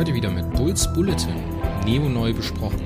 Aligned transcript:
Heute 0.00 0.14
wieder 0.14 0.30
mit 0.30 0.50
Bulls 0.54 0.90
Bulletin, 0.94 1.34
Neo 1.84 2.08
neu 2.08 2.32
besprochen. 2.32 2.80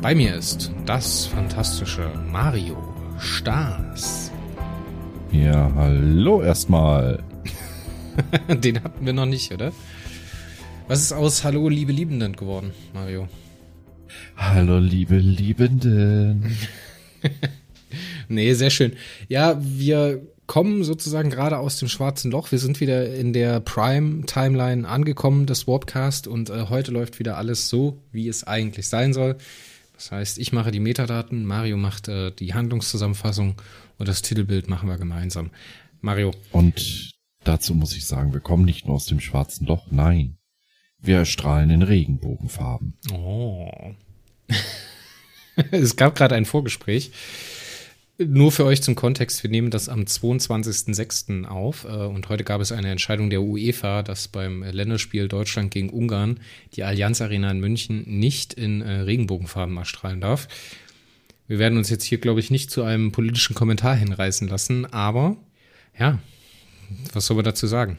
Bei 0.00 0.12
mir 0.12 0.34
ist 0.34 0.72
das 0.86 1.26
fantastische 1.26 2.10
Mario 2.32 2.76
Stars. 3.16 4.32
Ja, 5.30 5.70
hallo 5.76 6.42
erstmal. 6.42 7.22
Den 8.48 8.82
hatten 8.82 9.06
wir 9.06 9.12
noch 9.12 9.26
nicht, 9.26 9.52
oder? 9.52 9.70
Was 10.88 11.02
ist 11.02 11.12
aus 11.12 11.44
Hallo, 11.44 11.68
liebe 11.68 11.92
Liebenden 11.92 12.34
geworden, 12.34 12.72
Mario? 12.92 13.28
Hallo, 14.36 14.80
liebe 14.80 15.18
Liebenden. 15.18 16.56
nee, 18.28 18.52
sehr 18.54 18.70
schön. 18.70 18.94
Ja, 19.28 19.56
wir 19.60 20.20
kommen 20.52 20.84
sozusagen 20.84 21.30
gerade 21.30 21.56
aus 21.56 21.78
dem 21.78 21.88
schwarzen 21.88 22.30
Loch. 22.30 22.52
Wir 22.52 22.58
sind 22.58 22.78
wieder 22.78 23.14
in 23.14 23.32
der 23.32 23.60
Prime-Timeline 23.60 24.86
angekommen 24.86 25.46
des 25.46 25.66
Warpcast 25.66 26.26
und 26.26 26.50
äh, 26.50 26.66
heute 26.68 26.90
läuft 26.90 27.18
wieder 27.18 27.38
alles 27.38 27.70
so, 27.70 28.02
wie 28.12 28.28
es 28.28 28.44
eigentlich 28.44 28.86
sein 28.86 29.14
soll. 29.14 29.38
Das 29.94 30.12
heißt, 30.12 30.36
ich 30.36 30.52
mache 30.52 30.70
die 30.70 30.78
Metadaten, 30.78 31.46
Mario 31.46 31.78
macht 31.78 32.08
äh, 32.08 32.32
die 32.32 32.52
Handlungszusammenfassung 32.52 33.54
und 33.96 34.08
das 34.08 34.20
Titelbild 34.20 34.68
machen 34.68 34.90
wir 34.90 34.98
gemeinsam. 34.98 35.52
Mario. 36.02 36.32
Und 36.50 37.12
dazu 37.44 37.74
muss 37.74 37.96
ich 37.96 38.04
sagen, 38.04 38.34
wir 38.34 38.40
kommen 38.40 38.66
nicht 38.66 38.86
nur 38.86 38.96
aus 38.96 39.06
dem 39.06 39.20
schwarzen 39.20 39.66
Loch, 39.66 39.86
nein. 39.90 40.36
Wir 40.98 41.24
strahlen 41.24 41.70
in 41.70 41.80
Regenbogenfarben. 41.80 42.98
Oh. 43.10 43.70
es 45.70 45.96
gab 45.96 46.14
gerade 46.14 46.34
ein 46.34 46.44
Vorgespräch. 46.44 47.10
Nur 48.18 48.52
für 48.52 48.66
euch 48.66 48.82
zum 48.82 48.94
Kontext, 48.94 49.42
wir 49.42 49.50
nehmen 49.50 49.70
das 49.70 49.88
am 49.88 50.02
22.06. 50.02 51.46
auf 51.46 51.84
äh, 51.84 51.88
und 51.88 52.28
heute 52.28 52.44
gab 52.44 52.60
es 52.60 52.70
eine 52.70 52.90
Entscheidung 52.90 53.30
der 53.30 53.40
UEFA, 53.40 54.02
dass 54.02 54.28
beim 54.28 54.62
Länderspiel 54.62 55.28
Deutschland 55.28 55.70
gegen 55.70 55.88
Ungarn 55.88 56.38
die 56.74 56.84
Allianz 56.84 57.22
Arena 57.22 57.50
in 57.50 57.60
München 57.60 58.04
nicht 58.06 58.52
in 58.52 58.82
äh, 58.82 59.00
Regenbogenfarben 59.00 59.76
erstrahlen 59.78 60.20
darf. 60.20 60.46
Wir 61.48 61.58
werden 61.58 61.78
uns 61.78 61.88
jetzt 61.88 62.04
hier, 62.04 62.18
glaube 62.18 62.40
ich, 62.40 62.50
nicht 62.50 62.70
zu 62.70 62.82
einem 62.82 63.12
politischen 63.12 63.54
Kommentar 63.54 63.96
hinreißen 63.96 64.46
lassen, 64.46 64.84
aber 64.92 65.36
ja, 65.98 66.18
was 67.12 67.26
soll 67.26 67.36
man 67.36 67.44
dazu 67.44 67.66
sagen? 67.66 67.98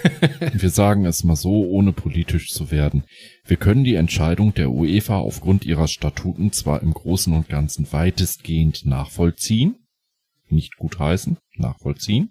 Wir 0.52 0.70
sagen 0.70 1.04
es 1.06 1.24
mal 1.24 1.36
so, 1.36 1.64
ohne 1.66 1.92
politisch 1.92 2.50
zu 2.50 2.70
werden. 2.70 3.04
Wir 3.46 3.56
können 3.56 3.84
die 3.84 3.94
Entscheidung 3.94 4.54
der 4.54 4.70
UEFA 4.70 5.18
aufgrund 5.18 5.64
ihrer 5.64 5.88
Statuten 5.88 6.52
zwar 6.52 6.82
im 6.82 6.94
Großen 6.94 7.32
und 7.32 7.48
Ganzen 7.48 7.92
weitestgehend 7.92 8.86
nachvollziehen, 8.86 9.76
nicht 10.48 10.76
gutheißen, 10.76 11.38
nachvollziehen, 11.56 12.30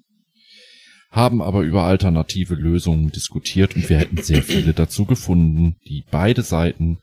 haben 1.11 1.41
aber 1.41 1.61
über 1.61 1.84
alternative 1.84 2.56
Lösungen 2.56 3.12
diskutiert 3.12 3.75
und 3.75 3.90
wir 3.90 4.00
hätten 4.00 4.22
sehr 4.22 4.41
viele 4.41 4.73
dazu 4.73 5.06
gefunden, 5.06 5.75
die 5.88 6.03
beide 6.09 6.41
Seiten 6.41 6.97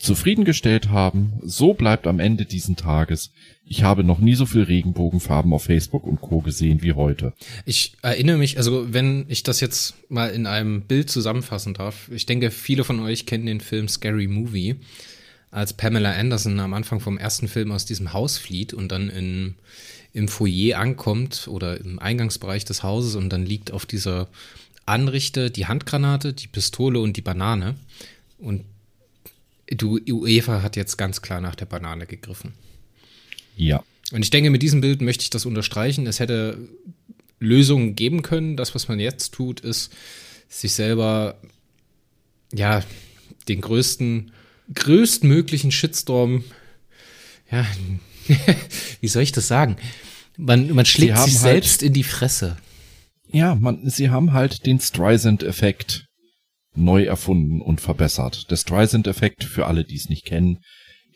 zufriedengestellt 0.00 0.88
haben. 0.88 1.34
So 1.42 1.74
bleibt 1.74 2.06
am 2.06 2.20
Ende 2.20 2.46
diesen 2.46 2.74
Tages. 2.74 3.32
Ich 3.66 3.82
habe 3.82 4.02
noch 4.02 4.18
nie 4.18 4.34
so 4.34 4.46
viel 4.46 4.62
Regenbogenfarben 4.62 5.52
auf 5.52 5.64
Facebook 5.64 6.06
und 6.06 6.22
Co. 6.22 6.40
gesehen 6.40 6.80
wie 6.82 6.94
heute. 6.94 7.34
Ich 7.66 7.92
erinnere 8.00 8.38
mich, 8.38 8.56
also 8.56 8.92
wenn 8.94 9.26
ich 9.28 9.42
das 9.42 9.60
jetzt 9.60 9.94
mal 10.08 10.30
in 10.30 10.46
einem 10.46 10.80
Bild 10.82 11.10
zusammenfassen 11.10 11.74
darf, 11.74 12.10
ich 12.10 12.24
denke, 12.24 12.50
viele 12.50 12.82
von 12.82 12.98
euch 13.00 13.26
kennen 13.26 13.44
den 13.44 13.60
Film 13.60 13.88
Scary 13.88 14.26
Movie, 14.26 14.76
als 15.50 15.74
Pamela 15.74 16.12
Anderson 16.12 16.58
am 16.60 16.72
Anfang 16.72 17.00
vom 17.00 17.18
ersten 17.18 17.46
Film 17.46 17.70
aus 17.70 17.84
diesem 17.84 18.14
Haus 18.14 18.38
flieht 18.38 18.72
und 18.72 18.90
dann 18.90 19.10
in, 19.10 19.54
im 20.14 20.28
Foyer 20.28 20.78
ankommt 20.78 21.46
oder 21.46 21.78
im 21.78 21.98
Eingangsbereich 21.98 22.64
des 22.64 22.82
Hauses 22.82 23.16
und 23.16 23.28
dann 23.28 23.44
liegt 23.44 23.70
auf 23.70 23.84
dieser 23.84 24.28
Anrichte 24.86 25.50
die 25.50 25.66
Handgranate, 25.66 26.32
die 26.32 26.48
Pistole 26.48 27.00
und 27.00 27.18
die 27.18 27.22
Banane. 27.22 27.74
Und 28.38 28.64
du, 29.70 29.98
UEFA 30.06 30.62
hat 30.62 30.76
jetzt 30.76 30.96
ganz 30.96 31.22
klar 31.22 31.40
nach 31.40 31.54
der 31.54 31.66
Banane 31.66 32.06
gegriffen. 32.06 32.52
Ja. 33.56 33.82
Und 34.12 34.22
ich 34.22 34.30
denke, 34.30 34.50
mit 34.50 34.62
diesem 34.62 34.80
Bild 34.80 35.02
möchte 35.02 35.22
ich 35.22 35.30
das 35.30 35.46
unterstreichen. 35.46 36.06
Es 36.06 36.20
hätte 36.20 36.58
Lösungen 37.38 37.94
geben 37.94 38.22
können. 38.22 38.56
Das, 38.56 38.74
was 38.74 38.88
man 38.88 39.00
jetzt 39.00 39.32
tut, 39.32 39.60
ist, 39.60 39.92
sich 40.48 40.72
selber, 40.72 41.40
ja, 42.52 42.82
den 43.48 43.60
größten, 43.60 44.32
größtmöglichen 44.74 45.70
Shitstorm, 45.70 46.44
ja, 47.50 47.66
wie 49.00 49.08
soll 49.08 49.22
ich 49.22 49.32
das 49.32 49.48
sagen? 49.48 49.76
Man, 50.36 50.74
man 50.74 50.86
schlägt 50.86 51.18
sich 51.18 51.34
halt, 51.34 51.64
selbst 51.64 51.82
in 51.82 51.92
die 51.92 52.04
Fresse. 52.04 52.56
Ja, 53.32 53.54
man, 53.54 53.88
sie 53.88 54.10
haben 54.10 54.32
halt 54.32 54.66
den 54.66 54.80
Streisand-Effekt 54.80 56.06
neu 56.74 57.04
erfunden 57.04 57.60
und 57.60 57.80
verbessert. 57.80 58.50
Der 58.50 58.56
Streisand-Effekt, 58.56 59.44
für 59.44 59.66
alle, 59.66 59.84
die 59.84 59.96
es 59.96 60.08
nicht 60.08 60.24
kennen, 60.24 60.60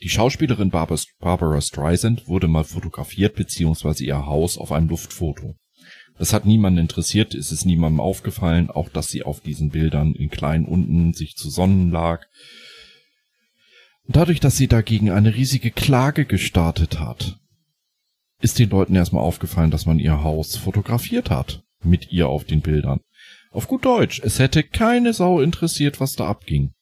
die 0.02 0.08
Schauspielerin 0.08 0.70
Barbara 0.70 1.60
Streisand 1.60 2.28
wurde 2.28 2.48
mal 2.48 2.64
fotografiert 2.64 3.36
beziehungsweise 3.36 4.04
ihr 4.04 4.26
Haus 4.26 4.58
auf 4.58 4.72
einem 4.72 4.88
Luftfoto. 4.88 5.54
Das 6.18 6.32
hat 6.32 6.46
niemanden 6.46 6.78
interessiert, 6.78 7.34
ist 7.34 7.50
es 7.50 7.64
niemandem 7.64 8.00
aufgefallen, 8.00 8.70
auch 8.70 8.88
dass 8.88 9.08
sie 9.08 9.22
auf 9.22 9.40
diesen 9.40 9.70
Bildern 9.70 10.14
in 10.14 10.30
klein 10.30 10.64
unten 10.64 11.12
sich 11.12 11.36
zu 11.36 11.50
Sonnen 11.50 11.90
lag. 11.90 12.26
dadurch, 14.06 14.40
dass 14.40 14.56
sie 14.56 14.68
dagegen 14.68 15.10
eine 15.10 15.34
riesige 15.34 15.70
Klage 15.70 16.26
gestartet 16.26 17.00
hat, 17.00 17.38
ist 18.40 18.58
den 18.58 18.68
Leuten 18.68 18.94
erstmal 18.94 19.24
aufgefallen, 19.24 19.70
dass 19.70 19.86
man 19.86 19.98
ihr 19.98 20.22
Haus 20.22 20.56
fotografiert 20.56 21.30
hat 21.30 21.64
mit 21.84 22.12
ihr 22.12 22.28
auf 22.28 22.44
den 22.44 22.60
Bildern. 22.60 23.00
Auf 23.50 23.68
gut 23.68 23.84
Deutsch, 23.84 24.20
es 24.24 24.38
hätte 24.38 24.62
keine 24.62 25.12
Sau 25.12 25.40
interessiert, 25.40 26.00
was 26.00 26.16
da 26.16 26.26
abging. 26.26 26.72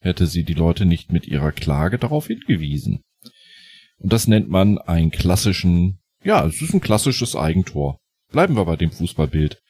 Hätte 0.00 0.26
sie 0.26 0.42
die 0.42 0.54
Leute 0.54 0.84
nicht 0.84 1.12
mit 1.12 1.26
ihrer 1.28 1.52
Klage 1.52 1.98
darauf 1.98 2.26
hingewiesen. 2.26 3.02
Und 3.98 4.12
das 4.12 4.26
nennt 4.26 4.48
man 4.48 4.78
einen 4.78 5.12
klassischen, 5.12 6.00
ja, 6.24 6.44
es 6.44 6.60
ist 6.60 6.74
ein 6.74 6.80
klassisches 6.80 7.36
Eigentor. 7.36 7.98
Bleiben 8.32 8.56
wir 8.56 8.64
bei 8.64 8.76
dem 8.76 8.90
Fußballbild. 8.90 9.62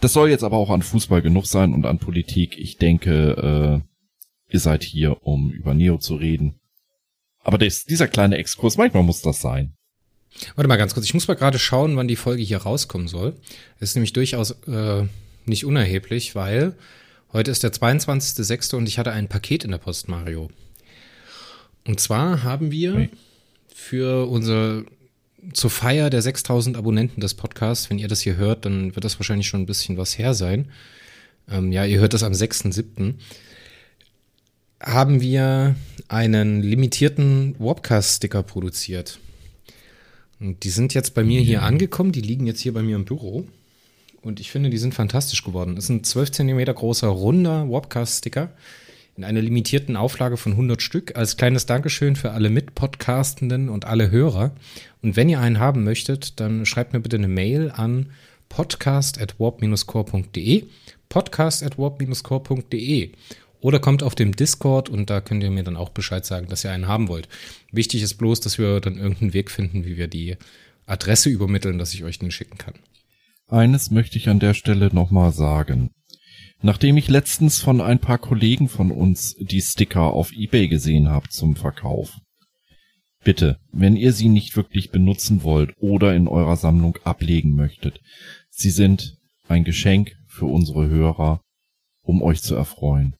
Das 0.00 0.14
soll 0.14 0.30
jetzt 0.30 0.44
aber 0.44 0.56
auch 0.56 0.70
an 0.70 0.80
Fußball 0.80 1.20
genug 1.20 1.46
sein 1.46 1.74
und 1.74 1.84
an 1.84 1.98
Politik. 1.98 2.56
Ich 2.56 2.78
denke, 2.78 3.82
äh, 3.82 4.52
ihr 4.52 4.60
seid 4.60 4.82
hier, 4.82 5.26
um 5.26 5.50
über 5.52 5.74
Neo 5.74 5.98
zu 5.98 6.14
reden. 6.14 6.60
Aber 7.42 7.58
das, 7.58 7.84
dieser 7.84 8.08
kleine 8.08 8.38
Exkurs, 8.38 8.78
manchmal 8.78 9.02
muss 9.02 9.20
das 9.20 9.40
sein. 9.40 9.76
Warte 10.54 10.68
mal 10.68 10.76
ganz 10.76 10.94
kurz, 10.94 11.06
ich 11.06 11.14
muss 11.14 11.28
mal 11.28 11.34
gerade 11.34 11.58
schauen, 11.58 11.96
wann 11.96 12.08
die 12.08 12.16
Folge 12.16 12.42
hier 12.42 12.58
rauskommen 12.58 13.08
soll. 13.08 13.34
Das 13.78 13.90
ist 13.90 13.94
nämlich 13.94 14.12
durchaus 14.12 14.52
äh, 14.66 15.04
nicht 15.44 15.64
unerheblich, 15.64 16.34
weil 16.34 16.74
heute 17.32 17.50
ist 17.50 17.62
der 17.62 17.72
22.06. 17.72 18.74
und 18.76 18.88
ich 18.88 18.98
hatte 18.98 19.12
ein 19.12 19.28
Paket 19.28 19.64
in 19.64 19.70
der 19.70 19.78
Post, 19.78 20.08
Mario. 20.08 20.50
Und 21.86 22.00
zwar 22.00 22.42
haben 22.42 22.70
wir 22.70 23.08
für 23.74 24.28
unser 24.28 24.84
zur 25.54 25.70
Feier 25.70 26.10
der 26.10 26.22
6000 26.22 26.76
Abonnenten 26.76 27.20
des 27.20 27.34
Podcasts, 27.34 27.88
wenn 27.88 27.98
ihr 27.98 28.08
das 28.08 28.20
hier 28.20 28.36
hört, 28.36 28.66
dann 28.66 28.94
wird 28.94 29.04
das 29.04 29.18
wahrscheinlich 29.18 29.48
schon 29.48 29.62
ein 29.62 29.66
bisschen 29.66 29.96
was 29.96 30.18
her 30.18 30.34
sein. 30.34 30.70
Ähm, 31.50 31.72
ja, 31.72 31.84
ihr 31.84 31.98
hört 31.98 32.12
das 32.12 32.22
am 32.22 32.32
6.07. 32.32 33.14
Haben 34.80 35.20
wir 35.20 35.74
einen 36.08 36.62
limitierten 36.62 37.54
Wobcast-Sticker 37.58 38.42
produziert. 38.42 39.18
Und 40.40 40.64
die 40.64 40.70
sind 40.70 40.94
jetzt 40.94 41.14
bei 41.14 41.22
mir 41.22 41.40
hier 41.40 41.62
angekommen, 41.62 42.12
die 42.12 42.22
liegen 42.22 42.46
jetzt 42.46 42.60
hier 42.60 42.72
bei 42.72 42.82
mir 42.82 42.96
im 42.96 43.04
Büro. 43.04 43.46
Und 44.22 44.40
ich 44.40 44.50
finde, 44.50 44.70
die 44.70 44.78
sind 44.78 44.94
fantastisch 44.94 45.44
geworden. 45.44 45.76
Das 45.76 45.84
ist 45.84 45.90
ein 45.90 46.04
12 46.04 46.32
cm 46.32 46.64
großer, 46.64 47.08
runder 47.08 47.68
Wobcast-Sticker 47.68 48.50
in 49.16 49.24
einer 49.24 49.42
limitierten 49.42 49.96
Auflage 49.96 50.36
von 50.38 50.52
100 50.52 50.80
Stück 50.80 51.16
als 51.16 51.36
kleines 51.36 51.66
Dankeschön 51.66 52.16
für 52.16 52.30
alle 52.30 52.48
Mitpodcastenden 52.48 53.68
und 53.68 53.84
alle 53.84 54.10
Hörer. 54.10 54.52
Und 55.02 55.16
wenn 55.16 55.28
ihr 55.28 55.40
einen 55.40 55.58
haben 55.58 55.84
möchtet, 55.84 56.40
dann 56.40 56.64
schreibt 56.64 56.94
mir 56.94 57.00
bitte 57.00 57.16
eine 57.16 57.28
Mail 57.28 57.70
an 57.70 58.06
podcast 58.48 59.20
at 59.20 59.38
oder 63.60 63.78
kommt 63.78 64.02
auf 64.02 64.14
dem 64.14 64.34
Discord 64.34 64.88
und 64.88 65.10
da 65.10 65.20
könnt 65.20 65.42
ihr 65.42 65.50
mir 65.50 65.64
dann 65.64 65.76
auch 65.76 65.90
Bescheid 65.90 66.24
sagen, 66.24 66.48
dass 66.48 66.64
ihr 66.64 66.72
einen 66.72 66.88
haben 66.88 67.08
wollt. 67.08 67.28
Wichtig 67.70 68.02
ist 68.02 68.14
bloß, 68.14 68.40
dass 68.40 68.58
wir 68.58 68.80
dann 68.80 68.96
irgendeinen 68.96 69.34
Weg 69.34 69.50
finden, 69.50 69.84
wie 69.84 69.96
wir 69.96 70.08
die 70.08 70.36
Adresse 70.86 71.28
übermitteln, 71.28 71.78
dass 71.78 71.94
ich 71.94 72.04
euch 72.04 72.18
den 72.18 72.30
schicken 72.30 72.58
kann. 72.58 72.74
Eines 73.48 73.90
möchte 73.90 74.16
ich 74.16 74.28
an 74.28 74.40
der 74.40 74.54
Stelle 74.54 74.90
nochmal 74.92 75.32
sagen. 75.32 75.90
Nachdem 76.62 76.96
ich 76.96 77.08
letztens 77.08 77.60
von 77.60 77.80
ein 77.80 77.98
paar 77.98 78.18
Kollegen 78.18 78.68
von 78.68 78.90
uns 78.90 79.34
die 79.38 79.62
Sticker 79.62 80.12
auf 80.12 80.32
eBay 80.32 80.68
gesehen 80.68 81.08
habe 81.08 81.28
zum 81.28 81.56
Verkauf. 81.56 82.18
Bitte, 83.22 83.58
wenn 83.72 83.96
ihr 83.96 84.12
sie 84.12 84.28
nicht 84.28 84.56
wirklich 84.56 84.90
benutzen 84.90 85.42
wollt 85.42 85.74
oder 85.78 86.14
in 86.14 86.28
eurer 86.28 86.56
Sammlung 86.56 86.96
ablegen 87.04 87.54
möchtet, 87.54 88.00
sie 88.50 88.70
sind 88.70 89.18
ein 89.48 89.64
Geschenk 89.64 90.16
für 90.26 90.46
unsere 90.46 90.88
Hörer, 90.88 91.42
um 92.02 92.22
euch 92.22 92.42
zu 92.42 92.54
erfreuen 92.54 93.14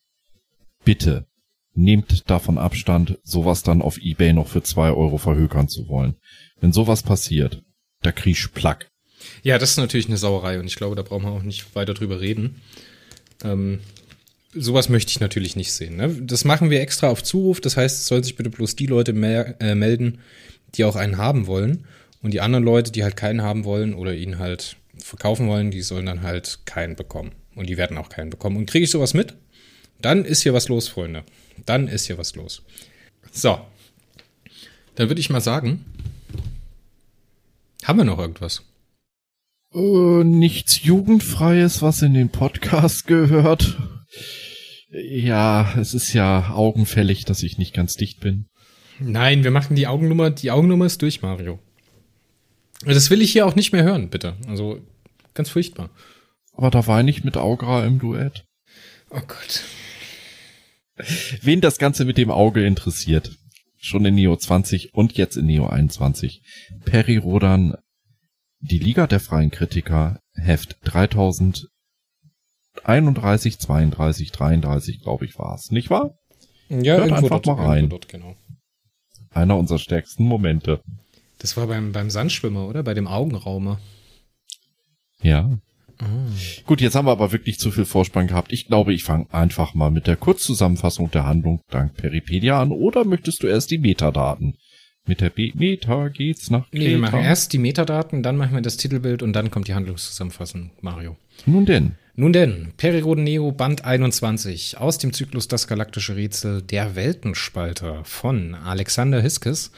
bitte 0.84 1.26
nehmt 1.74 2.28
davon 2.28 2.58
Abstand, 2.58 3.18
sowas 3.22 3.62
dann 3.62 3.82
auf 3.82 3.98
Ebay 3.98 4.32
noch 4.32 4.48
für 4.48 4.62
zwei 4.62 4.90
Euro 4.90 5.18
verhökern 5.18 5.68
zu 5.68 5.88
wollen. 5.88 6.16
Wenn 6.60 6.72
sowas 6.72 7.02
passiert, 7.02 7.62
da 8.02 8.12
krieg 8.12 8.36
ich 8.36 8.52
Plack. 8.52 8.90
Ja, 9.42 9.58
das 9.58 9.72
ist 9.72 9.76
natürlich 9.76 10.08
eine 10.08 10.16
Sauerei 10.16 10.58
und 10.58 10.66
ich 10.66 10.76
glaube, 10.76 10.96
da 10.96 11.02
brauchen 11.02 11.24
wir 11.24 11.32
auch 11.32 11.42
nicht 11.42 11.74
weiter 11.74 11.94
drüber 11.94 12.20
reden. 12.20 12.60
Ähm, 13.44 13.80
sowas 14.52 14.88
möchte 14.88 15.10
ich 15.10 15.20
natürlich 15.20 15.56
nicht 15.56 15.72
sehen. 15.72 15.96
Ne? 15.96 16.08
Das 16.22 16.44
machen 16.44 16.70
wir 16.70 16.80
extra 16.80 17.08
auf 17.08 17.22
Zuruf. 17.22 17.60
Das 17.60 17.76
heißt, 17.76 18.00
es 18.00 18.06
sollen 18.06 18.22
sich 18.22 18.36
bitte 18.36 18.50
bloß 18.50 18.76
die 18.76 18.86
Leute 18.86 19.12
mehr, 19.12 19.60
äh, 19.60 19.74
melden, 19.74 20.20
die 20.74 20.84
auch 20.84 20.96
einen 20.96 21.18
haben 21.18 21.46
wollen. 21.46 21.86
Und 22.22 22.32
die 22.34 22.40
anderen 22.40 22.64
Leute, 22.64 22.92
die 22.92 23.02
halt 23.02 23.16
keinen 23.16 23.42
haben 23.42 23.64
wollen 23.64 23.94
oder 23.94 24.14
ihn 24.14 24.38
halt 24.38 24.76
verkaufen 24.98 25.48
wollen, 25.48 25.70
die 25.70 25.80
sollen 25.80 26.06
dann 26.06 26.22
halt 26.22 26.60
keinen 26.66 26.96
bekommen. 26.96 27.32
Und 27.54 27.68
die 27.68 27.78
werden 27.78 27.96
auch 27.96 28.08
keinen 28.08 28.30
bekommen. 28.30 28.56
Und 28.56 28.66
kriege 28.66 28.84
ich 28.84 28.90
sowas 28.90 29.14
mit, 29.14 29.34
dann 30.02 30.24
ist 30.24 30.42
hier 30.42 30.54
was 30.54 30.68
los, 30.68 30.88
Freunde. 30.88 31.24
Dann 31.66 31.88
ist 31.88 32.06
hier 32.06 32.18
was 32.18 32.34
los. 32.34 32.62
So. 33.32 33.60
Dann 34.94 35.08
würde 35.08 35.20
ich 35.20 35.30
mal 35.30 35.40
sagen, 35.40 35.84
haben 37.84 37.98
wir 37.98 38.04
noch 38.04 38.18
irgendwas? 38.18 38.62
Äh, 39.72 40.24
nichts 40.24 40.82
Jugendfreies, 40.82 41.80
was 41.80 42.02
in 42.02 42.14
den 42.14 42.28
Podcast 42.28 43.06
gehört. 43.06 43.78
Ja, 44.90 45.74
es 45.78 45.94
ist 45.94 46.12
ja 46.12 46.50
augenfällig, 46.50 47.24
dass 47.24 47.42
ich 47.42 47.58
nicht 47.58 47.74
ganz 47.74 47.96
dicht 47.96 48.20
bin. 48.20 48.46
Nein, 48.98 49.44
wir 49.44 49.50
machen 49.50 49.76
die 49.76 49.86
Augennummer, 49.86 50.30
die 50.30 50.50
Augennummer 50.50 50.86
ist 50.86 51.00
durch, 51.00 51.22
Mario. 51.22 51.58
Das 52.84 53.10
will 53.10 53.22
ich 53.22 53.32
hier 53.32 53.46
auch 53.46 53.54
nicht 53.54 53.72
mehr 53.72 53.84
hören, 53.84 54.10
bitte. 54.10 54.36
Also, 54.46 54.80
ganz 55.34 55.48
furchtbar. 55.48 55.90
Aber 56.52 56.70
da 56.70 56.86
weine 56.86 57.10
ich 57.10 57.24
mit 57.24 57.36
Augra 57.36 57.84
im 57.86 57.98
Duett. 57.98 58.44
Oh 59.10 59.20
Gott. 59.26 59.64
Wen 61.42 61.60
das 61.60 61.78
Ganze 61.78 62.04
mit 62.04 62.18
dem 62.18 62.30
Auge 62.30 62.64
interessiert, 62.64 63.36
schon 63.78 64.04
in 64.04 64.14
Neo 64.14 64.36
20 64.36 64.94
und 64.94 65.16
jetzt 65.16 65.36
in 65.36 65.46
Neo 65.46 65.66
21. 65.66 66.42
Perry 66.84 67.16
Rodan, 67.16 67.74
die 68.60 68.78
Liga 68.78 69.06
der 69.06 69.20
freien 69.20 69.50
Kritiker, 69.50 70.20
Heft 70.34 70.76
3031, 70.84 73.58
32, 73.58 74.32
33, 74.32 75.02
glaube 75.02 75.24
ich, 75.24 75.38
war 75.38 75.54
es. 75.54 75.70
Nicht 75.70 75.90
wahr? 75.90 76.14
Ja, 76.68 76.98
Hört 76.98 77.12
einfach 77.12 77.40
dort, 77.40 77.46
mal 77.46 77.66
rein. 77.66 77.88
Dort, 77.88 78.08
genau. 78.08 78.36
Einer 79.30 79.56
unserer 79.56 79.78
stärksten 79.78 80.24
Momente. 80.24 80.82
Das 81.38 81.56
war 81.56 81.66
beim, 81.66 81.92
beim 81.92 82.10
Sandschwimmer, 82.10 82.68
oder? 82.68 82.82
Bei 82.82 82.94
dem 82.94 83.06
Augenraumer. 83.06 83.80
Ja. 85.22 85.58
Gut, 86.66 86.80
jetzt 86.80 86.94
haben 86.94 87.06
wir 87.06 87.12
aber 87.12 87.32
wirklich 87.32 87.58
zu 87.58 87.70
viel 87.70 87.84
Vorspann 87.84 88.26
gehabt. 88.26 88.52
Ich 88.52 88.66
glaube, 88.66 88.92
ich 88.94 89.04
fange 89.04 89.26
einfach 89.32 89.74
mal 89.74 89.90
mit 89.90 90.06
der 90.06 90.16
Kurzzusammenfassung 90.16 91.10
der 91.10 91.26
Handlung 91.26 91.60
dank 91.70 91.94
Peripedia 91.96 92.60
an. 92.60 92.70
Oder 92.72 93.04
möchtest 93.04 93.42
du 93.42 93.46
erst 93.46 93.70
die 93.70 93.78
Metadaten? 93.78 94.54
Mit 95.06 95.20
der 95.20 95.30
B 95.30 95.52
Meta 95.54 96.08
geht's 96.08 96.50
nach 96.50 96.66
Nee, 96.72 96.80
wir 96.80 96.86
Kreta. 96.88 97.00
machen 97.00 97.20
erst 97.20 97.52
die 97.52 97.58
Metadaten, 97.58 98.22
dann 98.22 98.36
machen 98.36 98.54
wir 98.54 98.62
das 98.62 98.76
Titelbild 98.76 99.22
und 99.22 99.32
dann 99.32 99.50
kommt 99.50 99.66
die 99.66 99.74
Handlungszusammenfassung, 99.74 100.70
Mario. 100.82 101.16
Nun 101.46 101.66
denn. 101.66 101.92
Nun 102.14 102.32
denn, 102.32 102.72
Periroden 102.76 103.24
Neo 103.24 103.50
Band 103.50 103.84
21 103.84 104.78
aus 104.78 104.98
dem 104.98 105.12
Zyklus 105.12 105.48
Das 105.48 105.66
galaktische 105.66 106.16
Rätsel 106.16 106.60
Der 106.60 106.96
Weltenspalter 106.96 108.04
von 108.04 108.54
Alexander 108.54 109.22
Hiskes. 109.22 109.72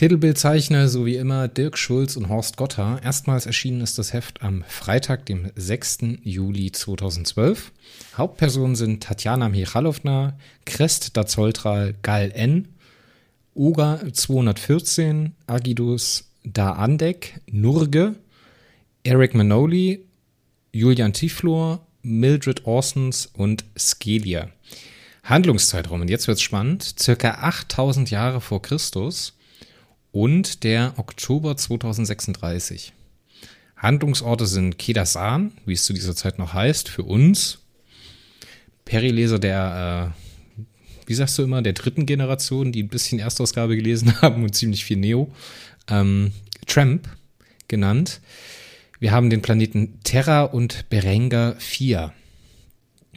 Titelbildzeichner, 0.00 0.88
so 0.88 1.04
wie 1.04 1.16
immer, 1.16 1.46
Dirk 1.46 1.76
Schulz 1.76 2.16
und 2.16 2.30
Horst 2.30 2.56
Gotha. 2.56 2.98
Erstmals 3.04 3.44
erschienen 3.44 3.82
ist 3.82 3.98
das 3.98 4.14
Heft 4.14 4.42
am 4.42 4.64
Freitag, 4.66 5.26
dem 5.26 5.50
6. 5.56 5.98
Juli 6.22 6.72
2012. 6.72 7.70
Hauptpersonen 8.16 8.76
sind 8.76 9.02
Tatjana 9.02 9.50
Michalowna, 9.50 10.38
Krest 10.64 11.18
Dazoltral, 11.18 11.96
Gal 12.00 12.32
N., 12.34 12.68
Oga 13.52 14.00
214, 14.10 15.34
Agidus 15.46 16.30
Daandek, 16.44 17.38
Nurge, 17.50 18.14
Eric 19.04 19.34
Manoli, 19.34 20.06
Julian 20.72 21.12
Tiflor, 21.12 21.86
Mildred 22.00 22.64
Orsons 22.64 23.26
und 23.34 23.66
Skelia. 23.76 24.48
Handlungszeitraum, 25.24 26.00
und 26.00 26.08
jetzt 26.08 26.26
wird's 26.26 26.40
spannend, 26.40 26.94
circa 26.98 27.32
8000 27.42 28.10
Jahre 28.10 28.40
vor 28.40 28.62
Christus 28.62 29.34
und 30.12 30.64
der 30.64 30.94
Oktober 30.96 31.56
2036. 31.56 32.92
Handlungsorte 33.76 34.46
sind 34.46 34.78
Kedasan, 34.78 35.52
wie 35.64 35.72
es 35.72 35.84
zu 35.84 35.92
dieser 35.92 36.14
Zeit 36.14 36.38
noch 36.38 36.52
heißt, 36.52 36.88
für 36.88 37.02
uns. 37.02 37.58
Perileser 38.84 39.38
der, 39.38 40.14
äh, 40.58 40.66
wie 41.06 41.14
sagst 41.14 41.38
du 41.38 41.42
immer, 41.42 41.62
der 41.62 41.72
dritten 41.72 42.06
Generation, 42.06 42.72
die 42.72 42.82
ein 42.82 42.88
bisschen 42.88 43.18
Erstausgabe 43.18 43.76
gelesen 43.76 44.14
haben 44.22 44.42
und 44.42 44.54
ziemlich 44.54 44.84
viel 44.84 44.98
Neo. 44.98 45.32
Ähm, 45.88 46.32
Tramp 46.66 47.08
genannt. 47.68 48.20
Wir 48.98 49.12
haben 49.12 49.30
den 49.30 49.40
Planeten 49.40 50.00
Terra 50.04 50.42
und 50.42 50.90
Berenga 50.90 51.54
4. 51.58 52.12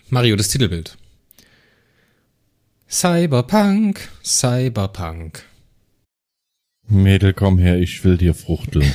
Mario, 0.10 0.36
das 0.38 0.48
Titelbild. 0.48 0.98
Cyberpunk, 2.88 4.08
Cyberpunk. 4.24 5.44
Mädel, 6.88 7.34
komm 7.34 7.58
her, 7.58 7.80
ich 7.80 8.04
will 8.04 8.18
dir 8.18 8.34
fruchteln. 8.34 8.94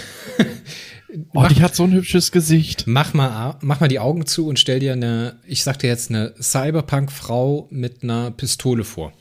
oh, 1.35 1.47
die 1.49 1.63
hat 1.63 1.75
so 1.75 1.85
ein 1.85 1.93
hübsches 1.93 2.33
Gesicht. 2.33 2.85
Mach 2.87 3.15
mal, 3.15 3.59
mach 3.63 3.81
mal 3.81 3.89
die 3.89 3.99
Augen 3.99 4.27
zu 4.27 4.47
und 4.47 4.59
stell 4.59 4.81
dir 4.81 4.93
eine, 4.93 5.41
ich 5.47 5.63
sag 5.63 5.79
dir 5.79 5.89
jetzt 5.89 6.11
eine 6.11 6.35
Cyberpunk-Frau 6.41 7.69
mit 7.71 8.03
einer 8.03 8.31
Pistole 8.31 8.85
vor. 8.85 9.13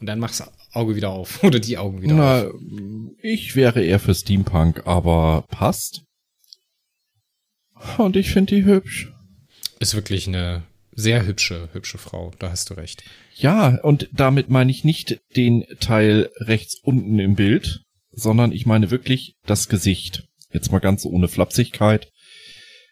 Und 0.00 0.06
dann 0.06 0.18
machst 0.18 0.40
du 0.40 0.44
Auge 0.72 0.94
wieder 0.94 1.10
auf. 1.10 1.42
Oder 1.42 1.58
die 1.58 1.78
Augen 1.78 2.02
wieder 2.02 2.14
Na, 2.14 2.44
auf. 2.44 2.54
ich 3.22 3.56
wäre 3.56 3.82
eher 3.82 3.98
für 3.98 4.14
Steampunk, 4.14 4.86
aber 4.86 5.44
passt. 5.48 6.02
Und 7.98 8.16
ich 8.16 8.30
finde 8.30 8.54
die 8.54 8.64
hübsch. 8.64 9.12
Ist 9.78 9.94
wirklich 9.94 10.26
eine 10.26 10.64
sehr 10.92 11.26
hübsche, 11.26 11.68
hübsche 11.72 11.98
Frau. 11.98 12.32
Da 12.38 12.50
hast 12.50 12.70
du 12.70 12.74
recht. 12.74 13.04
Ja, 13.34 13.78
und 13.82 14.08
damit 14.12 14.48
meine 14.48 14.70
ich 14.70 14.84
nicht 14.84 15.20
den 15.36 15.64
Teil 15.80 16.30
rechts 16.38 16.78
unten 16.82 17.18
im 17.18 17.34
Bild, 17.34 17.82
sondern 18.16 18.50
ich 18.50 18.66
meine 18.66 18.90
wirklich 18.90 19.36
das 19.46 19.68
Gesicht. 19.68 20.24
Jetzt 20.50 20.72
mal 20.72 20.80
ganz 20.80 21.04
ohne 21.04 21.28
Flapsigkeit. 21.28 22.10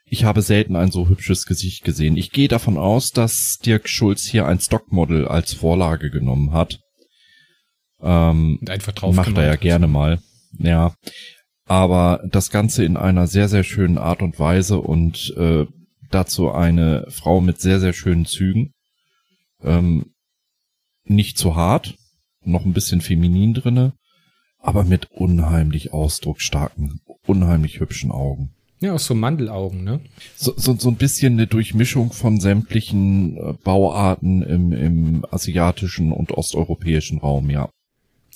Ich 0.05 0.25
habe 0.25 0.43
selten 0.43 0.77
ein 0.77 0.91
so 0.91 1.09
hübsches 1.09 1.47
Gesicht 1.47 1.83
gesehen. 1.83 2.17
Ich 2.17 2.31
gehe 2.31 2.47
davon 2.47 2.77
aus, 2.77 3.11
dass 3.11 3.59
Dirk 3.65 3.89
Schulz 3.89 4.25
hier 4.25 4.47
ein 4.47 4.61
Stockmodel 4.61 5.27
als 5.27 5.55
Vorlage 5.55 6.11
genommen 6.11 6.53
hat. 6.53 6.79
Ähm, 8.03 8.61
einfach 8.69 8.93
drauf 8.93 9.15
macht 9.15 9.37
er 9.37 9.47
ja 9.47 9.57
gerne 9.57 9.89
mal. 9.89 10.21
Ja. 10.59 10.95
Aber 11.65 12.23
das 12.31 12.51
Ganze 12.51 12.85
in 12.85 12.99
einer 12.99 13.27
sehr, 13.27 13.49
sehr 13.49 13.65
schönen 13.65 13.97
Art 13.97 14.21
und 14.21 14.39
Weise 14.39 14.79
und 14.79 15.35
äh, 15.39 15.65
dazu 16.11 16.53
eine 16.53 17.07
Frau 17.09 17.41
mit 17.41 17.61
sehr, 17.61 17.81
sehr 17.81 17.95
schönen 17.95 18.27
Zügen. 18.27 18.75
Ähm, 19.63 20.13
nicht 21.05 21.39
zu 21.39 21.57
hart, 21.57 21.95
noch 22.43 22.67
ein 22.67 22.75
bisschen 22.75 23.01
feminin 23.01 23.55
drinne, 23.55 23.95
aber 24.65 24.83
mit 24.83 25.11
unheimlich 25.13 25.93
ausdrucksstarken, 25.93 27.01
unheimlich 27.27 27.81
hübschen 27.81 28.11
Augen. 28.11 28.51
Ja, 28.81 28.95
auch 28.95 28.99
so 28.99 29.15
Mandelaugen, 29.15 29.85
ne? 29.85 30.01
So, 30.37 30.55
so, 30.57 30.75
so 30.77 30.89
ein 30.89 30.97
bisschen 30.97 31.35
eine 31.35 31.47
Durchmischung 31.47 32.13
von 32.13 32.41
sämtlichen 32.41 33.37
äh, 33.37 33.53
Bauarten 33.63 34.43
im, 34.43 34.73
im 34.73 35.27
asiatischen 35.31 36.13
und 36.13 36.33
osteuropäischen 36.33 37.19
Raum, 37.19 37.51
ja. 37.51 37.65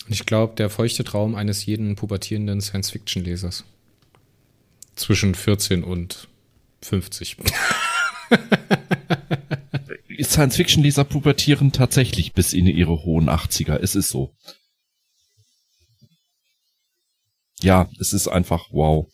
Und 0.07 0.13
ich 0.13 0.27
glaube, 0.27 0.55
der 0.55 0.71
feuchte 0.71 1.03
Traum 1.03 1.35
eines 1.35 1.65
jeden 1.67 1.97
pubertierenden 1.97 2.61
Science-Fiction-Lesers. 2.61 3.65
Zwischen 4.97 5.35
14 5.35 5.83
und 5.83 6.29
50. 6.83 7.39
Science-Fiction-Leser 10.23 11.05
pubertieren 11.05 11.73
tatsächlich 11.73 12.33
bis 12.33 12.53
in 12.53 12.67
ihre 12.67 13.03
hohen 13.05 13.29
80er. 13.29 13.77
Es 13.77 13.95
ist 13.95 14.09
so. 14.09 14.35
Ja, 17.63 17.89
es 18.01 18.13
ist 18.13 18.29
einfach 18.29 18.67
wow. 18.71 19.07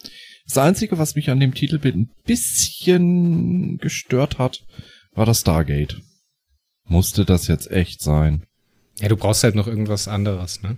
Das 0.46 0.58
Einzige, 0.58 0.98
was 0.98 1.14
mich 1.14 1.30
an 1.30 1.40
dem 1.40 1.54
Titelbild 1.54 1.96
ein 1.96 2.10
bisschen 2.24 3.78
gestört 3.78 4.38
hat, 4.38 4.64
war 5.12 5.24
das 5.24 5.40
Stargate. 5.40 6.00
Musste 6.86 7.24
das 7.24 7.46
jetzt 7.46 7.70
echt 7.70 8.02
sein? 8.02 8.44
Ja, 8.98 9.08
du 9.08 9.16
brauchst 9.16 9.42
halt 9.42 9.54
noch 9.54 9.66
irgendwas 9.66 10.06
anderes, 10.06 10.62
ne? 10.62 10.76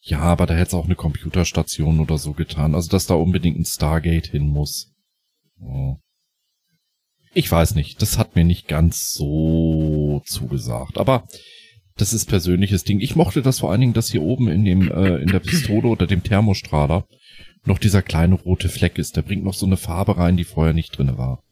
Ja, 0.00 0.20
aber 0.20 0.46
da 0.46 0.54
hätte 0.54 0.68
es 0.68 0.74
auch 0.74 0.86
eine 0.86 0.94
Computerstation 0.94 2.00
oder 2.00 2.16
so 2.16 2.32
getan. 2.32 2.74
Also, 2.74 2.88
dass 2.88 3.06
da 3.06 3.14
unbedingt 3.14 3.58
ein 3.58 3.64
Stargate 3.64 4.28
hin 4.28 4.48
muss. 4.48 4.92
Oh. 5.60 5.96
Ich 7.34 7.50
weiß 7.50 7.74
nicht. 7.74 8.00
Das 8.00 8.16
hat 8.16 8.34
mir 8.34 8.44
nicht 8.44 8.68
ganz 8.68 9.12
so 9.12 10.22
zugesagt. 10.24 10.96
Aber 10.96 11.26
das 11.98 12.12
ist 12.12 12.26
persönliches 12.26 12.84
Ding. 12.84 13.00
Ich 13.00 13.16
mochte 13.16 13.42
das 13.42 13.58
vor 13.58 13.70
allen 13.70 13.80
Dingen, 13.80 13.92
dass 13.92 14.10
hier 14.10 14.22
oben 14.22 14.48
in 14.48 14.64
dem, 14.64 14.90
äh, 14.90 15.16
in 15.16 15.28
der 15.28 15.40
Pistole 15.40 15.88
oder 15.88 16.06
dem 16.06 16.22
Thermostrahler 16.22 17.06
noch 17.64 17.78
dieser 17.78 18.02
kleine 18.02 18.36
rote 18.36 18.68
Fleck 18.68 18.98
ist. 18.98 19.16
Der 19.16 19.22
bringt 19.22 19.44
noch 19.44 19.54
so 19.54 19.66
eine 19.66 19.76
Farbe 19.76 20.16
rein, 20.16 20.36
die 20.36 20.44
vorher 20.44 20.72
nicht 20.72 20.96
drinne 20.96 21.18
war. 21.18 21.42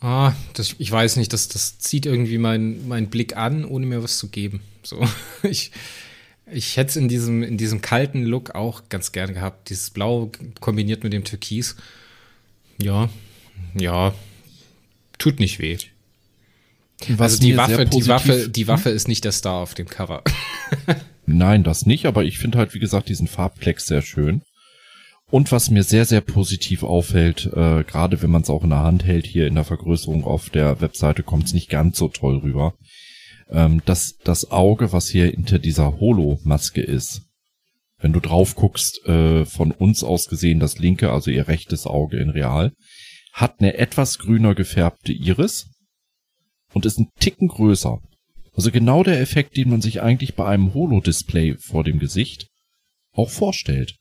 Ah, 0.00 0.34
das, 0.52 0.76
ich 0.78 0.90
weiß 0.92 1.16
nicht, 1.16 1.32
das, 1.32 1.48
das 1.48 1.78
zieht 1.78 2.06
irgendwie 2.06 2.38
meinen 2.38 2.86
mein 2.86 3.08
Blick 3.08 3.36
an, 3.36 3.64
ohne 3.64 3.86
mir 3.86 4.02
was 4.02 4.18
zu 4.18 4.28
geben. 4.28 4.60
So, 4.82 5.04
ich, 5.42 5.72
ich 6.46 6.76
hätte 6.76 6.90
es 6.90 6.96
in 6.96 7.08
diesem, 7.08 7.42
in 7.42 7.56
diesem 7.56 7.80
kalten 7.80 8.24
Look 8.24 8.54
auch 8.54 8.82
ganz 8.88 9.10
gerne 9.12 9.32
gehabt. 9.32 9.70
Dieses 9.70 9.90
Blau 9.90 10.30
kombiniert 10.60 11.02
mit 11.02 11.12
dem 11.12 11.24
Türkis. 11.24 11.76
Ja, 12.80 13.08
ja, 13.74 14.14
tut 15.18 15.40
nicht 15.40 15.58
weh. 15.58 15.78
Was 17.06 17.32
also 17.32 17.42
die 17.42 17.56
Waffe, 17.56 17.86
die 17.86 18.06
Waffe, 18.08 18.48
die 18.48 18.66
Waffe 18.66 18.90
ist 18.90 19.08
nicht 19.08 19.24
der 19.24 19.32
Star 19.32 19.62
auf 19.62 19.74
dem 19.74 19.88
Cover. 19.88 20.22
Nein, 21.26 21.62
das 21.62 21.86
nicht, 21.86 22.06
aber 22.06 22.24
ich 22.24 22.38
finde 22.38 22.58
halt, 22.58 22.74
wie 22.74 22.80
gesagt, 22.80 23.08
diesen 23.08 23.28
Farbplex 23.28 23.86
sehr 23.86 24.02
schön. 24.02 24.42
Und 25.30 25.52
was 25.52 25.70
mir 25.70 25.82
sehr, 25.82 26.06
sehr 26.06 26.22
positiv 26.22 26.82
auffällt, 26.82 27.46
äh, 27.46 27.84
gerade 27.84 28.22
wenn 28.22 28.30
man 28.30 28.42
es 28.42 28.50
auch 28.50 28.64
in 28.64 28.70
der 28.70 28.82
Hand 28.82 29.04
hält, 29.04 29.26
hier 29.26 29.46
in 29.46 29.54
der 29.54 29.64
Vergrößerung 29.64 30.24
auf 30.24 30.48
der 30.48 30.80
Webseite 30.80 31.22
kommt 31.22 31.44
es 31.44 31.52
nicht 31.52 31.68
ganz 31.68 31.98
so 31.98 32.08
toll 32.08 32.38
rüber, 32.38 32.74
ähm, 33.50 33.82
dass 33.84 34.16
das 34.24 34.50
Auge, 34.50 34.92
was 34.92 35.08
hier 35.08 35.26
hinter 35.26 35.58
dieser 35.58 36.00
Holo-Maske 36.00 36.80
ist, 36.80 37.22
wenn 37.98 38.14
du 38.14 38.20
drauf 38.20 38.54
guckst, 38.54 39.04
äh, 39.06 39.44
von 39.44 39.72
uns 39.72 40.02
aus 40.02 40.28
gesehen, 40.28 40.60
das 40.60 40.78
linke, 40.78 41.12
also 41.12 41.30
ihr 41.30 41.46
rechtes 41.46 41.86
Auge 41.86 42.16
in 42.16 42.30
real, 42.30 42.72
hat 43.34 43.60
eine 43.60 43.76
etwas 43.76 44.18
grüner 44.18 44.54
gefärbte 44.54 45.12
Iris 45.12 45.66
und 46.78 46.86
ist 46.86 47.00
ein 47.00 47.10
Ticken 47.18 47.48
größer. 47.48 47.98
Also 48.54 48.70
genau 48.70 49.02
der 49.02 49.20
Effekt, 49.20 49.56
den 49.56 49.68
man 49.68 49.80
sich 49.80 50.00
eigentlich 50.00 50.36
bei 50.36 50.46
einem 50.46 50.74
Holo-Display 50.74 51.56
vor 51.58 51.82
dem 51.82 51.98
Gesicht 51.98 52.46
auch 53.12 53.30
vorstellt. 53.30 53.96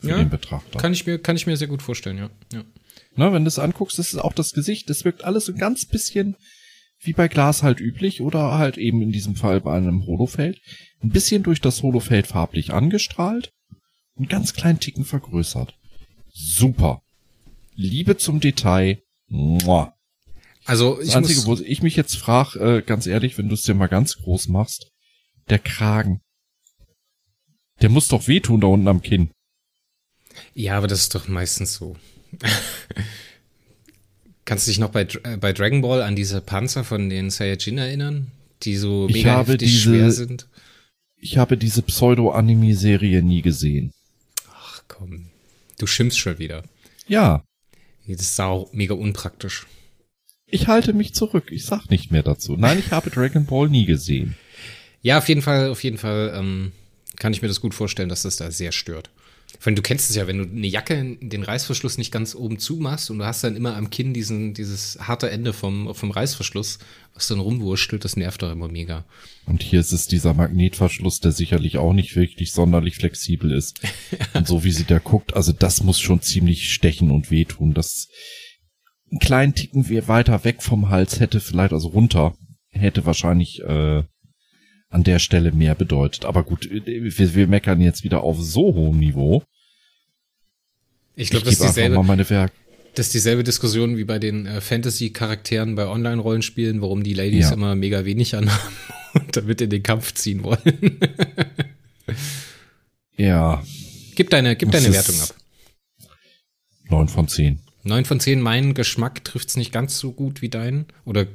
Für 0.00 0.10
Ja, 0.10 0.18
den 0.18 0.28
Betrachter. 0.28 0.78
Kann 0.78 0.92
ich 0.92 1.06
mir, 1.06 1.18
kann 1.18 1.36
ich 1.36 1.46
mir 1.46 1.56
sehr 1.56 1.68
gut 1.68 1.80
vorstellen, 1.80 2.18
ja. 2.18 2.30
ja. 2.52 2.62
Na, 3.16 3.32
wenn 3.32 3.44
du 3.44 3.48
es 3.48 3.58
anguckst, 3.58 3.98
ist 3.98 4.14
auch 4.16 4.34
das 4.34 4.52
Gesicht, 4.52 4.90
das 4.90 5.06
wirkt 5.06 5.24
alles 5.24 5.46
so 5.46 5.52
ein 5.52 5.58
ganz 5.58 5.86
bisschen 5.86 6.36
wie 7.00 7.14
bei 7.14 7.26
Glas 7.26 7.62
halt 7.62 7.80
üblich 7.80 8.20
oder 8.20 8.58
halt 8.58 8.76
eben 8.76 9.00
in 9.00 9.12
diesem 9.12 9.34
Fall 9.34 9.62
bei 9.62 9.74
einem 9.74 10.06
Holofeld. 10.06 10.60
Ein 11.02 11.08
bisschen 11.08 11.42
durch 11.42 11.62
das 11.62 11.82
Holofeld 11.82 12.26
farblich 12.26 12.74
angestrahlt 12.74 13.50
und 14.14 14.28
ganz 14.28 14.52
kleinen 14.52 14.78
Ticken 14.78 15.06
vergrößert. 15.06 15.74
Super. 16.34 17.00
Liebe 17.74 18.18
zum 18.18 18.40
Detail. 18.40 19.02
Mua. 19.26 19.94
Also 20.64 20.96
Das 20.96 21.08
ich 21.08 21.16
Einzige, 21.16 21.40
muss, 21.42 21.60
wo 21.60 21.64
ich 21.64 21.82
mich 21.82 21.96
jetzt 21.96 22.16
frage, 22.16 22.58
äh, 22.78 22.82
ganz 22.82 23.06
ehrlich, 23.06 23.36
wenn 23.38 23.48
du 23.48 23.54
es 23.54 23.62
dir 23.62 23.74
mal 23.74 23.88
ganz 23.88 24.16
groß 24.18 24.48
machst, 24.48 24.90
der 25.50 25.58
Kragen. 25.58 26.20
Der 27.80 27.88
muss 27.88 28.08
doch 28.08 28.28
wehtun 28.28 28.60
da 28.60 28.68
unten 28.68 28.88
am 28.88 29.02
Kinn. 29.02 29.30
ja, 30.54 30.76
aber 30.78 30.86
das 30.86 31.00
ist 31.00 31.14
doch 31.14 31.26
meistens 31.28 31.74
so. 31.74 31.96
Kannst 34.44 34.66
du 34.66 34.70
dich 34.70 34.78
noch 34.78 34.90
bei, 34.90 35.02
äh, 35.24 35.36
bei 35.36 35.52
Dragon 35.52 35.82
Ball 35.82 36.02
an 36.02 36.16
diese 36.16 36.40
Panzer 36.40 36.84
von 36.84 37.08
den 37.08 37.30
Saiyajin 37.30 37.78
erinnern? 37.78 38.30
Die 38.62 38.76
so 38.76 39.06
Ich 39.08 39.14
mega 39.16 39.32
habe 39.32 39.56
diese- 39.56 39.78
schwer 39.80 40.10
sind? 40.10 40.48
Ich 41.16 41.38
habe 41.38 41.56
diese 41.56 41.82
Pseudo-Anime-Serie 41.82 43.22
nie 43.22 43.42
gesehen. 43.42 43.92
Ach 44.50 44.82
komm, 44.88 45.30
du 45.78 45.86
schimpfst 45.86 46.18
schon 46.18 46.38
wieder. 46.38 46.64
Ja, 47.06 47.44
Das 48.08 48.20
ist 48.22 48.40
auch 48.40 48.72
mega 48.72 48.94
unpraktisch. 48.94 49.66
Ich 50.52 50.68
halte 50.68 50.92
mich 50.92 51.14
zurück. 51.14 51.50
Ich 51.50 51.64
sag 51.64 51.90
nicht 51.90 52.12
mehr 52.12 52.22
dazu. 52.22 52.56
Nein, 52.56 52.78
ich 52.78 52.92
habe 52.92 53.10
Dragon 53.10 53.46
Ball 53.46 53.68
nie 53.68 53.86
gesehen. 53.86 54.36
Ja, 55.00 55.18
auf 55.18 55.28
jeden 55.28 55.42
Fall, 55.42 55.70
auf 55.70 55.82
jeden 55.82 55.98
Fall 55.98 56.32
ähm, 56.36 56.72
kann 57.16 57.32
ich 57.32 57.42
mir 57.42 57.48
das 57.48 57.60
gut 57.60 57.74
vorstellen, 57.74 58.08
dass 58.08 58.22
das 58.22 58.36
da 58.36 58.50
sehr 58.50 58.70
stört. 58.70 59.10
Vor 59.58 59.68
allem, 59.68 59.76
du 59.76 59.82
kennst 59.82 60.10
es 60.10 60.16
ja, 60.16 60.26
wenn 60.26 60.38
du 60.38 60.44
eine 60.44 60.66
Jacke, 60.66 61.16
den 61.20 61.42
Reißverschluss 61.42 61.98
nicht 61.98 62.10
ganz 62.10 62.34
oben 62.34 62.58
zu 62.58 62.76
machst 62.76 63.10
und 63.10 63.18
du 63.18 63.24
hast 63.24 63.44
dann 63.44 63.56
immer 63.56 63.76
am 63.76 63.90
Kinn 63.90 64.14
diesen, 64.14 64.54
dieses 64.54 64.98
harte 65.00 65.30
Ende 65.30 65.52
vom, 65.52 65.94
vom 65.94 66.10
Reißverschluss, 66.10 66.78
was 67.14 67.28
dann 67.28 67.40
rumwurschtelt, 67.40 68.04
das 68.04 68.16
nervt 68.16 68.42
doch 68.42 68.50
immer 68.50 68.68
mega. 68.68 69.04
Und 69.46 69.62
hier 69.62 69.80
ist 69.80 69.92
es 69.92 70.06
dieser 70.06 70.34
Magnetverschluss, 70.34 71.20
der 71.20 71.32
sicherlich 71.32 71.78
auch 71.78 71.92
nicht 71.92 72.16
wirklich 72.16 72.52
sonderlich 72.52 72.96
flexibel 72.96 73.52
ist. 73.52 73.80
Und 74.34 74.46
so 74.46 74.64
wie 74.64 74.72
sie 74.72 74.84
da 74.84 74.98
guckt, 74.98 75.34
also 75.34 75.52
das 75.52 75.82
muss 75.82 76.00
schon 76.00 76.22
ziemlich 76.22 76.72
stechen 76.72 77.10
und 77.10 77.30
wehtun. 77.30 77.74
Das 77.74 78.08
einen 79.12 79.20
kleinen 79.20 79.54
Ticken 79.54 79.88
we- 79.88 80.08
weiter 80.08 80.42
weg 80.44 80.62
vom 80.62 80.88
Hals 80.90 81.20
hätte 81.20 81.38
vielleicht, 81.38 81.72
also 81.72 81.88
runter, 81.88 82.34
hätte 82.70 83.06
wahrscheinlich 83.06 83.60
äh, 83.62 84.02
an 84.88 85.04
der 85.04 85.18
Stelle 85.20 85.52
mehr 85.52 85.74
bedeutet. 85.76 86.24
Aber 86.24 86.42
gut, 86.42 86.66
äh, 86.70 86.82
wir, 86.84 87.34
wir 87.34 87.46
meckern 87.46 87.80
jetzt 87.80 88.02
wieder 88.04 88.22
auf 88.24 88.38
so 88.40 88.74
hohem 88.74 88.98
Niveau. 88.98 89.44
Ich 91.14 91.30
glaube, 91.30 91.44
das, 91.44 91.54
ist 91.54 91.62
dieselbe- 91.62 91.94
mal 91.96 92.02
meine 92.02 92.28
Werk. 92.30 92.52
das 92.94 93.06
ist 93.06 93.14
dieselbe 93.14 93.44
Diskussion 93.44 93.96
wie 93.98 94.04
bei 94.04 94.18
den 94.18 94.46
äh, 94.46 94.60
Fantasy-Charakteren 94.60 95.74
bei 95.74 95.86
Online-Rollenspielen, 95.86 96.80
warum 96.80 97.02
die 97.04 97.14
Ladies 97.14 97.50
Ja. 97.50 97.52
immer 97.54 97.74
mega 97.74 98.04
wenig 98.06 98.34
anhaben 98.34 98.74
und 99.14 99.36
damit 99.36 99.60
in 99.60 99.70
den 99.70 99.82
Kampf 99.82 100.14
ziehen 100.14 100.42
wollen. 100.42 100.58
Ja, 103.16 103.62
gib 104.16 104.30
deine, 104.30 104.56
gib 104.56 104.70
Das 104.72 104.82
deine 104.82 104.94
Wertung 104.94 105.20
ab. 105.20 105.34
neun 106.88 107.08
von 107.08 107.28
zehn. 107.28 107.60
9 107.84 108.04
von 108.04 108.20
10, 108.20 108.40
mein 108.40 108.74
Geschmack 108.74 109.24
trifft's 109.24 109.56
nicht 109.56 109.72
ganz 109.72 109.98
so 109.98 110.12
gut 110.12 110.42
wie 110.42 110.48
dein 110.48 110.86
oder 111.04 111.26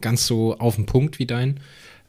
ganz 0.00 0.26
so 0.26 0.58
auf 0.58 0.76
den 0.76 0.86
Punkt 0.86 1.18
wie 1.18 1.26
dein. 1.26 1.60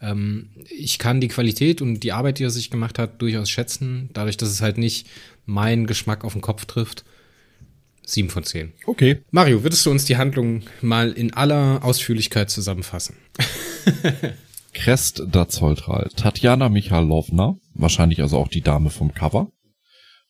Ähm, 0.01 0.49
ich 0.69 0.99
kann 0.99 1.21
die 1.21 1.27
Qualität 1.27 1.81
und 1.81 2.01
die 2.01 2.11
Arbeit, 2.11 2.39
die 2.39 2.43
er 2.43 2.49
sich 2.49 2.69
gemacht 2.69 2.99
hat, 2.99 3.21
durchaus 3.21 3.49
schätzen, 3.49 4.09
dadurch, 4.13 4.37
dass 4.37 4.49
es 4.49 4.61
halt 4.61 4.77
nicht 4.77 5.07
meinen 5.45 5.87
Geschmack 5.87 6.23
auf 6.23 6.33
den 6.33 6.41
Kopf 6.41 6.65
trifft. 6.65 7.05
7 8.05 8.29
von 8.29 8.43
10. 8.43 8.73
Okay. 8.85 9.21
Mario, 9.31 9.63
würdest 9.63 9.85
du 9.85 9.91
uns 9.91 10.05
die 10.05 10.17
Handlung 10.17 10.61
mal 10.81 11.11
in 11.11 11.33
aller 11.33 11.83
Ausführlichkeit 11.83 12.51
zusammenfassen? 12.51 13.15
Crest 14.73 15.23
Dazoldral, 15.31 16.11
Tatjana 16.15 16.69
Michalowna, 16.69 17.57
wahrscheinlich 17.73 18.21
also 18.21 18.37
auch 18.37 18.49
die 18.49 18.61
Dame 18.61 18.89
vom 18.89 19.13
Cover, 19.13 19.49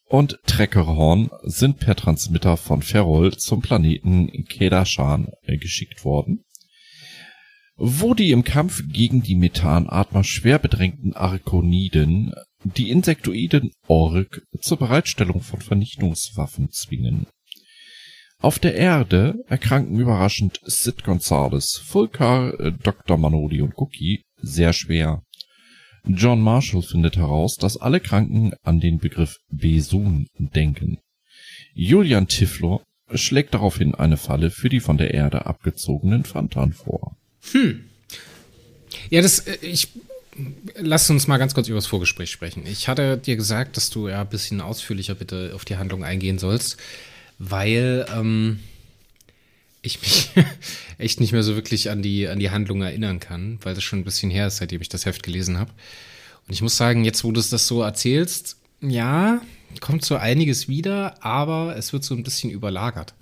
und 0.08 0.40
Treckerhorn 0.46 1.30
sind 1.44 1.80
per 1.80 1.96
Transmitter 1.96 2.58
von 2.58 2.82
Ferrol 2.82 3.36
zum 3.38 3.62
Planeten 3.62 4.46
Kedashan 4.48 5.30
äh, 5.44 5.58
geschickt 5.58 6.06
worden, 6.06 6.46
wo 7.76 8.14
die 8.14 8.32
im 8.32 8.44
Kampf 8.44 8.84
gegen 8.88 9.22
die 9.22 9.36
Methanatmer 9.36 10.24
schwer 10.24 10.60
bedrängten 10.60 11.14
Arkoniden 11.14 12.34
die 12.64 12.90
Insektoiden 12.90 13.72
Ork 13.88 14.44
zur 14.60 14.78
Bereitstellung 14.78 15.42
von 15.42 15.62
Vernichtungswaffen 15.62 16.72
zwingen. 16.72 17.28
Auf 18.40 18.60
der 18.60 18.76
Erde 18.76 19.36
erkranken 19.48 20.00
überraschend 20.00 20.60
Sid 20.64 21.04
Gonzales, 21.04 21.82
Fulcar, 21.84 22.60
äh, 22.60 22.72
Dr. 22.72 23.18
Manoli 23.18 23.62
und 23.62 23.74
Cookie 23.78 24.24
sehr 24.38 24.74
schwer. 24.74 25.24
John 26.08 26.42
Marshall 26.42 26.82
findet 26.82 27.18
heraus, 27.18 27.56
dass 27.58 27.78
alle 27.78 28.00
Kranken 28.00 28.54
an 28.64 28.80
den 28.80 29.00
Begriff 29.00 29.38
Besun 29.50 30.28
denken. 30.38 31.00
Julian 31.74 32.28
Tiflo 32.28 32.82
schlägt 33.14 33.54
daraufhin 33.54 33.96
eine 33.96 34.18
Falle 34.18 34.52
für 34.52 34.70
die 34.70 34.80
von 34.80 34.98
der 34.98 35.14
Erde 35.14 35.46
abgezogenen 35.46 36.24
Fantan 36.24 36.74
vor. 36.74 37.16
Ja, 39.10 39.22
das, 39.22 39.40
äh, 39.40 39.58
ich, 39.62 39.90
lass 40.76 41.10
uns 41.10 41.28
mal 41.28 41.38
ganz 41.38 41.54
kurz 41.54 41.68
über 41.68 41.78
das 41.78 41.88
Vorgespräch 41.88 42.32
sprechen. 42.32 42.66
Ich 42.66 42.88
hatte 42.88 43.18
dir 43.18 43.36
gesagt, 43.36 43.78
dass 43.78 43.90
du 43.90 44.08
ja 44.08 44.22
ein 44.22 44.30
bisschen 44.30 44.62
ausführlicher 44.62 45.16
bitte 45.16 45.52
auf 45.54 45.66
die 45.66 45.78
Handlung 45.78 46.04
eingehen 46.04 46.40
sollst, 46.40 46.78
weil 47.38 48.06
ähm, 48.16 48.60
ich 49.88 50.02
mich 50.02 50.30
echt 50.98 51.20
nicht 51.20 51.32
mehr 51.32 51.44
so 51.44 51.56
wirklich 51.56 51.90
an 51.90 52.02
die, 52.02 52.28
an 52.28 52.40
die 52.40 52.52
Handlung 52.52 52.82
erinnern 52.82 53.20
kann, 53.20 53.60
weil 53.64 53.76
das 53.76 53.84
schon 53.84 54.00
ein 54.00 54.06
bisschen 54.06 54.32
her 54.32 54.48
ist, 54.48 54.58
seitdem 54.58 54.82
ich 54.82 54.90
das 54.90 55.06
Heft 55.06 55.24
gelesen 55.24 55.58
habe. 55.58 55.72
Und 56.48 56.54
ich 56.54 56.62
muss 56.62 56.78
sagen, 56.78 57.04
jetzt 57.04 57.24
wo 57.24 57.32
du 57.32 57.42
das 57.42 57.68
so 57.68 57.82
erzählst, 57.82 58.58
ja, 58.82 59.42
kommt 59.82 60.06
so 60.06 60.16
einiges 60.16 60.68
wieder, 60.68 61.24
aber 61.24 61.76
es 61.78 61.94
wird 61.94 62.04
so 62.04 62.16
ein 62.16 62.24
bisschen 62.24 62.52
überlagert. 62.52 63.14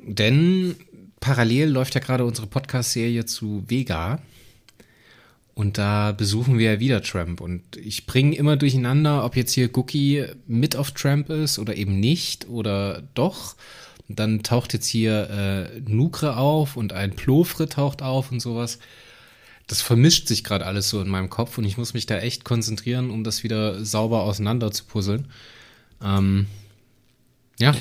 Denn 0.00 0.76
parallel 1.20 1.70
läuft 1.70 1.94
ja 1.94 2.00
gerade 2.00 2.24
unsere 2.24 2.46
Podcast-Serie 2.46 3.24
zu 3.24 3.64
Vega. 3.66 4.20
Und 5.54 5.76
da 5.76 6.12
besuchen 6.12 6.56
wir 6.56 6.74
ja 6.74 6.80
wieder 6.80 7.02
Tramp. 7.02 7.40
Und 7.40 7.76
ich 7.76 8.06
bringe 8.06 8.36
immer 8.36 8.56
durcheinander, 8.56 9.24
ob 9.24 9.34
jetzt 9.34 9.52
hier 9.52 9.76
Cookie 9.76 10.24
mit 10.46 10.76
auf 10.76 10.92
Tramp 10.92 11.30
ist 11.30 11.58
oder 11.58 11.74
eben 11.74 11.98
nicht 11.98 12.48
oder 12.48 13.02
doch. 13.14 13.56
Dann 14.08 14.42
taucht 14.42 14.72
jetzt 14.72 14.86
hier 14.86 15.30
äh, 15.30 15.80
Nukre 15.80 16.36
auf 16.36 16.76
und 16.76 16.92
ein 16.92 17.14
Plofre 17.14 17.68
taucht 17.68 18.02
auf 18.02 18.32
und 18.32 18.40
sowas. 18.40 18.78
Das 19.66 19.82
vermischt 19.82 20.28
sich 20.28 20.44
gerade 20.44 20.64
alles 20.64 20.88
so 20.88 21.00
in 21.02 21.08
meinem 21.08 21.28
Kopf 21.28 21.58
und 21.58 21.64
ich 21.64 21.76
muss 21.76 21.92
mich 21.92 22.06
da 22.06 22.18
echt 22.18 22.44
konzentrieren, 22.44 23.10
um 23.10 23.22
das 23.22 23.44
wieder 23.44 23.84
sauber 23.84 24.22
auseinander 24.22 24.70
zu 24.72 24.86
puzzeln. 24.86 25.28
Ähm, 26.02 26.46
ja, 27.58 27.74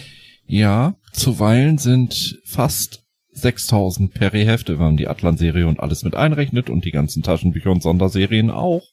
Ja, 0.47 0.95
zuweilen 1.13 1.77
sind 1.77 2.39
fast 2.45 3.03
6000 3.31 4.13
Peri-Hefte, 4.13 4.79
wenn 4.79 4.85
man 4.85 4.97
die 4.97 5.07
Atlan-Serie 5.07 5.67
und 5.67 5.79
alles 5.79 6.03
mit 6.03 6.15
einrechnet 6.15 6.69
und 6.69 6.83
die 6.85 6.91
ganzen 6.91 7.23
Taschenbücher 7.23 7.71
und 7.71 7.83
Sonderserien 7.83 8.49
auch 8.49 8.83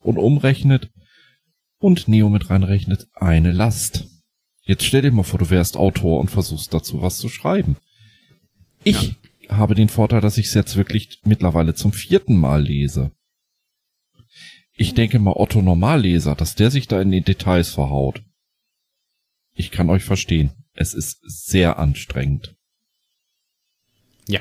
und 0.00 0.18
umrechnet 0.18 0.90
und 1.78 2.08
Neo 2.08 2.28
mit 2.28 2.48
reinrechnet, 2.48 3.08
eine 3.14 3.52
Last. 3.52 4.11
Jetzt 4.64 4.84
stell 4.84 5.02
dir 5.02 5.10
mal 5.10 5.24
vor, 5.24 5.38
du 5.38 5.50
wärst 5.50 5.76
Autor 5.76 6.20
und 6.20 6.30
versuchst 6.30 6.72
dazu 6.72 7.02
was 7.02 7.18
zu 7.18 7.28
schreiben. 7.28 7.76
Ich 8.84 9.16
habe 9.48 9.74
den 9.74 9.88
Vorteil, 9.88 10.20
dass 10.20 10.38
ich 10.38 10.46
es 10.46 10.54
jetzt 10.54 10.76
wirklich 10.76 11.20
mittlerweile 11.24 11.74
zum 11.74 11.92
vierten 11.92 12.36
Mal 12.36 12.62
lese. 12.62 13.12
Ich 14.74 14.94
denke 14.94 15.18
mal 15.18 15.34
Otto 15.34 15.62
Normalleser, 15.62 16.34
dass 16.34 16.54
der 16.54 16.70
sich 16.70 16.88
da 16.88 17.00
in 17.00 17.10
die 17.10 17.22
Details 17.22 17.70
verhaut. 17.70 18.22
Ich 19.54 19.70
kann 19.70 19.90
euch 19.90 20.04
verstehen. 20.04 20.50
Es 20.74 20.94
ist 20.94 21.20
sehr 21.24 21.78
anstrengend. 21.78 22.56
Ja. 24.26 24.40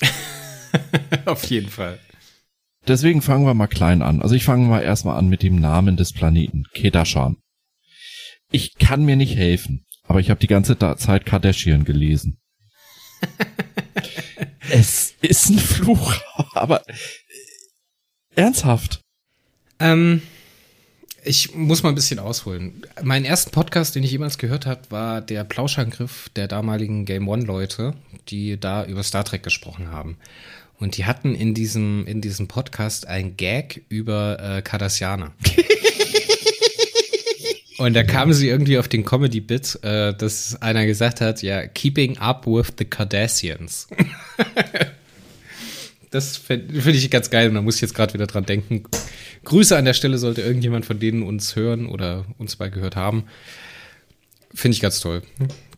Auf 1.24 1.44
jeden 1.44 1.70
Fall. 1.70 1.98
Deswegen 2.86 3.22
fangen 3.22 3.46
wir 3.46 3.54
mal 3.54 3.66
klein 3.66 4.02
an. 4.02 4.20
Also 4.20 4.34
ich 4.34 4.44
fange 4.44 4.66
mal 4.66 4.82
erstmal 4.82 5.16
an 5.16 5.28
mit 5.28 5.42
dem 5.42 5.56
Namen 5.56 5.96
des 5.96 6.12
Planeten, 6.12 6.64
Kedashan. 6.74 7.36
Ich 8.50 8.76
kann 8.78 9.04
mir 9.04 9.16
nicht 9.16 9.36
helfen, 9.36 9.86
aber 10.02 10.20
ich 10.20 10.30
habe 10.30 10.40
die 10.40 10.48
ganze 10.48 10.76
Zeit 10.78 11.24
Kardashian 11.24 11.84
gelesen. 11.84 12.38
es 14.70 15.14
ist 15.20 15.50
ein 15.50 15.58
Fluch, 15.58 16.14
aber 16.54 16.82
ernsthaft. 18.34 19.02
Ähm, 19.78 20.22
ich 21.22 21.54
muss 21.54 21.82
mal 21.82 21.90
ein 21.90 21.94
bisschen 21.94 22.18
ausholen. 22.18 22.82
Mein 23.02 23.24
ersten 23.24 23.50
Podcast, 23.50 23.94
den 23.94 24.02
ich 24.02 24.10
jemals 24.10 24.38
gehört 24.38 24.66
habe, 24.66 24.82
war 24.90 25.20
der 25.20 25.44
Plauschangriff 25.44 26.28
der 26.30 26.48
damaligen 26.48 27.04
Game 27.04 27.28
One-Leute, 27.28 27.94
die 28.28 28.58
da 28.58 28.84
über 28.84 29.02
Star 29.02 29.24
Trek 29.24 29.42
gesprochen 29.42 29.92
haben. 29.92 30.16
Und 30.78 30.96
die 30.96 31.04
hatten 31.04 31.34
in 31.34 31.52
diesem, 31.52 32.06
in 32.06 32.20
diesem 32.20 32.48
Podcast 32.48 33.06
ein 33.06 33.36
Gag 33.36 33.84
über 33.90 34.38
äh, 34.40 34.62
Cardassianer. 34.62 35.34
Und 37.80 37.94
da 37.94 38.02
kamen 38.02 38.34
sie 38.34 38.46
irgendwie 38.46 38.76
auf 38.76 38.88
den 38.88 39.06
Comedy-Bit, 39.06 39.78
äh, 39.84 40.12
dass 40.12 40.60
einer 40.60 40.84
gesagt 40.84 41.22
hat, 41.22 41.40
ja, 41.40 41.66
keeping 41.66 42.18
up 42.18 42.46
with 42.46 42.74
the 42.76 42.84
Cardassians. 42.84 43.88
das 46.10 46.36
finde 46.36 46.78
find 46.82 46.94
ich 46.94 47.10
ganz 47.10 47.30
geil 47.30 47.48
und 47.48 47.54
da 47.54 47.62
muss 47.62 47.76
ich 47.76 47.80
jetzt 47.80 47.94
gerade 47.94 48.12
wieder 48.12 48.26
dran 48.26 48.44
denken. 48.44 48.82
Grüße 49.44 49.78
an 49.78 49.86
der 49.86 49.94
Stelle, 49.94 50.18
sollte 50.18 50.42
irgendjemand 50.42 50.84
von 50.84 50.98
denen 50.98 51.22
uns 51.22 51.56
hören 51.56 51.86
oder 51.86 52.26
uns 52.36 52.58
mal 52.58 52.70
gehört 52.70 52.96
haben. 52.96 53.24
Finde 54.52 54.74
ich 54.74 54.82
ganz 54.82 55.00
toll. 55.00 55.22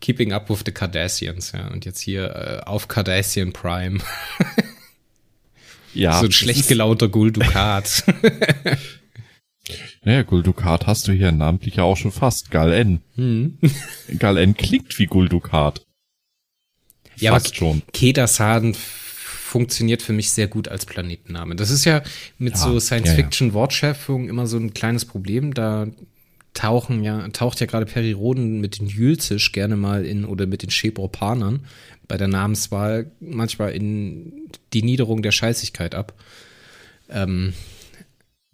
Keeping 0.01 0.33
up 0.33 0.51
with 0.51 0.65
the 0.67 0.73
Cardassians, 0.73 1.53
ja. 1.53 1.69
Und 1.69 1.85
jetzt 1.85 2.01
hier 2.01 2.35
äh, 2.35 2.69
auf 2.69 2.89
Cardassian 2.89 3.53
Prime. 3.53 4.01
ja. 5.95 6.19
So 6.19 6.27
ein 6.27 6.33
schlecht 6.33 6.67
gelaunter 6.67 7.07
Guldukat. 7.07 8.03
naja, 10.05 10.23
Guldukat 10.23 10.87
hast 10.87 11.07
du 11.07 11.13
hier 11.13 11.33
namentlich 11.33 11.77
ja 11.77 11.85
auch 11.85 11.97
schon 11.97 12.13
fast. 12.13 12.51
Gal 12.51 12.73
N. 12.73 13.01
Hm. 13.15 13.59
Gal 14.19 14.37
N 14.37 14.57
klingt 14.57 14.99
wie 14.99 15.07
Guldukat. 15.07 15.85
Ja, 17.17 17.33
fast 17.33 17.49
aber 17.49 17.55
schon. 17.57 17.83
Kedasan 17.93 18.75
funktioniert 18.75 20.03
für 20.03 20.13
mich 20.13 20.31
sehr 20.31 20.49
gut 20.49 20.67
als 20.69 20.87
Planetenname. 20.87 21.55
Das 21.55 21.71
ist 21.71 21.85
ja 21.85 22.03
mit 22.39 22.55
ja, 22.55 22.59
so 22.59 22.81
Science-Fiction-Wortschöpfung 22.81 24.29
immer 24.29 24.47
so 24.47 24.57
ein 24.57 24.73
kleines 24.73 25.05
Problem. 25.05 25.55
Da 25.55 25.89
tauchen 26.55 27.05
ja, 27.05 27.29
taucht 27.29 27.61
ja 27.61 27.67
gerade 27.67 27.87
Peri 27.87 28.13
Roden 28.13 28.61
mit 28.61 28.79
den 28.79 28.87
Jülzisch 28.87 29.53
gerne 29.53 29.77
mal 29.77 30.05
in 30.05 30.25
oder 30.25 30.47
mit 30.47 30.63
den 30.63 30.71
Schebropanern 30.71 31.67
bei 32.09 32.17
der 32.17 32.29
Namenswahl 32.29 33.11
manchmal 33.21 33.73
in 33.73 34.51
die 34.73 34.83
Niederung 34.83 35.23
der 35.23 35.33
Scheißigkeit 35.33 35.95
ab. 35.95 36.15
Ähm, 37.09 37.53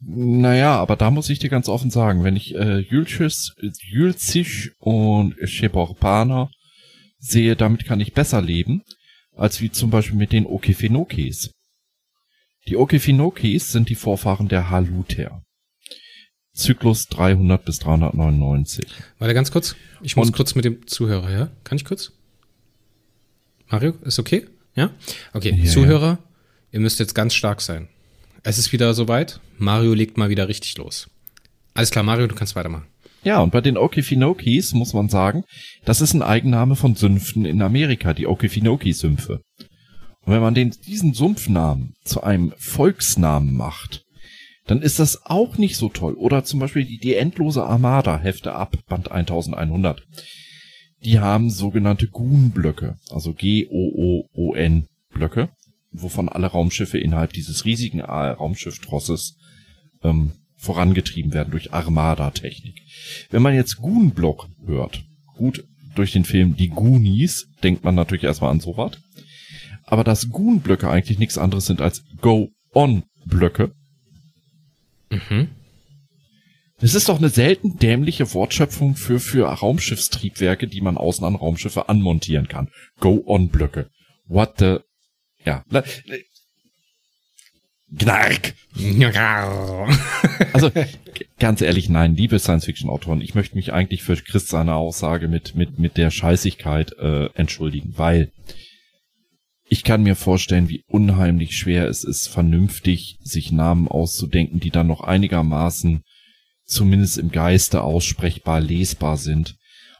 naja, 0.00 0.76
aber 0.76 0.96
da 0.96 1.10
muss 1.10 1.30
ich 1.30 1.38
dir 1.38 1.50
ganz 1.50 1.68
offen 1.68 1.90
sagen, 1.90 2.24
wenn 2.24 2.36
ich 2.36 2.54
äh, 2.54 2.78
Jülzisch, 2.78 3.54
Jülzisch 3.82 4.72
und 4.78 5.34
Schebropaner 5.42 6.50
sehe, 7.18 7.56
damit 7.56 7.84
kann 7.84 8.00
ich 8.00 8.12
besser 8.12 8.40
leben 8.40 8.82
als 9.36 9.60
wie 9.60 9.70
zum 9.70 9.90
Beispiel 9.90 10.16
mit 10.16 10.32
den 10.32 10.46
Okefenokis. 10.46 11.52
Die 12.66 12.76
Okefenokis 12.76 13.72
sind 13.72 13.88
die 13.88 13.94
Vorfahren 13.94 14.48
der 14.48 14.68
Haluter. 14.68 15.42
Zyklus 16.52 17.06
300 17.06 17.64
bis 17.64 17.78
399. 17.78 18.84
Warte 19.18 19.34
ganz 19.34 19.52
kurz. 19.52 19.76
Ich 20.02 20.16
muss 20.16 20.28
Und, 20.28 20.34
kurz 20.34 20.54
mit 20.56 20.64
dem 20.64 20.86
Zuhörer, 20.86 21.30
ja? 21.30 21.50
Kann 21.62 21.76
ich 21.76 21.84
kurz? 21.84 22.12
Mario, 23.68 23.94
ist 24.02 24.18
okay? 24.18 24.46
Ja? 24.74 24.90
Okay, 25.32 25.54
ja, 25.56 25.70
Zuhörer, 25.70 26.06
ja. 26.06 26.18
ihr 26.72 26.80
müsst 26.80 26.98
jetzt 26.98 27.14
ganz 27.14 27.34
stark 27.34 27.60
sein. 27.60 27.88
Es 28.42 28.58
ist 28.58 28.72
wieder 28.72 28.94
soweit. 28.94 29.40
Mario 29.58 29.94
legt 29.94 30.16
mal 30.16 30.30
wieder 30.30 30.48
richtig 30.48 30.76
los. 30.78 31.08
Alles 31.74 31.90
klar, 31.90 32.04
Mario, 32.04 32.26
du 32.26 32.34
kannst 32.34 32.56
weitermachen. 32.56 32.86
Ja, 33.24 33.40
und 33.40 33.50
bei 33.50 33.60
den 33.60 33.76
Okefinokis 33.76 34.72
muss 34.74 34.94
man 34.94 35.08
sagen, 35.08 35.44
das 35.84 36.00
ist 36.00 36.14
ein 36.14 36.22
Eigenname 36.22 36.76
von 36.76 36.94
Sümpfen 36.94 37.44
in 37.44 37.60
Amerika, 37.62 38.14
die 38.14 38.26
Okefinoki-Sümpfe. 38.26 39.40
Und 40.24 40.32
wenn 40.32 40.40
man 40.40 40.54
den, 40.54 40.70
diesen 40.86 41.14
Sumpfnamen 41.14 41.94
zu 42.04 42.22
einem 42.22 42.54
Volksnamen 42.58 43.52
macht, 43.54 44.04
dann 44.66 44.82
ist 44.82 44.98
das 44.98 45.24
auch 45.24 45.56
nicht 45.58 45.76
so 45.76 45.88
toll. 45.88 46.14
Oder 46.14 46.44
zum 46.44 46.60
Beispiel 46.60 46.84
die, 46.84 46.98
die 46.98 47.14
endlose 47.14 47.64
Armada, 47.64 48.18
Hefte 48.18 48.52
ab, 48.54 48.76
Band 48.86 49.10
1100. 49.10 50.02
Die 51.04 51.18
haben 51.20 51.50
sogenannte 51.50 52.08
Goon-Blöcke, 52.08 52.96
also 53.10 53.32
G-O-O-O-N-Blöcke, 53.32 53.88
wovon 55.90 56.28
alle 56.28 56.48
Raumschiffe 56.48 56.98
innerhalb 56.98 57.32
dieses 57.32 57.64
riesigen 57.64 58.00
Raumschifftrosses 58.00 59.36
ähm, 60.02 60.32
vorangetrieben 60.56 61.32
werden 61.32 61.50
durch 61.50 61.72
Armada-Technik. 61.72 62.80
Wenn 63.30 63.42
man 63.42 63.54
jetzt 63.54 63.76
Goon-Block 63.76 64.48
hört, 64.66 65.04
gut, 65.36 65.64
durch 65.94 66.12
den 66.12 66.24
Film 66.24 66.56
Die 66.56 66.68
Goonies 66.68 67.48
denkt 67.62 67.84
man 67.84 67.94
natürlich 67.94 68.24
erstmal 68.24 68.50
an 68.50 68.60
sowas. 68.60 68.98
Aber 69.84 70.04
dass 70.04 70.28
Goon-Blöcke 70.28 70.88
eigentlich 70.90 71.18
nichts 71.18 71.38
anderes 71.38 71.66
sind 71.66 71.80
als 71.80 72.04
Go-On-Blöcke. 72.20 73.72
Mhm. 75.10 75.48
Das 76.80 76.94
ist 76.94 77.08
doch 77.08 77.18
eine 77.18 77.30
selten 77.30 77.78
dämliche 77.78 78.32
Wortschöpfung 78.34 78.94
für, 78.94 79.18
für 79.18 79.48
Raumschiffstriebwerke, 79.48 80.68
die 80.68 80.80
man 80.80 80.96
außen 80.96 81.24
an 81.24 81.34
Raumschiffe 81.34 81.88
anmontieren 81.88 82.46
kann. 82.46 82.68
Go-On-Blöcke. 83.00 83.90
What 84.26 84.58
the... 84.58 84.78
Ja. 85.44 85.64
Gnark. 87.90 88.54
also, 90.52 90.70
ganz 91.38 91.62
ehrlich, 91.62 91.88
nein, 91.88 92.16
liebe 92.16 92.38
Science-Fiction-Autoren, 92.38 93.22
ich 93.22 93.34
möchte 93.34 93.56
mich 93.56 93.72
eigentlich 93.72 94.02
für 94.02 94.16
Chris 94.16 94.48
seine 94.48 94.74
Aussage 94.74 95.28
mit, 95.28 95.54
mit, 95.54 95.78
mit 95.78 95.96
der 95.96 96.10
Scheißigkeit 96.10 96.92
äh, 96.98 97.26
entschuldigen, 97.34 97.94
weil 97.96 98.30
ich 99.70 99.84
kann 99.84 100.02
mir 100.02 100.16
vorstellen, 100.16 100.68
wie 100.68 100.82
unheimlich 100.86 101.56
schwer 101.56 101.88
es 101.88 102.04
ist, 102.04 102.28
vernünftig 102.28 103.18
sich 103.22 103.52
Namen 103.52 103.88
auszudenken, 103.88 104.60
die 104.60 104.70
dann 104.70 104.86
noch 104.86 105.02
einigermaßen 105.02 106.02
zumindest 106.64 107.18
im 107.18 107.30
Geiste 107.30 107.82
aussprechbar 107.82 108.60
lesbar 108.60 109.16
sind 109.16 109.56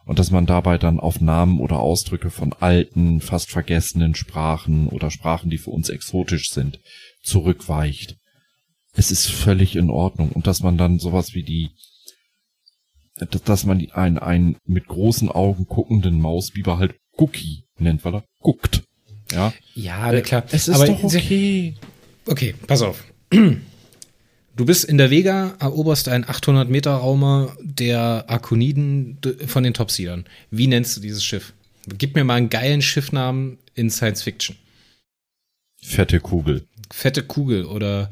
und 0.08 0.18
dass 0.18 0.30
man 0.30 0.46
dabei 0.46 0.78
dann 0.78 1.00
auf 1.00 1.20
Namen 1.20 1.60
oder 1.60 1.80
Ausdrücke 1.80 2.30
von 2.30 2.54
alten, 2.54 3.20
fast 3.20 3.50
vergessenen 3.50 4.14
Sprachen 4.14 4.88
oder 4.88 5.10
Sprachen, 5.10 5.50
die 5.50 5.58
für 5.58 5.70
uns 5.70 5.90
exotisch 5.90 6.48
sind, 6.48 6.80
zurückweicht. 7.22 8.16
Es 8.94 9.10
ist 9.10 9.26
völlig 9.26 9.76
in 9.76 9.90
Ordnung. 9.90 10.30
Und 10.32 10.46
dass 10.46 10.62
man 10.62 10.78
dann 10.78 10.98
sowas 10.98 11.34
wie 11.34 11.42
die, 11.42 11.72
dass 13.44 13.66
man 13.66 13.86
einen, 13.90 14.18
einen 14.18 14.56
mit 14.64 14.86
großen 14.86 15.28
Augen 15.28 15.66
guckenden 15.66 16.22
Mausbiber 16.22 16.78
halt 16.78 16.94
Cookie 17.18 17.64
nennt, 17.76 18.02
weil 18.06 18.14
er 18.14 18.24
guckt. 18.40 18.84
Ja, 19.30 19.52
ja 19.74 20.10
na 20.10 20.22
klar. 20.22 20.42
Es 20.50 20.68
ist 20.68 20.76
Aber 20.76 20.86
doch 20.86 21.04
okay. 21.04 21.74
Okay, 22.24 22.54
pass 22.66 22.80
auf. 22.80 23.04
Du 24.58 24.66
bist 24.66 24.84
in 24.84 24.98
der 24.98 25.10
Vega, 25.10 25.54
eroberst 25.60 26.08
einen 26.08 26.24
800 26.24 26.68
Meter 26.68 26.92
Raumer 26.92 27.56
der 27.62 28.24
Arkoniden 28.28 29.18
von 29.46 29.62
den 29.62 29.72
Topseedern. 29.72 30.26
Wie 30.50 30.66
nennst 30.66 30.96
du 30.96 31.00
dieses 31.00 31.24
Schiff? 31.24 31.54
Gib 31.96 32.14
mir 32.14 32.24
mal 32.24 32.34
einen 32.34 32.50
geilen 32.50 32.82
Schiffnamen 32.82 33.58
in 33.74 33.88
Science 33.88 34.22
Fiction. 34.22 34.56
Fette 35.80 36.20
Kugel 36.20 36.66
fette 36.92 37.22
Kugel 37.22 37.64
oder 37.64 38.10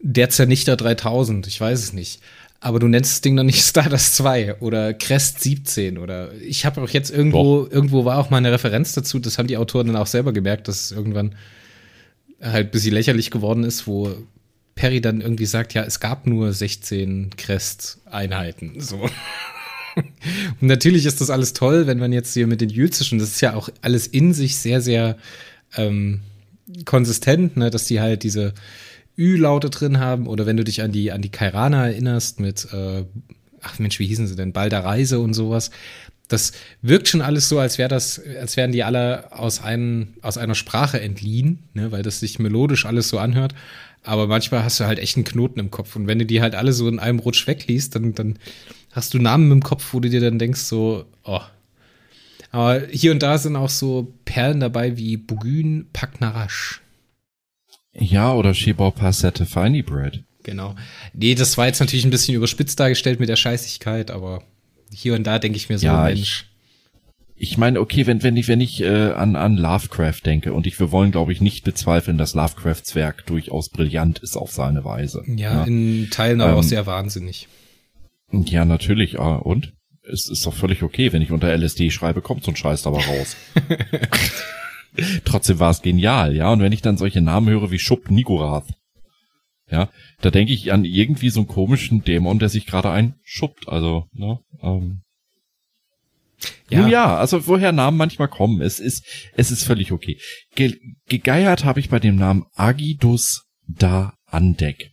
der 0.00 0.30
Zernichter 0.30 0.76
3000, 0.76 1.46
ich 1.46 1.60
weiß 1.60 1.78
es 1.80 1.92
nicht. 1.92 2.20
Aber 2.60 2.78
du 2.78 2.88
nennst 2.88 3.12
das 3.12 3.20
Ding 3.20 3.36
dann 3.36 3.46
nicht 3.46 3.60
Stardust 3.64 4.16
2 4.16 4.60
oder 4.60 4.94
Crest 4.94 5.42
17 5.42 5.98
oder 5.98 6.32
ich 6.34 6.64
habe 6.64 6.80
auch 6.82 6.88
jetzt 6.90 7.10
irgendwo, 7.10 7.64
Doch. 7.64 7.72
irgendwo 7.72 8.04
war 8.04 8.18
auch 8.18 8.30
mal 8.30 8.38
eine 8.38 8.52
Referenz 8.52 8.92
dazu, 8.92 9.18
das 9.18 9.38
haben 9.38 9.48
die 9.48 9.56
Autoren 9.56 9.86
dann 9.88 9.96
auch 9.96 10.06
selber 10.06 10.32
gemerkt, 10.32 10.68
dass 10.68 10.86
es 10.86 10.92
irgendwann 10.92 11.34
halt 12.40 12.68
ein 12.68 12.70
bisschen 12.70 12.94
lächerlich 12.94 13.30
geworden 13.30 13.64
ist, 13.64 13.86
wo 13.86 14.14
Perry 14.74 15.00
dann 15.00 15.20
irgendwie 15.20 15.46
sagt, 15.46 15.74
ja, 15.74 15.82
es 15.84 16.00
gab 16.00 16.26
nur 16.26 16.52
16 16.52 17.30
Crest-Einheiten, 17.36 18.80
so. 18.80 19.08
Und 20.60 20.66
natürlich 20.66 21.06
ist 21.06 21.20
das 21.20 21.30
alles 21.30 21.52
toll, 21.52 21.86
wenn 21.86 21.98
man 21.98 22.12
jetzt 22.12 22.34
hier 22.34 22.46
mit 22.46 22.60
den 22.60 22.68
Jülzischen, 22.68 23.18
das 23.18 23.28
ist 23.28 23.40
ja 23.40 23.54
auch 23.54 23.68
alles 23.80 24.06
in 24.08 24.34
sich 24.34 24.56
sehr, 24.56 24.80
sehr 24.80 25.16
ähm, 25.76 26.20
konsistent, 26.84 27.56
ne, 27.56 27.70
dass 27.70 27.86
die 27.86 28.00
halt 28.00 28.22
diese 28.22 28.54
Ü-Laute 29.16 29.70
drin 29.70 29.98
haben. 29.98 30.26
Oder 30.26 30.46
wenn 30.46 30.56
du 30.56 30.64
dich 30.64 30.82
an 30.82 30.92
die, 30.92 31.12
an 31.12 31.22
die 31.22 31.30
Kairana 31.30 31.88
erinnerst 31.88 32.40
mit, 32.40 32.66
äh, 32.72 33.04
ach 33.62 33.78
Mensch, 33.78 33.98
wie 33.98 34.06
hießen 34.06 34.26
sie 34.26 34.36
denn? 34.36 34.52
Balder 34.52 34.84
Reise 34.84 35.20
und 35.20 35.34
sowas. 35.34 35.70
Das 36.28 36.52
wirkt 36.80 37.08
schon 37.08 37.20
alles 37.20 37.48
so, 37.48 37.58
als 37.58 37.76
wäre 37.78 37.90
das, 37.90 38.20
als 38.40 38.56
wären 38.56 38.72
die 38.72 38.82
alle 38.82 39.30
aus, 39.32 39.62
einem, 39.62 40.14
aus 40.22 40.38
einer 40.38 40.54
Sprache 40.54 41.00
entliehen, 41.00 41.64
ne, 41.74 41.92
weil 41.92 42.02
das 42.02 42.20
sich 42.20 42.38
melodisch 42.38 42.86
alles 42.86 43.08
so 43.08 43.18
anhört. 43.18 43.54
Aber 44.04 44.26
manchmal 44.26 44.62
hast 44.62 44.78
du 44.78 44.84
halt 44.84 44.98
echt 44.98 45.16
einen 45.16 45.24
Knoten 45.24 45.58
im 45.58 45.70
Kopf. 45.70 45.96
Und 45.96 46.06
wenn 46.06 46.18
du 46.18 46.26
die 46.26 46.40
halt 46.42 46.54
alle 46.54 46.72
so 46.72 46.88
in 46.88 46.98
einem 46.98 47.18
Rutsch 47.18 47.46
wegliest, 47.46 47.94
dann, 47.96 48.14
dann 48.14 48.38
hast 48.92 49.14
du 49.14 49.18
Namen 49.18 49.50
im 49.50 49.62
Kopf, 49.62 49.92
wo 49.92 50.00
du 50.00 50.10
dir 50.10 50.20
dann 50.20 50.38
denkst, 50.38 50.60
so, 50.60 51.06
oh, 51.24 51.40
Aber 52.50 52.86
hier 52.88 53.12
und 53.12 53.22
da 53.22 53.38
sind 53.38 53.56
auch 53.56 53.70
so 53.70 54.12
Perlen 54.24 54.60
dabei 54.60 54.96
wie 54.96 55.16
Bugün 55.16 55.88
Paknarash. 55.92 56.82
Ja, 57.94 58.34
oder 58.34 58.54
Shebau 58.54 58.90
Passette 58.90 59.46
Finey 59.46 59.82
Bread. 59.82 60.22
Genau. 60.42 60.74
Nee, 61.14 61.34
das 61.34 61.56
war 61.56 61.66
jetzt 61.66 61.80
natürlich 61.80 62.04
ein 62.04 62.10
bisschen 62.10 62.34
überspitzt 62.34 62.78
dargestellt 62.78 63.18
mit 63.18 63.28
der 63.28 63.36
Scheißigkeit, 63.36 64.10
aber 64.10 64.42
hier 64.92 65.14
und 65.14 65.24
da 65.24 65.38
denke 65.38 65.56
ich 65.56 65.68
mir 65.68 65.78
so, 65.78 65.86
Ja, 65.86 66.04
Mensch. 66.04 66.46
Ich 67.36 67.58
meine, 67.58 67.80
okay, 67.80 68.06
wenn, 68.06 68.22
wenn 68.22 68.36
ich, 68.36 68.46
wenn 68.46 68.60
ich 68.60 68.80
äh, 68.80 69.10
an, 69.10 69.34
an 69.34 69.56
Lovecraft 69.56 70.20
denke, 70.24 70.52
und 70.52 70.66
ich, 70.66 70.78
wir 70.78 70.92
wollen, 70.92 71.10
glaube 71.10 71.32
ich, 71.32 71.40
nicht 71.40 71.64
bezweifeln, 71.64 72.16
dass 72.16 72.34
Lovecrafts 72.34 72.94
Werk 72.94 73.26
durchaus 73.26 73.70
brillant 73.70 74.20
ist 74.20 74.36
auf 74.36 74.52
seine 74.52 74.84
Weise. 74.84 75.22
Ja, 75.26 75.64
in 75.64 76.08
Teilen 76.10 76.40
aber 76.40 76.54
auch 76.54 76.62
Ähm, 76.62 76.68
sehr 76.68 76.86
wahnsinnig. 76.86 77.48
Ja, 78.30 78.64
natürlich. 78.64 79.18
Ah, 79.18 79.36
und? 79.36 79.72
Es 80.08 80.28
ist 80.28 80.44
doch 80.46 80.54
völlig 80.54 80.82
okay, 80.82 81.12
wenn 81.12 81.22
ich 81.22 81.32
unter 81.32 81.52
LSD 81.56 81.90
schreibe, 81.90 82.20
kommt 82.20 82.44
so 82.44 82.52
ein 82.52 82.56
Scheiß 82.56 82.82
dabei 82.82 83.00
raus. 83.04 83.36
Trotzdem 85.24 85.58
war 85.58 85.70
es 85.70 85.82
genial, 85.82 86.36
ja. 86.36 86.52
Und 86.52 86.60
wenn 86.60 86.72
ich 86.72 86.82
dann 86.82 86.98
solche 86.98 87.20
Namen 87.20 87.48
höre 87.48 87.70
wie 87.70 87.78
Schupp 87.78 88.10
Nigorath, 88.10 88.68
ja, 89.70 89.88
da 90.20 90.30
denke 90.30 90.52
ich 90.52 90.72
an 90.72 90.84
irgendwie 90.84 91.30
so 91.30 91.40
einen 91.40 91.48
komischen 91.48 92.04
Dämon, 92.04 92.38
der 92.38 92.48
sich 92.50 92.66
gerade 92.66 92.90
einschuppt. 92.90 93.68
Also, 93.68 94.06
ne? 94.12 94.38
Ähm, 94.62 95.03
ja. 96.68 96.80
Nun 96.80 96.90
ja, 96.90 97.16
also 97.16 97.46
woher 97.46 97.72
Namen 97.72 97.96
manchmal 97.96 98.28
kommen, 98.28 98.60
es 98.60 98.80
ist, 98.80 99.04
es 99.36 99.50
ist 99.50 99.64
völlig 99.64 99.92
okay. 99.92 100.18
Ge 100.54 100.78
gegeiert 101.08 101.64
habe 101.64 101.80
ich 101.80 101.88
bei 101.88 102.00
dem 102.00 102.16
Namen 102.16 102.44
Agidus 102.54 103.44
da 103.66 104.14
Andek. 104.26 104.90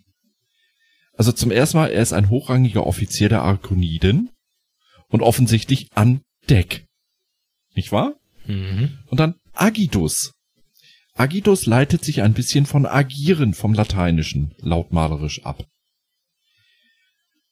Also 1.14 1.32
zum 1.32 1.52
ersten 1.52 1.78
Mal, 1.78 1.92
er 1.92 2.02
ist 2.02 2.14
ein 2.14 2.30
hochrangiger 2.30 2.86
Offizier 2.88 3.30
der 3.30 3.44
Arkoniden 3.44 4.30
und 5.10 5.22
offensichtlich 5.22 5.88
an 5.94 6.22
Deck. 6.50 6.86
Nicht 7.76 7.92
wahr? 7.92 8.16
Mhm. 8.48 8.98
Und 9.08 9.20
dann 9.20 9.36
Agidus. 9.54 10.34
Agidus 11.14 11.66
leitet 11.66 12.04
sich 12.04 12.22
ein 12.22 12.34
bisschen 12.34 12.66
von 12.66 12.86
agieren 12.86 13.54
vom 13.54 13.74
Lateinischen 13.74 14.56
lautmalerisch 14.60 15.44
ab. 15.44 15.66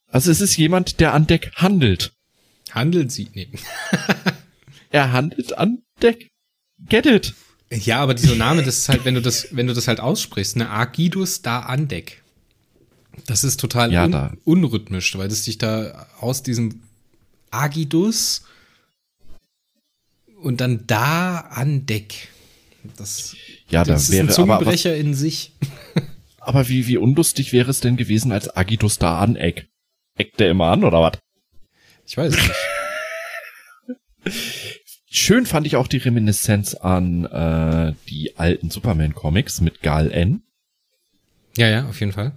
Also 0.08 0.32
es 0.32 0.42
ist 0.42 0.58
jemand, 0.58 1.00
der 1.00 1.14
an 1.14 1.28
Deck 1.28 1.52
handelt. 1.56 2.14
Handeln 2.72 3.10
sie. 3.10 3.30
Nee. 3.34 3.50
Er 4.92 5.12
handelt 5.12 5.56
an 5.58 5.84
Deck. 6.02 6.30
Get 6.88 7.06
it? 7.06 7.36
Ja, 7.72 8.00
aber 8.00 8.16
dieser 8.16 8.36
Name, 8.36 8.64
das 8.64 8.80
ist 8.80 8.90
halt, 8.90 9.06
wenn 9.06 9.14
du 9.14 9.22
das, 9.22 9.50
wenn 9.52 9.68
du 9.68 9.74
das 9.74 9.88
halt 9.88 10.00
aussprichst, 10.00 10.56
ne, 10.56 10.68
Agidus 10.70 11.44
da 11.44 11.60
Andeck. 11.60 12.24
Das 13.28 13.44
ist 13.44 13.60
total 13.60 13.92
Ja, 13.94 14.06
un 14.06 14.12
da. 14.12 14.34
unrhythmisch, 14.46 15.16
weil 15.18 15.28
das 15.28 15.44
sich 15.46 15.60
da 15.60 16.08
aus 16.20 16.42
diesem 16.42 16.82
Agidus 17.52 18.46
und 20.42 20.62
dann 20.62 20.88
da 20.88 21.38
Andeck. 21.52 22.30
Das, 22.98 23.36
Ja, 23.70 23.84
da 23.84 23.94
das 23.94 24.04
ist 24.04 24.12
wäre 24.12 24.24
ein 24.24 24.30
aber, 24.30 24.36
was, 24.36 24.36
Zungenbrecher 24.36 24.96
in 24.96 25.14
sich. 25.14 25.52
aber 26.40 26.68
wie, 26.70 26.88
wie 26.88 26.98
unlustig 26.98 27.52
wäre 27.54 27.70
es 27.70 27.82
denn 27.82 27.98
gewesen 27.98 28.32
als 28.32 28.56
Agidus 28.56 28.98
da 28.98 29.20
an 29.20 29.36
Eck? 29.36 29.68
Eckt 30.18 30.40
der 30.40 30.50
immer 30.50 30.68
an, 30.72 30.84
oder 30.84 31.02
was? 31.02 31.20
Ich 32.10 32.18
weiß 32.18 32.34
es 32.36 32.48
nicht. 34.26 34.36
Schön 35.12 35.46
fand 35.46 35.68
ich 35.68 35.76
auch 35.76 35.88
die 35.88 35.98
Reminiszenz 35.98 36.74
an 36.74 37.26
äh, 37.26 37.94
die 38.10 38.36
alten 38.36 38.72
Superman-Comics 38.72 39.62
mit 39.62 39.82
Gal 39.84 40.12
N. 40.12 40.42
Ja, 41.56 41.68
ja, 41.70 41.88
auf 41.88 42.00
jeden 42.00 42.12
Fall. 42.12 42.36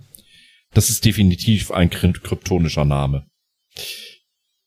Das 0.74 0.90
ist 0.90 1.06
definitiv 1.06 1.70
ein 1.70 1.88
krypt- 1.88 2.20
kryptonischer 2.20 2.84
Name. 2.84 3.26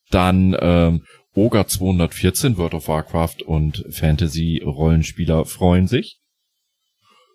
Dann 0.10 0.58
ähm, 0.60 1.06
Oga 1.36 1.68
214, 1.68 2.58
World 2.58 2.74
of 2.74 2.88
Warcraft 2.88 3.44
und 3.46 3.86
Fantasy-Rollenspieler 3.92 5.46
freuen 5.46 5.88
sich. 5.88 6.20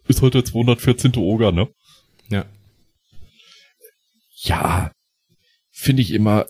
Ist 0.08 0.22
heute 0.22 0.38
der 0.42 0.44
214. 0.44 1.14
Oga, 1.16 1.52
ne? 1.52 1.68
Ja. 2.30 2.46
Ja, 4.42 4.90
finde 5.70 6.02
ich 6.02 6.10
immer. 6.10 6.46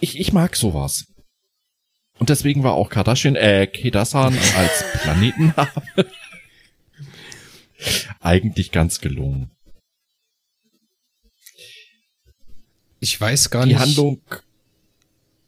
Ich, 0.00 0.18
ich 0.18 0.32
mag 0.32 0.56
sowas. 0.56 1.06
Und 2.18 2.28
deswegen 2.28 2.62
war 2.62 2.72
auch 2.74 2.90
Kardashian, 2.90 3.36
äh, 3.36 3.66
Kedasan 3.66 4.36
als 4.56 4.84
Planetenname 5.02 5.70
eigentlich 8.20 8.72
ganz 8.72 9.00
gelungen. 9.00 9.50
Ich 13.00 13.18
weiß 13.18 13.48
gar 13.50 13.64
Die 13.64 13.72
nicht, 13.72 13.78
Handlung, 13.80 14.20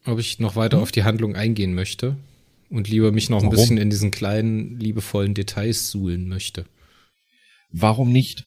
ob 0.07 0.19
ich 0.19 0.39
noch 0.39 0.57
weiter 0.57 0.79
auf 0.79 0.93
die 0.93 1.05
Handlung 1.05 1.37
eingehen 1.37 1.75
möchte 1.75 2.17
und 2.71 2.89
lieber 2.89 3.13
mich 3.13 3.29
noch 3.29 3.39
ein 3.39 3.45
Warum? 3.45 3.57
bisschen 3.57 3.77
in 3.77 3.91
diesen 3.91 4.11
kleinen, 4.11 4.81
liebevollen 4.81 5.35
Details 5.35 5.91
suhlen 5.91 6.29
möchte. 6.29 6.65
warum 7.71 8.11
nicht? 8.13 8.45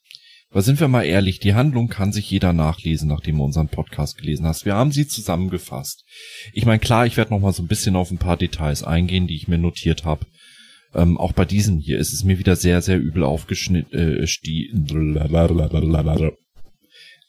Weil 0.56 0.64
sind 0.64 0.80
wir 0.80 0.88
mal 0.88 1.04
ehrlich, 1.04 1.40
die 1.40 1.54
Handlung 1.54 1.90
kann 1.90 2.14
sich 2.14 2.32
jeder 2.32 2.54
nachlesen, 2.54 3.10
nachdem 3.10 3.40
du 3.40 3.44
unseren 3.44 3.68
Podcast 3.68 4.18
gelesen 4.18 4.46
hast. 4.46 4.64
Wir 4.64 4.74
haben 4.74 4.94
sie 4.94 5.06
zusammengefasst. 5.06 6.06
Ich 6.54 6.66
meine, 6.66 6.80
klar, 6.80 7.06
ich 7.06 7.18
werde 7.18 7.32
noch 7.32 7.42
mal 7.42 7.52
so 7.52 7.62
ein 7.62 7.68
bisschen 7.68 7.98
auf 7.98 8.10
ein 8.10 8.20
paar 8.20 8.38
Details 8.38 8.82
eingehen, 8.82 9.28
die 9.28 9.36
ich 9.36 9.50
mir 9.50 9.58
notiert 9.58 10.06
habe. 10.06 10.26
Ähm, 10.94 11.18
auch 11.18 11.34
bei 11.34 11.44
diesem 11.44 11.80
hier 11.80 12.00
ist 12.00 12.14
es 12.14 12.24
mir 12.24 12.40
wieder 12.40 12.56
sehr, 12.56 12.82
sehr 12.82 12.98
übel 12.98 13.26
aufgeschnitten, 13.26 14.00
äh, 14.00 14.28
sti- 14.28 14.72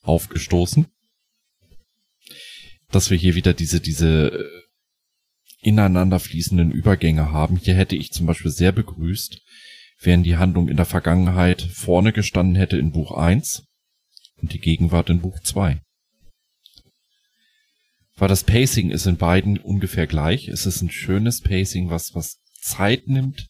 aufgestoßen, 0.03 0.87
dass 2.93 3.11
wir 3.11 3.19
hier 3.19 3.35
wieder 3.35 3.55
diese, 3.55 3.81
diese 3.81 4.35
äh, 4.35 4.45
ineinander 5.63 6.21
fließenden 6.21 6.71
Übergänge 6.71 7.33
haben. 7.33 7.57
Hier 7.57 7.75
hätte 7.75 7.97
ich 7.97 8.13
zum 8.13 8.27
Beispiel 8.27 8.53
sehr 8.53 8.71
begrüßt, 8.71 9.43
während 9.99 10.27
die 10.27 10.37
Handlung 10.37 10.69
in 10.69 10.77
der 10.77 10.87
Vergangenheit 10.87 11.63
vorne 11.63 12.13
gestanden 12.13 12.57
hätte 12.57 12.79
in 12.79 12.93
Buch 12.93 13.13
1 13.13 13.65
und 14.37 14.53
die 14.53 14.61
Gegenwart 14.61 15.11
in 15.11 15.21
Buch 15.21 15.41
2. 15.41 15.81
Weil 18.17 18.29
das 18.29 18.45
Pacing 18.45 18.91
ist 18.91 19.07
in 19.07 19.17
beiden 19.17 19.59
ungefähr 19.59 20.07
gleich. 20.07 20.49
Es 20.49 20.65
ist 20.65 20.81
ein 20.81 20.91
schönes 20.91 21.43
Pacing, 21.43 21.91
was, 21.91 22.15
was 22.15 22.39
Zeit 22.61 23.09
nimmt, 23.09 23.49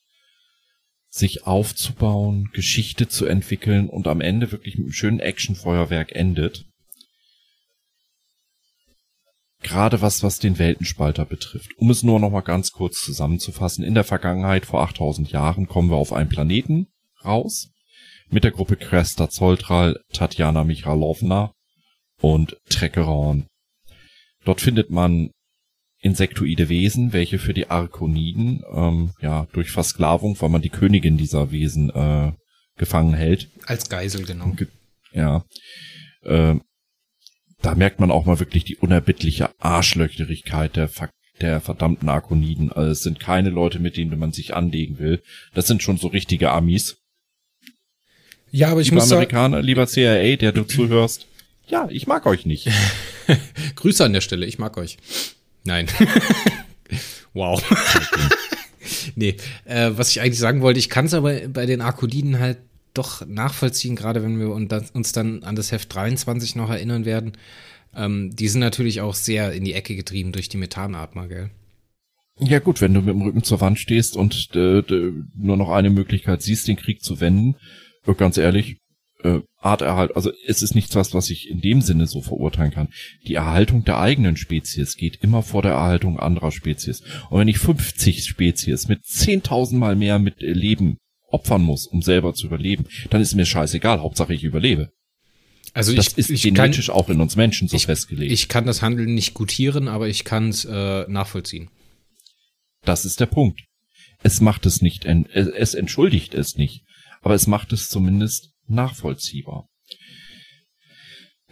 sich 1.09 1.46
aufzubauen, 1.46 2.50
Geschichte 2.52 3.09
zu 3.09 3.26
entwickeln 3.26 3.88
und 3.88 4.06
am 4.06 4.20
Ende 4.20 4.52
wirklich 4.52 4.76
mit 4.76 4.87
einem 4.87 4.92
schönen 4.92 5.20
Actionfeuerwerk 5.20 6.12
endet. 6.12 6.66
Gerade 9.62 10.00
was, 10.02 10.22
was 10.22 10.38
den 10.38 10.58
Weltenspalter 10.58 11.24
betrifft. 11.24 11.70
Um 11.78 11.90
es 11.90 12.02
nur 12.02 12.20
noch 12.20 12.30
mal 12.30 12.42
ganz 12.42 12.72
kurz 12.72 13.02
zusammenzufassen. 13.04 13.84
In 13.84 13.94
der 13.94 14.04
Vergangenheit, 14.04 14.66
vor 14.66 14.82
8000 14.82 15.30
Jahren, 15.30 15.66
kommen 15.66 15.90
wir 15.90 15.96
auf 15.96 16.12
einen 16.12 16.28
Planeten 16.28 16.88
raus. 17.24 17.70
Mit 18.28 18.44
der 18.44 18.50
Gruppe 18.50 18.76
Kresta 18.76 19.30
Zoltral, 19.30 20.00
Tatjana 20.12 20.64
Michalowna 20.64 21.52
und 22.20 22.56
Trekkeron. 22.68 23.46
Dort 24.44 24.60
findet 24.60 24.90
man 24.90 25.30
insektoide 26.00 26.68
Wesen, 26.68 27.12
welche 27.12 27.38
für 27.38 27.54
die 27.54 27.70
Arkoniden, 27.70 28.62
ähm, 28.72 29.12
ja, 29.20 29.46
durch 29.52 29.70
Versklavung, 29.70 30.40
weil 30.40 30.50
man 30.50 30.62
die 30.62 30.68
Königin 30.68 31.16
dieser 31.16 31.50
Wesen 31.50 31.90
äh, 31.90 32.32
gefangen 32.76 33.14
hält, 33.14 33.48
Als 33.66 33.88
Geisel, 33.88 34.24
genau. 34.26 34.50
Ge- 34.50 34.68
ja. 35.12 35.44
Äh, 36.22 36.56
da 37.62 37.74
merkt 37.74 38.00
man 38.00 38.10
auch 38.10 38.26
mal 38.26 38.38
wirklich 38.38 38.64
die 38.64 38.76
unerbittliche 38.76 39.50
Arschlöcherigkeit 39.60 40.76
der, 40.76 40.88
Ver- 40.88 41.10
der 41.40 41.60
verdammten 41.60 42.08
Arkoniden. 42.08 42.70
Also 42.72 42.90
es 42.90 43.02
sind 43.02 43.20
keine 43.20 43.50
Leute, 43.50 43.78
mit 43.78 43.96
denen 43.96 44.18
man 44.18 44.32
sich 44.32 44.54
anlegen 44.54 44.98
will. 44.98 45.22
Das 45.54 45.66
sind 45.66 45.82
schon 45.82 45.96
so 45.96 46.08
richtige 46.08 46.50
Amis. 46.50 46.96
Ja, 48.50 48.68
aber 48.68 48.80
ich 48.80 48.88
Lieber 48.88 49.00
muss 49.00 49.08
sagen, 49.08 49.18
Amerikaner, 49.18 49.62
lieber 49.62 49.86
CIA, 49.86 50.36
der 50.36 50.52
du 50.52 50.64
zuhörst. 50.64 51.26
Ja, 51.68 51.88
ich 51.90 52.06
mag 52.06 52.26
euch 52.26 52.46
nicht. 52.46 52.68
Grüße 53.76 54.04
an 54.04 54.12
der 54.12 54.20
Stelle, 54.20 54.46
ich 54.46 54.58
mag 54.58 54.76
euch. 54.76 54.98
Nein. 55.64 55.88
wow. 57.34 57.60
nee, 59.16 59.36
äh, 59.64 59.90
was 59.94 60.10
ich 60.10 60.20
eigentlich 60.20 60.38
sagen 60.38 60.60
wollte, 60.60 60.78
ich 60.78 60.88
kann 60.88 61.06
es 61.06 61.14
aber 61.14 61.48
bei 61.48 61.66
den 61.66 61.80
Arkodiden 61.80 62.38
halt 62.38 62.58
doch 62.98 63.26
nachvollziehen, 63.26 63.96
gerade 63.96 64.22
wenn 64.22 64.38
wir 64.38 64.50
uns 64.50 65.12
dann 65.12 65.42
an 65.42 65.56
das 65.56 65.72
Heft 65.72 65.94
23 65.94 66.56
noch 66.56 66.70
erinnern 66.70 67.04
werden. 67.04 67.32
Ähm, 67.94 68.35
die 68.35 68.48
sind 68.48 68.61
natürlich 68.61 69.00
auch 69.00 69.14
sehr 69.14 69.52
in 69.52 69.64
die 69.64 69.72
Ecke 69.72 69.96
getrieben 69.96 70.32
durch 70.32 70.48
die 70.48 70.59
Methanatmer, 70.59 71.28
gell? 71.28 71.50
Ja 72.38 72.59
gut, 72.59 72.82
wenn 72.82 72.92
du 72.92 73.00
mit 73.00 73.14
dem 73.14 73.22
Rücken 73.22 73.42
zur 73.42 73.62
Wand 73.62 73.78
stehst 73.78 74.14
und 74.16 74.50
äh, 74.54 74.82
nur 75.35 75.56
noch 75.56 75.70
eine 75.70 75.88
Möglichkeit 75.88 76.42
siehst, 76.42 76.68
den 76.68 76.76
Krieg 76.76 77.02
zu 77.02 77.20
wenden, 77.20 77.56
äh, 78.06 78.14
ganz 78.14 78.37
ehrlich, 78.37 78.76
äh, 79.22 79.40
Arterhalt, 79.59 80.14
also 80.14 80.30
es 80.46 80.62
ist 80.62 80.74
nichts 80.74 80.94
was, 80.94 81.14
was 81.14 81.30
ich 81.30 81.48
in 81.50 81.62
dem 81.62 81.80
Sinne 81.80 82.06
so 82.06 82.20
verurteilen 82.20 82.72
kann. 82.72 82.88
Die 83.26 83.35
Erhaltung 83.35 83.85
der 83.85 83.98
eigenen 83.98 84.37
Spezies 84.37 84.96
geht 84.96 85.16
immer 85.22 85.42
vor 85.42 85.62
der 85.62 85.72
Erhaltung 85.72 86.20
anderer 86.20 86.52
Spezies. 86.52 87.02
Und 87.30 87.40
wenn 87.40 87.48
ich 87.48 87.59
50 87.59 88.24
Spezies 88.24 88.87
mit 88.88 89.02
10.000 89.04 89.76
Mal 89.76 89.96
mehr 89.96 90.18
mit 90.18 90.40
Leben 90.40 90.98
opfern 91.28 91.62
muss, 91.62 91.86
um 91.86 92.02
selber 92.02 92.34
zu 92.34 92.46
überleben, 92.46 92.86
dann 93.10 93.20
ist 93.20 93.34
mir 93.34 93.46
scheißegal, 93.46 94.00
Hauptsache 94.00 94.34
ich 94.34 94.44
überlebe. 94.44 94.92
Also 95.74 95.94
Das 95.94 96.08
ich, 96.08 96.18
ist 96.18 96.30
ich, 96.30 96.42
kann, 96.42 96.54
genetisch 96.54 96.90
auch 96.90 97.10
in 97.10 97.20
uns 97.20 97.36
Menschen 97.36 97.68
so 97.68 97.76
ich, 97.76 97.86
festgelegt. 97.86 98.32
ich 98.32 98.48
kann 98.48 98.66
das 98.66 98.82
Handeln 98.82 99.14
nicht 99.14 99.34
gutieren, 99.34 99.88
aber 99.88 100.08
ich 100.08 100.24
kann 100.24 100.48
es 100.48 100.64
äh, 100.64 101.04
nachvollziehen. 101.08 101.70
Das 102.82 103.04
ist 103.04 103.20
der 103.20 103.26
Punkt. 103.26 103.62
Es 104.22 104.40
macht 104.40 104.64
es 104.64 104.80
nicht, 104.80 105.04
es 105.04 105.74
entschuldigt 105.74 106.34
es 106.34 106.56
nicht, 106.56 106.84
aber 107.20 107.34
es 107.34 107.46
macht 107.46 107.72
es 107.72 107.88
zumindest 107.90 108.52
nachvollziehbar. 108.66 109.68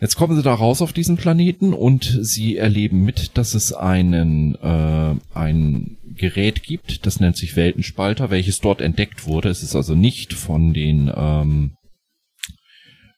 Jetzt 0.04 0.16
kommen 0.16 0.36
sie 0.36 0.42
da 0.42 0.52
raus 0.52 0.82
auf 0.82 0.92
diesen 0.92 1.16
Planeten 1.16 1.72
und 1.72 2.04
sie 2.20 2.58
erleben 2.58 3.06
mit, 3.06 3.38
dass 3.38 3.54
es 3.54 3.72
einen 3.72 4.54
äh, 4.56 5.14
ein 5.32 5.96
Gerät 6.04 6.62
gibt, 6.62 7.06
das 7.06 7.20
nennt 7.20 7.38
sich 7.38 7.56
Weltenspalter, 7.56 8.28
welches 8.28 8.60
dort 8.60 8.82
entdeckt 8.82 9.26
wurde. 9.26 9.48
Es 9.48 9.62
ist 9.62 9.74
also 9.74 9.94
nicht 9.94 10.34
von 10.34 10.74
den 10.74 11.10
ähm, 11.16 11.76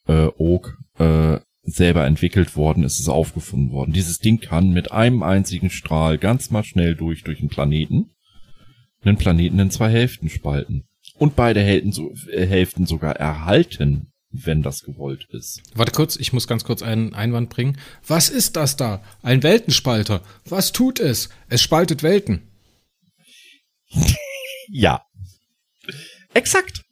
äh, 0.07 0.29
Oak 0.39 0.79
äh, 1.01 1.41
selber 1.65 2.07
entwickelt 2.07 2.55
worden, 2.55 2.85
es 2.85 3.01
ist 3.01 3.09
aufgefunden 3.09 3.73
worden. 3.73 3.93
Dieses 3.93 4.21
Ding 4.21 4.39
kann 4.39 4.71
mit 4.71 4.93
einem 4.93 5.25
einzigen 5.25 5.71
Strahl 5.71 6.19
ganz 6.19 6.53
mal 6.53 6.63
schnell 6.63 6.95
durch 6.95 7.25
durch 7.25 7.41
den 7.41 7.49
Planeten, 7.49 8.13
einen 9.03 9.19
Planeten 9.19 9.59
in 9.59 9.73
zwei 9.73 9.91
Hälften 9.91 10.29
spalten 10.29 10.85
und 11.19 11.35
beide 11.35 11.63
Hälften, 11.63 12.15
äh, 12.31 12.47
Hälften 12.47 12.87
sogar 12.87 13.17
erhalten, 13.17 14.13
wenn 14.45 14.63
das 14.63 14.83
gewollt 14.83 15.27
ist. 15.31 15.63
Warte 15.75 15.93
kurz, 15.93 16.17
ich 16.17 16.33
muss 16.33 16.47
ganz 16.47 16.65
kurz 16.65 16.83
einen 16.83 17.15
Einwand 17.15 17.49
bringen. 17.51 17.79
Was 18.07 18.29
ist 18.29 18.57
das 18.57 18.77
da? 18.77 19.03
Ein 19.23 19.43
Weltenspalter. 19.43 20.23
Was 20.45 20.73
tut 20.73 21.01
es? 21.01 21.29
Es 21.49 21.63
spaltet 21.63 22.03
Welten. 22.03 22.43
ja. 24.69 25.03
Exakt. 26.35 26.83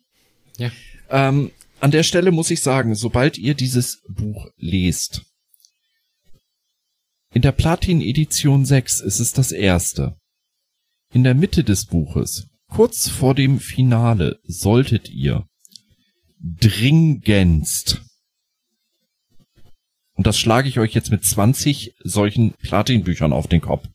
Ja. 0.56 0.70
Ähm, 1.10 1.50
an 1.80 1.90
der 1.90 2.02
Stelle 2.02 2.30
muss 2.30 2.50
ich 2.50 2.60
sagen, 2.60 2.94
sobald 2.94 3.36
ihr 3.36 3.54
dieses 3.54 4.00
Buch 4.08 4.48
lest, 4.56 5.22
in 7.34 7.42
der 7.42 7.52
Platin-Edition 7.52 8.64
6 8.64 9.00
ist 9.00 9.18
es 9.18 9.32
das 9.32 9.50
erste. 9.50 10.16
In 11.12 11.24
der 11.24 11.34
Mitte 11.34 11.64
des 11.64 11.84
Buches, 11.84 12.46
kurz 12.68 13.08
vor 13.08 13.34
dem 13.34 13.58
Finale, 13.58 14.38
solltet 14.44 15.10
ihr 15.10 15.44
dringendst 16.44 18.02
und 20.16 20.26
das 20.26 20.38
schlage 20.38 20.68
ich 20.68 20.78
euch 20.78 20.94
jetzt 20.94 21.10
mit 21.10 21.24
20 21.24 21.94
solchen 22.04 22.52
Platin-Büchern 22.52 23.32
auf 23.32 23.48
den 23.48 23.60
Kopf. 23.60 23.88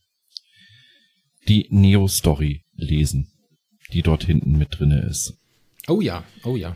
Die 1.48 1.68
Neo-Story 1.70 2.66
lesen, 2.74 3.32
die 3.94 4.02
dort 4.02 4.26
hinten 4.26 4.58
mit 4.58 4.80
drinne 4.80 5.02
ist. 5.02 5.38
Oh 5.88 6.02
ja, 6.02 6.26
oh 6.44 6.58
ja 6.58 6.76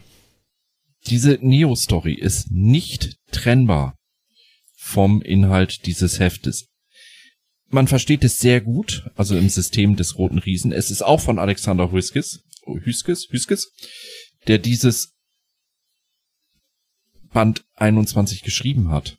diese 1.07 1.37
Neo-Story 1.41 2.13
ist 2.13 2.51
nicht 2.51 3.17
trennbar 3.31 3.97
vom 4.75 5.21
Inhalt 5.21 5.85
dieses 5.85 6.19
Heftes. 6.19 6.67
Man 7.69 7.87
versteht 7.87 8.23
es 8.23 8.37
sehr 8.37 8.61
gut, 8.61 9.09
also 9.15 9.35
im 9.35 9.49
System 9.49 9.95
des 9.95 10.17
Roten 10.17 10.37
Riesen. 10.37 10.71
Es 10.71 10.91
ist 10.91 11.01
auch 11.01 11.19
von 11.19 11.39
Alexander 11.39 11.91
Hüskes, 11.91 12.43
Hüskes, 12.65 13.27
Hüskes, 13.29 13.71
der 14.47 14.59
dieses 14.59 15.12
Band 17.33 17.65
21 17.75 18.43
geschrieben 18.43 18.89
hat. 18.89 19.17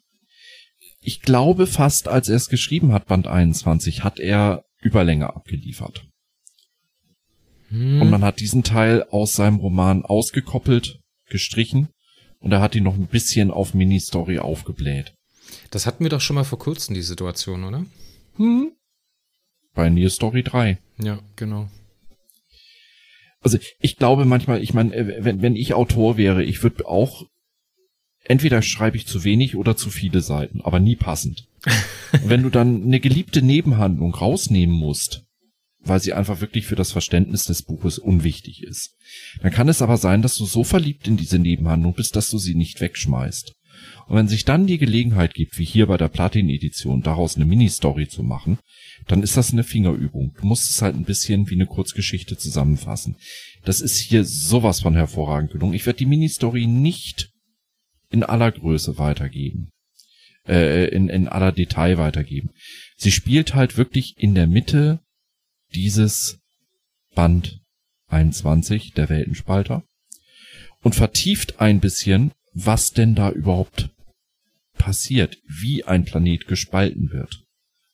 Ich 1.01 1.21
glaube 1.21 1.67
fast, 1.67 2.09
als 2.09 2.29
er 2.29 2.37
es 2.37 2.49
geschrieben 2.49 2.93
hat, 2.93 3.07
Band 3.07 3.27
21, 3.27 4.05
hat 4.05 4.19
er 4.19 4.65
Überlänge 4.81 5.35
abgeliefert. 5.35 6.07
Hm. 7.69 8.01
Und 8.01 8.11
man 8.11 8.25
hat 8.25 8.41
diesen 8.41 8.63
Teil 8.63 9.05
aus 9.11 9.35
seinem 9.35 9.57
Roman 9.57 10.05
ausgekoppelt 10.05 11.01
gestrichen 11.29 11.89
und 12.39 12.53
er 12.53 12.61
hat 12.61 12.75
ihn 12.75 12.85
noch 12.85 12.95
ein 12.95 13.07
bisschen 13.07 13.51
auf 13.51 13.75
Mini-Story 13.75 14.39
aufgebläht. 14.39 15.15
Das 15.71 15.87
hatten 15.87 16.05
wir 16.05 16.11
doch 16.11 16.21
schon 16.21 16.37
mal 16.37 16.45
vor 16.45 16.59
kurzem, 16.59 16.95
die 16.95 17.03
Situation, 17.03 17.65
oder? 17.65 17.85
Hm. 18.37 18.73
Bei 19.75 19.91
Near 19.91 20.11
Story 20.11 20.43
3. 20.43 20.79
Ja, 20.99 21.19
genau. 21.37 21.69
Also 23.41 23.59
ich 23.81 23.97
glaube 23.97 24.25
manchmal, 24.25 24.63
ich 24.63 24.73
meine, 24.73 24.95
äh, 24.95 25.25
wenn, 25.25 25.43
wenn 25.43 25.57
ich 25.57 25.75
Autor 25.75 26.17
wäre, 26.17 26.45
ich 26.45 26.63
würde 26.63 26.87
auch, 26.87 27.27
entweder 28.25 28.63
schreibe 28.63 28.97
ich 28.97 29.07
zu 29.07 29.25
wenig 29.25 29.57
oder 29.57 29.77
zu 29.77 29.91
viele 29.91 30.21
Seiten, 30.21 30.61
aber 30.61 30.81
nie 30.81 30.97
passend. 30.97 31.47
wenn 32.25 32.43
du 32.43 32.51
dann 32.51 32.83
eine 32.83 33.01
geliebte 33.01 33.43
Nebenhandlung 33.43 34.15
rausnehmen 34.15 34.75
musst, 34.75 35.25
weil 35.81 36.01
sie 36.01 36.13
einfach 36.13 36.41
wirklich 36.41 36.67
für 36.67 36.77
das 36.77 36.93
Verständnis 36.93 37.45
des 37.45 37.63
Buches 37.63 37.99
unwichtig 37.99 38.63
ist. 38.63 38.97
Dann 39.43 39.53
kann 39.53 39.69
es 39.69 39.83
aber 39.83 39.97
sein, 39.97 40.23
dass 40.23 40.37
du 40.37 40.47
so 40.47 40.65
verliebt 40.65 41.07
in 41.09 41.17
diese 41.17 41.39
Nebenhandlung 41.39 41.95
bist, 41.95 42.17
dass 42.17 42.31
du 42.31 42.39
sie 42.39 42.55
nicht 42.55 42.81
wegschmeißt. 42.81 43.53
Und 44.07 44.17
wenn 44.17 44.29
sich 44.29 44.45
dann 44.45 44.67
die 44.67 44.79
Gelegenheit 44.79 45.35
gibt, 45.35 45.59
wie 45.59 45.65
hier 45.65 45.87
bei 45.87 45.97
der 45.97 46.09
Platin-Edition, 46.09 47.03
daraus 47.03 47.37
eine 47.37 47.45
Mini-Story 47.45 48.09
zu 48.09 48.23
machen, 48.23 48.59
dann 49.09 49.23
ist 49.23 49.37
das 49.37 49.53
eine 49.53 49.65
Fingerübung. 49.65 50.35
Du 50.41 50.47
musst 50.47 50.71
es 50.71 50.81
halt 50.81 50.95
ein 50.95 51.05
bisschen 51.05 51.51
wie 51.51 51.55
eine 51.55 51.67
Kurzgeschichte 51.67 52.37
zusammenfassen. 52.37 53.17
Das 53.65 53.81
ist 53.81 53.99
hier 53.99 54.25
sowas 54.25 54.81
von 54.81 54.95
hervorragend 54.95 55.53
gelungen. 55.53 55.75
Ich 55.75 55.87
werde 55.87 55.99
die 55.99 56.07
Mini-Story 56.07 56.67
nicht 56.67 57.31
in 58.15 58.23
aller 58.23 58.53
Größe 58.53 58.97
weitergeben. 58.97 59.71
Äh, 60.47 60.89
in, 60.89 61.09
in 61.09 61.27
aller 61.27 61.53
Detail 61.53 61.99
weitergeben. 61.99 62.51
Sie 62.97 63.11
spielt 63.11 63.55
halt 63.55 63.77
wirklich 63.77 64.15
in 64.19 64.35
der 64.35 64.47
Mitte 64.47 65.01
dieses 65.75 66.39
Band 67.15 67.61
21 68.09 68.93
der 68.93 69.09
Weltenspalter 69.09 69.83
und 70.83 70.95
vertieft 70.95 71.61
ein 71.61 71.81
bisschen, 71.81 72.33
was 72.53 72.93
denn 72.93 73.15
da 73.15 73.31
überhaupt 73.31 73.89
passiert, 74.77 75.39
wie 75.49 75.85
ein 75.85 76.05
Planet 76.05 76.47
gespalten 76.47 77.11
wird. 77.11 77.43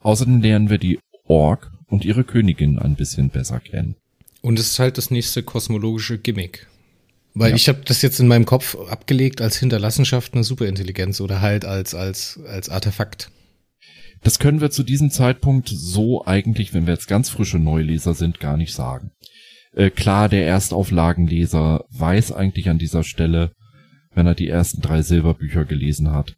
Außerdem 0.01 0.41
lernen 0.41 0.71
wir 0.71 0.79
die 0.79 0.99
Ork 1.25 1.71
und 1.87 2.05
ihre 2.05 2.25
Königin 2.25 2.79
ein 2.79 2.97
bisschen 2.97 3.31
besser 3.31 3.61
kennen. 3.61 3.95
Und 4.43 4.59
es 4.59 4.73
ist 4.73 4.79
halt 4.81 4.99
das 4.99 5.11
nächste 5.11 5.43
kosmologische 5.43 6.19
Gimmick. 6.19 6.67
Weil 7.35 7.51
ja. 7.51 7.57
ich 7.57 7.69
habe 7.69 7.81
das 7.85 8.03
jetzt 8.03 8.19
in 8.19 8.29
meinem 8.29 8.45
Kopf 8.45 8.77
abgelegt 8.89 9.41
als 9.41 9.57
Hinterlassenschaft 9.57 10.35
eine 10.35 10.45
Superintelligenz 10.45 11.21
oder 11.21 11.41
halt 11.41 11.65
als, 11.65 11.95
als, 11.95 12.41
als 12.47 12.69
Artefakt. 12.69 13.31
Das 14.23 14.39
können 14.39 14.61
wir 14.61 14.71
zu 14.71 14.83
diesem 14.83 15.11
Zeitpunkt 15.11 15.69
so 15.69 16.25
eigentlich, 16.27 16.75
wenn 16.75 16.87
wir 16.87 16.95
jetzt 16.95 17.09
ganz 17.09 17.31
frische 17.31 17.59
Neuleser 17.59 18.15
sind, 18.15 18.41
gar 18.41 18.57
nicht 18.57 18.75
sagen. 18.75 19.13
Äh, 19.73 19.91
klar, 19.91 20.29
der 20.29 20.47
Erstauflagenleser 20.47 21.85
weiß 21.91 22.33
eigentlich 22.33 22.69
an 22.69 22.79
dieser 22.79 23.05
Stelle, 23.05 23.53
wenn 24.13 24.27
er 24.27 24.35
die 24.35 24.49
ersten 24.49 24.83
drei 24.83 25.03
Silberbücher 25.03 25.65
gelesen 25.65 26.11
hat, 26.11 26.35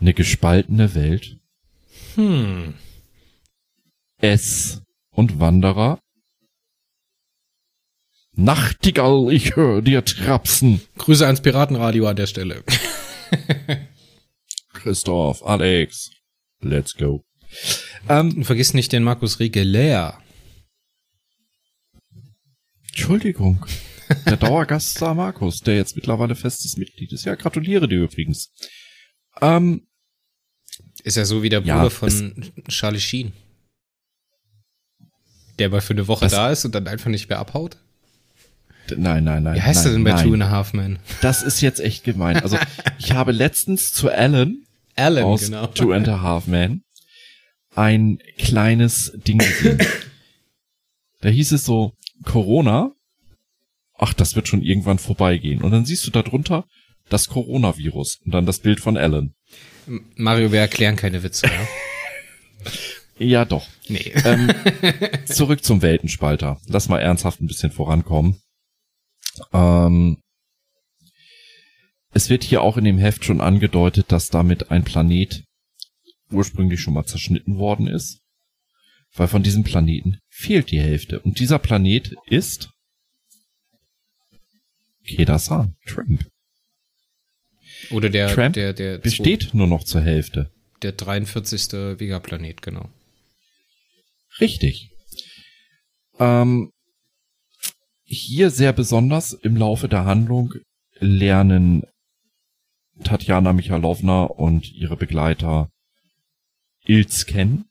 eine 0.00 0.14
gespaltene 0.14 0.94
Welt. 0.94 1.36
Hm. 2.14 2.74
Es 4.20 4.82
und 5.10 5.38
Wanderer. 5.38 6.00
Nachtigall, 8.40 9.32
ich 9.32 9.56
höre 9.56 9.82
dir 9.82 10.04
trapsen. 10.04 10.80
Grüße 10.96 11.26
ans 11.26 11.42
Piratenradio 11.42 12.06
an 12.06 12.14
der 12.14 12.28
Stelle. 12.28 12.62
Christoph, 14.74 15.44
Alex. 15.44 16.12
Let's 16.60 16.94
go. 16.94 17.24
Ähm, 18.08 18.44
vergiss 18.44 18.74
nicht 18.74 18.92
den 18.92 19.02
Markus 19.02 19.40
Regeler. 19.40 20.22
Entschuldigung. 22.86 23.66
Der 24.24 24.36
Dauergast 24.36 24.98
sah 24.98 25.14
Markus, 25.14 25.58
der 25.62 25.74
jetzt 25.74 25.96
mittlerweile 25.96 26.36
festes 26.36 26.76
Mitglied 26.76 27.12
ist. 27.12 27.24
Ja, 27.24 27.34
gratuliere 27.34 27.88
dir 27.88 28.04
übrigens. 28.04 28.52
Ähm, 29.40 29.88
ist 31.02 31.16
ja 31.16 31.24
so 31.24 31.42
wie 31.42 31.48
der 31.48 31.62
Bruder 31.62 31.82
ja, 31.82 31.90
von 31.90 32.52
Charlie 32.68 33.00
Sheen. 33.00 33.32
Der 35.58 35.70
mal 35.70 35.80
für 35.80 35.94
eine 35.94 36.06
Woche 36.06 36.28
da 36.28 36.52
ist 36.52 36.64
und 36.64 36.76
dann 36.76 36.86
einfach 36.86 37.10
nicht 37.10 37.28
mehr 37.28 37.40
abhaut? 37.40 37.78
Nein, 38.96 39.24
nein, 39.24 39.42
nein. 39.42 39.56
Wie 39.56 39.62
heißt 39.62 39.84
nein, 39.84 39.92
er 39.92 39.96
denn 39.96 40.04
bei 40.04 40.12
nein. 40.12 40.24
Two 40.24 40.32
and 40.34 40.42
a 40.42 40.50
Half 40.50 40.72
Men? 40.72 40.98
Das 41.20 41.42
ist 41.42 41.60
jetzt 41.60 41.80
echt 41.80 42.04
gemein. 42.04 42.36
Also, 42.36 42.58
ich 42.98 43.12
habe 43.12 43.32
letztens 43.32 43.92
zu 43.92 44.10
Alan 44.10 44.64
Alan, 44.96 45.24
aus 45.24 45.46
genau. 45.46 45.66
Two 45.68 45.92
and 45.92 46.08
a 46.08 46.20
Half 46.20 46.46
Men 46.46 46.82
ein 47.74 48.18
kleines 48.38 49.12
Ding 49.26 49.38
gesehen. 49.38 49.78
da 51.20 51.28
hieß 51.28 51.52
es 51.52 51.64
so, 51.64 51.92
Corona, 52.24 52.92
ach, 53.94 54.12
das 54.12 54.34
wird 54.34 54.48
schon 54.48 54.62
irgendwann 54.62 54.98
vorbeigehen. 54.98 55.62
Und 55.62 55.70
dann 55.70 55.84
siehst 55.84 56.06
du 56.06 56.10
da 56.10 56.22
drunter 56.22 56.64
das 57.08 57.28
Coronavirus 57.28 58.18
und 58.24 58.34
dann 58.34 58.46
das 58.46 58.58
Bild 58.58 58.80
von 58.80 58.96
Alan. 58.96 59.32
Mario, 60.16 60.52
wir 60.52 60.60
erklären 60.60 60.96
keine 60.96 61.22
Witze, 61.22 61.46
ja? 61.46 62.74
ja, 63.18 63.44
doch. 63.44 63.66
Nee. 63.88 64.12
Ähm, 64.24 64.52
zurück 65.24 65.64
zum 65.64 65.80
Weltenspalter. 65.80 66.60
Lass 66.66 66.88
mal 66.88 66.98
ernsthaft 66.98 67.40
ein 67.40 67.46
bisschen 67.46 67.70
vorankommen. 67.70 68.40
Ähm, 69.52 70.18
es 72.12 72.30
wird 72.30 72.42
hier 72.42 72.62
auch 72.62 72.76
in 72.76 72.84
dem 72.84 72.98
Heft 72.98 73.24
schon 73.24 73.40
angedeutet, 73.40 74.10
dass 74.10 74.28
damit 74.28 74.70
ein 74.70 74.84
Planet 74.84 75.44
ursprünglich 76.30 76.80
schon 76.80 76.94
mal 76.94 77.04
zerschnitten 77.04 77.58
worden 77.58 77.86
ist. 77.86 78.20
Weil 79.14 79.28
von 79.28 79.42
diesem 79.42 79.64
Planeten 79.64 80.18
fehlt 80.28 80.70
die 80.70 80.80
Hälfte. 80.80 81.20
Und 81.20 81.40
dieser 81.40 81.58
Planet 81.58 82.14
ist 82.26 82.70
Kedasan, 85.06 85.76
Tramp. 85.86 86.26
Oder 87.90 88.10
der, 88.10 88.28
Tramp 88.28 88.54
der, 88.54 88.72
der 88.72 88.98
besteht 88.98 89.54
nur 89.54 89.66
noch 89.66 89.84
zur 89.84 90.02
Hälfte. 90.02 90.50
Der 90.82 90.92
43. 90.92 91.72
Vegaplanet, 91.98 92.62
genau. 92.62 92.90
Richtig. 94.40 94.90
Ähm, 96.18 96.70
hier 98.08 98.50
sehr 98.50 98.72
besonders 98.72 99.34
im 99.34 99.56
Laufe 99.56 99.86
der 99.88 100.06
Handlung 100.06 100.54
lernen 100.98 101.84
Tatjana 103.04 103.52
Michalowna 103.52 104.24
und 104.24 104.72
ihre 104.72 104.96
Begleiter 104.96 105.70
Ilz 106.84 107.26
kennen, 107.26 107.66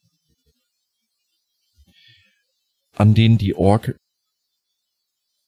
an 2.93 3.15
denen 3.15 3.39
die 3.39 3.55
Ork 3.55 3.97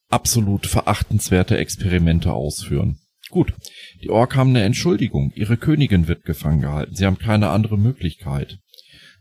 absolut 0.10 0.65
verachtenswerte 0.65 1.58
Experimente 1.58 2.34
ausführen. 2.34 2.99
Gut, 3.30 3.54
die 4.02 4.10
Ork 4.10 4.36
haben 4.36 4.49
eine 4.49 4.63
Entschuldigung. 4.63 5.32
Ihre 5.36 5.58
Königin 5.58 6.08
wird 6.08 6.23
gefangen 6.23 6.62
gehalten. 6.62 6.95
Sie 6.95 7.06
haben 7.06 7.19
keine 7.19 7.49
andere 7.49 7.78
Möglichkeit. 7.78 8.58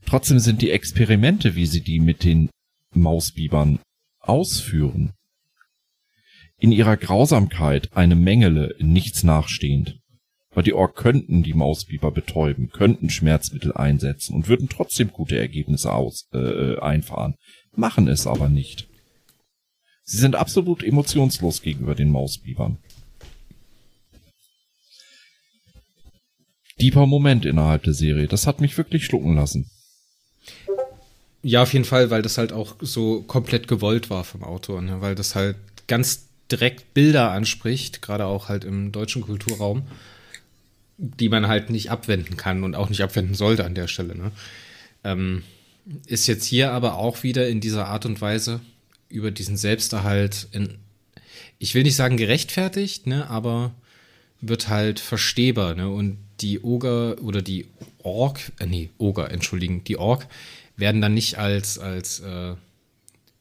Trotzdem 0.07 0.39
sind 0.39 0.63
die 0.63 0.71
Experimente, 0.71 1.55
wie 1.57 1.67
sie 1.67 1.83
die 1.83 2.01
mit 2.01 2.25
den 2.25 2.49
Mausbibern 2.95 3.81
ausführen, 4.21 5.13
in 6.59 6.73
ihrer 6.73 6.97
Grausamkeit 6.97 7.97
einem 7.97 8.23
Mengele 8.23 8.75
nichts 8.79 9.23
nachstehend. 9.23 9.99
Weil 10.51 10.65
die 10.65 10.75
Ork 10.75 10.97
könnten 10.97 11.43
die 11.43 11.55
Mausbiber 11.55 12.11
betäuben, 12.11 12.71
könnten 12.71 13.11
Schmerzmittel 13.11 13.73
einsetzen 13.73 14.35
und 14.35 14.49
würden 14.49 14.69
trotzdem 14.69 15.13
gute 15.13 15.39
Ergebnisse 15.39 15.93
aus, 15.93 16.29
äh, 16.33 16.79
einfahren, 16.79 17.35
machen 17.77 18.09
es 18.09 18.27
aber 18.27 18.49
nicht. 18.49 18.89
Sie 20.03 20.17
sind 20.17 20.35
absolut 20.35 20.83
emotionslos 20.83 21.63
gegenüber 21.63 21.95
den 21.95 22.11
Mausbibern. 22.11 22.79
Deeper 26.81 27.07
Moment 27.07 27.45
innerhalb 27.45 27.83
der 27.83 27.93
Serie. 27.93 28.27
Das 28.27 28.47
hat 28.47 28.61
mich 28.61 28.77
wirklich 28.79 29.05
schlucken 29.05 29.35
lassen. 29.35 29.71
Ja, 31.43 31.63
auf 31.63 31.73
jeden 31.73 31.85
Fall, 31.85 32.11
weil 32.11 32.23
das 32.23 32.39
halt 32.39 32.53
auch 32.53 32.77
so 32.81 33.23
komplett 33.23 33.69
gewollt 33.69 34.11
war 34.11 34.25
vom 34.25 34.43
Autor, 34.43 34.81
ne? 34.81 35.01
weil 35.01 35.15
das 35.15 35.35
halt 35.35 35.57
ganz 35.87 36.28
direkt 36.51 36.95
Bilder 36.95 37.31
anspricht, 37.31 38.03
gerade 38.03 38.27
auch 38.27 38.49
halt 38.49 38.65
im 38.65 38.93
deutschen 38.93 39.23
Kulturraum, 39.23 39.83
die 40.97 41.29
man 41.29 41.47
halt 41.47 41.71
nicht 41.71 41.91
abwenden 41.91 42.37
kann 42.37 42.65
und 42.65 42.75
auch 42.75 42.89
nicht 42.89 43.03
abwenden 43.03 43.35
sollte 43.35 43.65
an 43.65 43.75
der 43.75 43.87
Stelle. 43.87 44.17
Ne? 44.17 44.33
Ähm, 45.05 45.43
ist 46.07 46.27
jetzt 46.27 46.45
hier 46.45 46.73
aber 46.73 46.97
auch 46.97 47.23
wieder 47.23 47.49
in 47.49 47.61
dieser 47.61 47.87
Art 47.87 48.05
und 48.07 48.21
Weise 48.21 48.61
über 49.09 49.31
diesen 49.31 49.57
Selbsterhalt 49.57 50.49
in, 50.53 50.77
ich 51.59 51.75
will 51.75 51.83
nicht 51.83 51.97
sagen 51.97 52.17
gerechtfertigt, 52.17 53.07
ne, 53.07 53.29
aber 53.31 53.73
wird 54.41 54.69
halt 54.69 55.01
verstehbar, 55.01 55.75
ne, 55.75 55.89
und 55.89 56.19
die 56.41 56.61
Oger 56.61 57.21
oder 57.23 57.43
die 57.43 57.67
Ork, 58.03 58.53
äh, 58.59 58.67
nee, 58.67 58.91
Oger, 58.99 59.31
entschuldigen, 59.31 59.83
die 59.85 59.97
Ork 59.97 60.27
werden 60.77 61.01
dann 61.01 61.15
nicht 61.15 61.39
als, 61.39 61.79
als 61.79 62.21
äh, 62.21 62.55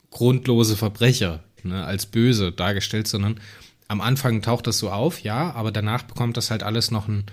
grundlose 0.10 0.76
Verbrecher, 0.78 1.44
ne, 1.68 1.86
als 1.86 2.06
böse 2.06 2.52
dargestellt, 2.52 3.08
sondern 3.08 3.40
am 3.88 4.02
Anfang 4.02 4.42
taucht 4.42 4.68
das 4.68 4.80
so 4.80 4.90
auf, 4.90 5.22
ja, 5.22 5.52
aber 5.54 5.72
danach 5.72 6.04
bekommt 6.04 6.38
das 6.38 6.52
halt 6.52 6.64
alles 6.64 6.92
noch 6.92 7.08
einen 7.08 7.26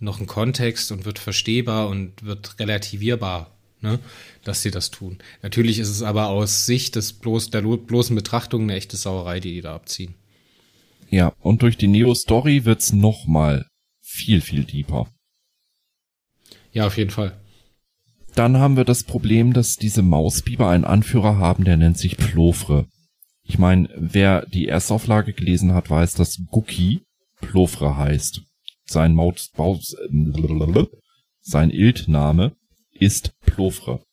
noch 0.00 0.18
einen 0.18 0.26
Kontext 0.26 0.92
und 0.92 1.04
wird 1.04 1.18
verstehbar 1.18 1.88
und 1.88 2.22
wird 2.22 2.58
relativierbar, 2.60 3.50
ne, 3.80 3.98
dass 4.44 4.62
sie 4.62 4.70
das 4.70 4.90
tun. 4.90 5.18
Natürlich 5.42 5.78
ist 5.78 5.88
es 5.88 6.02
aber 6.02 6.28
aus 6.28 6.66
Sicht 6.66 6.96
des 6.96 7.12
bloß, 7.14 7.50
der 7.50 7.62
bloßen 7.62 8.14
Betrachtung 8.14 8.62
eine 8.62 8.76
echte 8.76 8.96
Sauerei, 8.96 9.40
die 9.40 9.54
die 9.54 9.60
da 9.60 9.74
abziehen. 9.74 10.14
Ja, 11.10 11.32
und 11.40 11.62
durch 11.62 11.76
die 11.76 11.88
Neo-Story 11.88 12.64
wird's 12.64 12.92
noch 12.92 13.26
mal 13.26 13.66
viel, 14.00 14.40
viel 14.40 14.64
deeper. 14.64 15.08
Ja, 16.72 16.86
auf 16.86 16.96
jeden 16.96 17.10
Fall. 17.10 17.36
Dann 18.34 18.58
haben 18.58 18.76
wir 18.76 18.84
das 18.84 19.04
Problem, 19.04 19.52
dass 19.52 19.76
diese 19.76 20.02
Mausbiber 20.02 20.68
einen 20.68 20.84
Anführer 20.84 21.38
haben, 21.38 21.64
der 21.64 21.76
nennt 21.76 21.98
sich 21.98 22.16
Plofre. 22.16 22.86
Ich 23.48 23.58
meine, 23.58 23.88
wer 23.96 24.44
die 24.44 24.68
Erstauflage 24.68 25.32
gelesen 25.32 25.72
hat, 25.72 25.88
weiß, 25.88 26.12
dass 26.12 26.38
Guki 26.50 27.00
Plofre 27.40 27.96
heißt. 27.96 28.42
Sein 28.84 29.14
Maus, 29.14 29.50
Maus 29.56 29.96
sein 31.40 31.70
Ildname 31.70 32.54
ist 32.92 33.32
Plofre. 33.40 34.04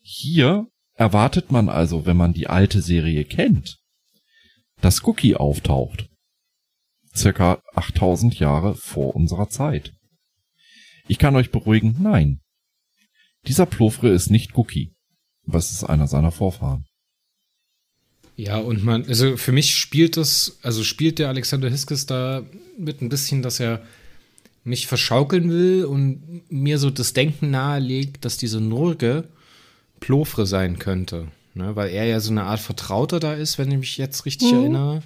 Hier 0.00 0.66
erwartet 0.94 1.52
man 1.52 1.68
also, 1.68 2.06
wenn 2.06 2.16
man 2.16 2.32
die 2.32 2.46
alte 2.46 2.80
Serie 2.80 3.24
kennt, 3.24 3.78
dass 4.80 5.02
Guki 5.02 5.34
auftaucht. 5.34 6.08
Circa 7.14 7.62
8000 7.74 8.38
Jahre 8.38 8.74
vor 8.74 9.14
unserer 9.14 9.50
Zeit. 9.50 9.92
Ich 11.08 11.18
kann 11.18 11.36
euch 11.36 11.50
beruhigen, 11.50 11.96
nein. 12.00 12.40
Dieser 13.46 13.66
Plofre 13.66 14.08
ist 14.08 14.30
nicht 14.30 14.54
Guki. 14.54 14.94
Was 15.42 15.72
ist 15.72 15.84
einer 15.84 16.06
seiner 16.06 16.32
Vorfahren? 16.32 16.86
Ja, 18.36 18.58
und 18.58 18.84
man, 18.84 19.06
also 19.06 19.36
für 19.36 19.52
mich 19.52 19.74
spielt 19.76 20.16
das, 20.16 20.58
also 20.62 20.84
spielt 20.84 21.18
der 21.18 21.28
Alexander 21.28 21.70
Hiskes 21.70 22.06
da 22.06 22.42
mit 22.78 23.00
ein 23.00 23.08
bisschen, 23.08 23.42
dass 23.42 23.60
er 23.60 23.82
mich 24.62 24.86
verschaukeln 24.86 25.50
will 25.50 25.84
und 25.84 26.42
mir 26.50 26.78
so 26.78 26.90
das 26.90 27.12
Denken 27.12 27.50
nahelegt, 27.50 28.24
dass 28.24 28.36
diese 28.36 28.60
Nurge 28.60 29.24
Plofre 30.00 30.46
sein 30.46 30.78
könnte. 30.78 31.28
Ne? 31.54 31.74
Weil 31.76 31.90
er 31.90 32.04
ja 32.04 32.20
so 32.20 32.30
eine 32.30 32.42
Art 32.42 32.60
Vertrauter 32.60 33.20
da 33.20 33.32
ist, 33.32 33.58
wenn 33.58 33.70
ich 33.70 33.78
mich 33.78 33.96
jetzt 33.96 34.26
richtig 34.26 34.52
mhm. 34.52 34.58
erinnere. 34.58 35.02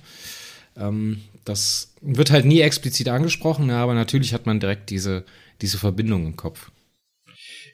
Ähm, 0.77 1.21
das 1.45 1.93
wird 2.01 2.31
halt 2.31 2.47
nie 2.47 2.61
explizit 2.61 3.09
angesprochen, 3.09 3.67
ne? 3.67 3.77
aber 3.77 3.95
natürlich 3.95 4.35
hat 4.35 4.47
man 4.47 4.61
direkt 4.61 4.91
diese, 4.91 5.25
diese 5.61 5.79
Verbindung 5.79 6.27
im 6.27 6.37
Kopf. 6.37 6.71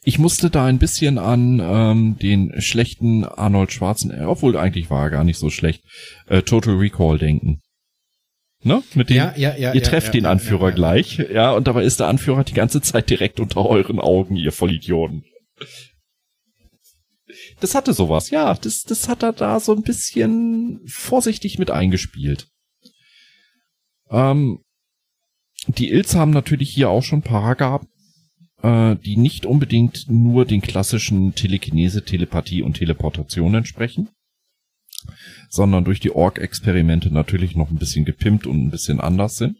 Ich 0.08 0.20
musste 0.20 0.50
da 0.50 0.64
ein 0.66 0.78
bisschen 0.78 1.18
an 1.18 1.58
ähm, 1.60 2.16
den 2.22 2.62
schlechten 2.62 3.24
Arnold 3.24 3.72
Schwarzenegger, 3.72 4.30
obwohl 4.30 4.56
eigentlich 4.56 4.88
war 4.88 5.02
er 5.02 5.10
gar 5.10 5.24
nicht 5.24 5.36
so 5.36 5.50
schlecht, 5.50 5.82
äh, 6.28 6.42
Total 6.42 6.76
Recall 6.76 7.18
denken. 7.18 7.60
Ne? 8.62 8.84
Mit 8.94 9.10
dem, 9.10 9.16
ja, 9.16 9.34
ja, 9.36 9.56
ja, 9.56 9.74
ihr 9.74 9.82
trefft 9.82 10.14
den 10.14 10.24
Anführer 10.24 10.70
gleich, 10.70 11.18
ja, 11.18 11.50
und 11.50 11.66
dabei 11.66 11.82
ist 11.82 11.98
der 11.98 12.06
Anführer 12.06 12.44
die 12.44 12.54
ganze 12.54 12.80
Zeit 12.80 13.10
direkt 13.10 13.40
unter 13.40 13.66
euren 13.66 13.98
Augen, 13.98 14.36
ihr 14.36 14.52
Vollidioten. 14.52 15.24
Das 17.58 17.74
hatte 17.74 17.92
sowas, 17.92 18.30
ja, 18.30 18.54
das, 18.54 18.84
das 18.84 19.08
hat 19.08 19.24
er 19.24 19.32
da 19.32 19.58
so 19.58 19.74
ein 19.74 19.82
bisschen 19.82 20.82
vorsichtig 20.86 21.58
mit 21.58 21.72
eingespielt. 21.72 22.46
Ähm, 24.08 24.60
die 25.66 25.90
Ilz 25.90 26.14
haben 26.14 26.30
natürlich 26.30 26.70
hier 26.70 26.90
auch 26.90 27.02
schon 27.02 27.22
Paragrafen, 27.22 27.88
äh, 28.62 28.96
die 28.96 29.16
nicht 29.16 29.46
unbedingt 29.46 30.06
nur 30.08 30.44
den 30.44 30.60
klassischen 30.60 31.34
Telekinese, 31.34 32.04
Telepathie 32.04 32.62
und 32.62 32.74
Teleportation 32.74 33.54
entsprechen, 33.54 34.08
sondern 35.48 35.84
durch 35.84 36.00
die 36.00 36.10
Org-Experimente 36.10 37.12
natürlich 37.12 37.56
noch 37.56 37.70
ein 37.70 37.78
bisschen 37.78 38.04
gepimpt 38.04 38.46
und 38.46 38.66
ein 38.66 38.70
bisschen 38.70 39.00
anders 39.00 39.36
sind. 39.36 39.56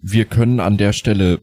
Wir 0.00 0.26
können 0.26 0.60
an 0.60 0.76
der 0.76 0.92
Stelle 0.92 1.40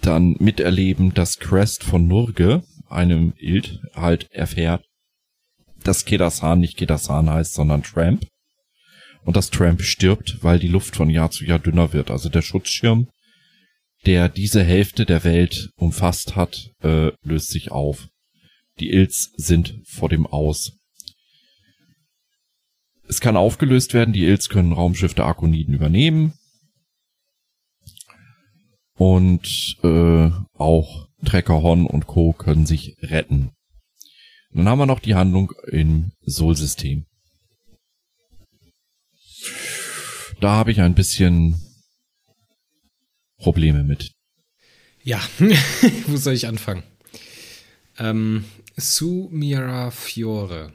dann 0.00 0.36
miterleben, 0.38 1.14
dass 1.14 1.38
Crest 1.38 1.82
von 1.82 2.06
Nurge, 2.06 2.62
einem 2.88 3.32
Ild, 3.38 3.80
halt 3.94 4.30
erfährt, 4.30 4.84
dass 5.82 6.04
Kedasan 6.04 6.60
nicht 6.60 6.76
Kedasan 6.76 7.30
heißt, 7.30 7.54
sondern 7.54 7.82
Tramp. 7.82 8.26
Und 9.24 9.36
dass 9.36 9.50
Tramp 9.50 9.82
stirbt, 9.82 10.38
weil 10.42 10.60
die 10.60 10.68
Luft 10.68 10.94
von 10.94 11.10
Jahr 11.10 11.32
zu 11.32 11.44
Jahr 11.44 11.58
dünner 11.58 11.92
wird. 11.92 12.12
Also 12.12 12.28
der 12.28 12.42
Schutzschirm, 12.42 13.08
der 14.06 14.28
diese 14.28 14.62
Hälfte 14.62 15.04
der 15.04 15.24
Welt 15.24 15.70
umfasst 15.76 16.36
hat, 16.36 16.70
äh, 16.80 17.10
löst 17.22 17.50
sich 17.50 17.72
auf. 17.72 18.08
Die 18.78 18.90
Ills 18.90 19.32
sind 19.36 19.80
vor 19.84 20.08
dem 20.08 20.26
Aus. 20.26 20.78
Es 23.08 23.20
kann 23.20 23.36
aufgelöst 23.36 23.94
werden, 23.94 24.12
die 24.12 24.24
Ills 24.24 24.48
können 24.48 24.72
Raumschiff 24.72 25.14
der 25.14 25.26
Arkoniden 25.26 25.74
übernehmen. 25.74 26.34
Und 28.94 29.76
äh, 29.82 30.30
auch 30.54 31.08
Treckerhorn 31.24 31.86
und 31.86 32.06
Co. 32.06 32.32
können 32.32 32.64
sich 32.64 32.96
retten. 33.02 33.50
Dann 34.52 34.68
haben 34.68 34.78
wir 34.78 34.86
noch 34.86 35.00
die 35.00 35.14
Handlung 35.14 35.52
im 35.66 36.12
Sol-System. 36.22 37.04
Da 40.40 40.52
habe 40.52 40.70
ich 40.70 40.80
ein 40.80 40.94
bisschen 40.94 41.65
Probleme 43.46 43.84
mit. 43.84 44.10
Ja, 45.04 45.20
wo 46.08 46.16
soll 46.16 46.34
ich 46.34 46.48
anfangen? 46.48 46.82
Ähm, 47.98 48.44
Sumira 48.76 49.90
Fiore 49.92 50.72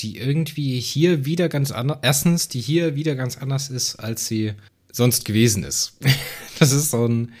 die 0.00 0.18
irgendwie 0.18 0.78
hier 0.78 1.24
wieder 1.24 1.48
ganz 1.48 1.72
anders, 1.72 1.98
erstens, 2.02 2.48
die 2.48 2.60
hier 2.60 2.94
wieder 2.94 3.14
ganz 3.14 3.36
anders 3.36 3.68
ist, 3.68 3.96
als 3.96 4.26
sie 4.26 4.52
sonst 4.92 5.24
gewesen 5.24 5.64
ist. 5.64 5.96
das 6.58 6.72
ist 6.72 6.90
so 6.90 7.06
ein, 7.06 7.32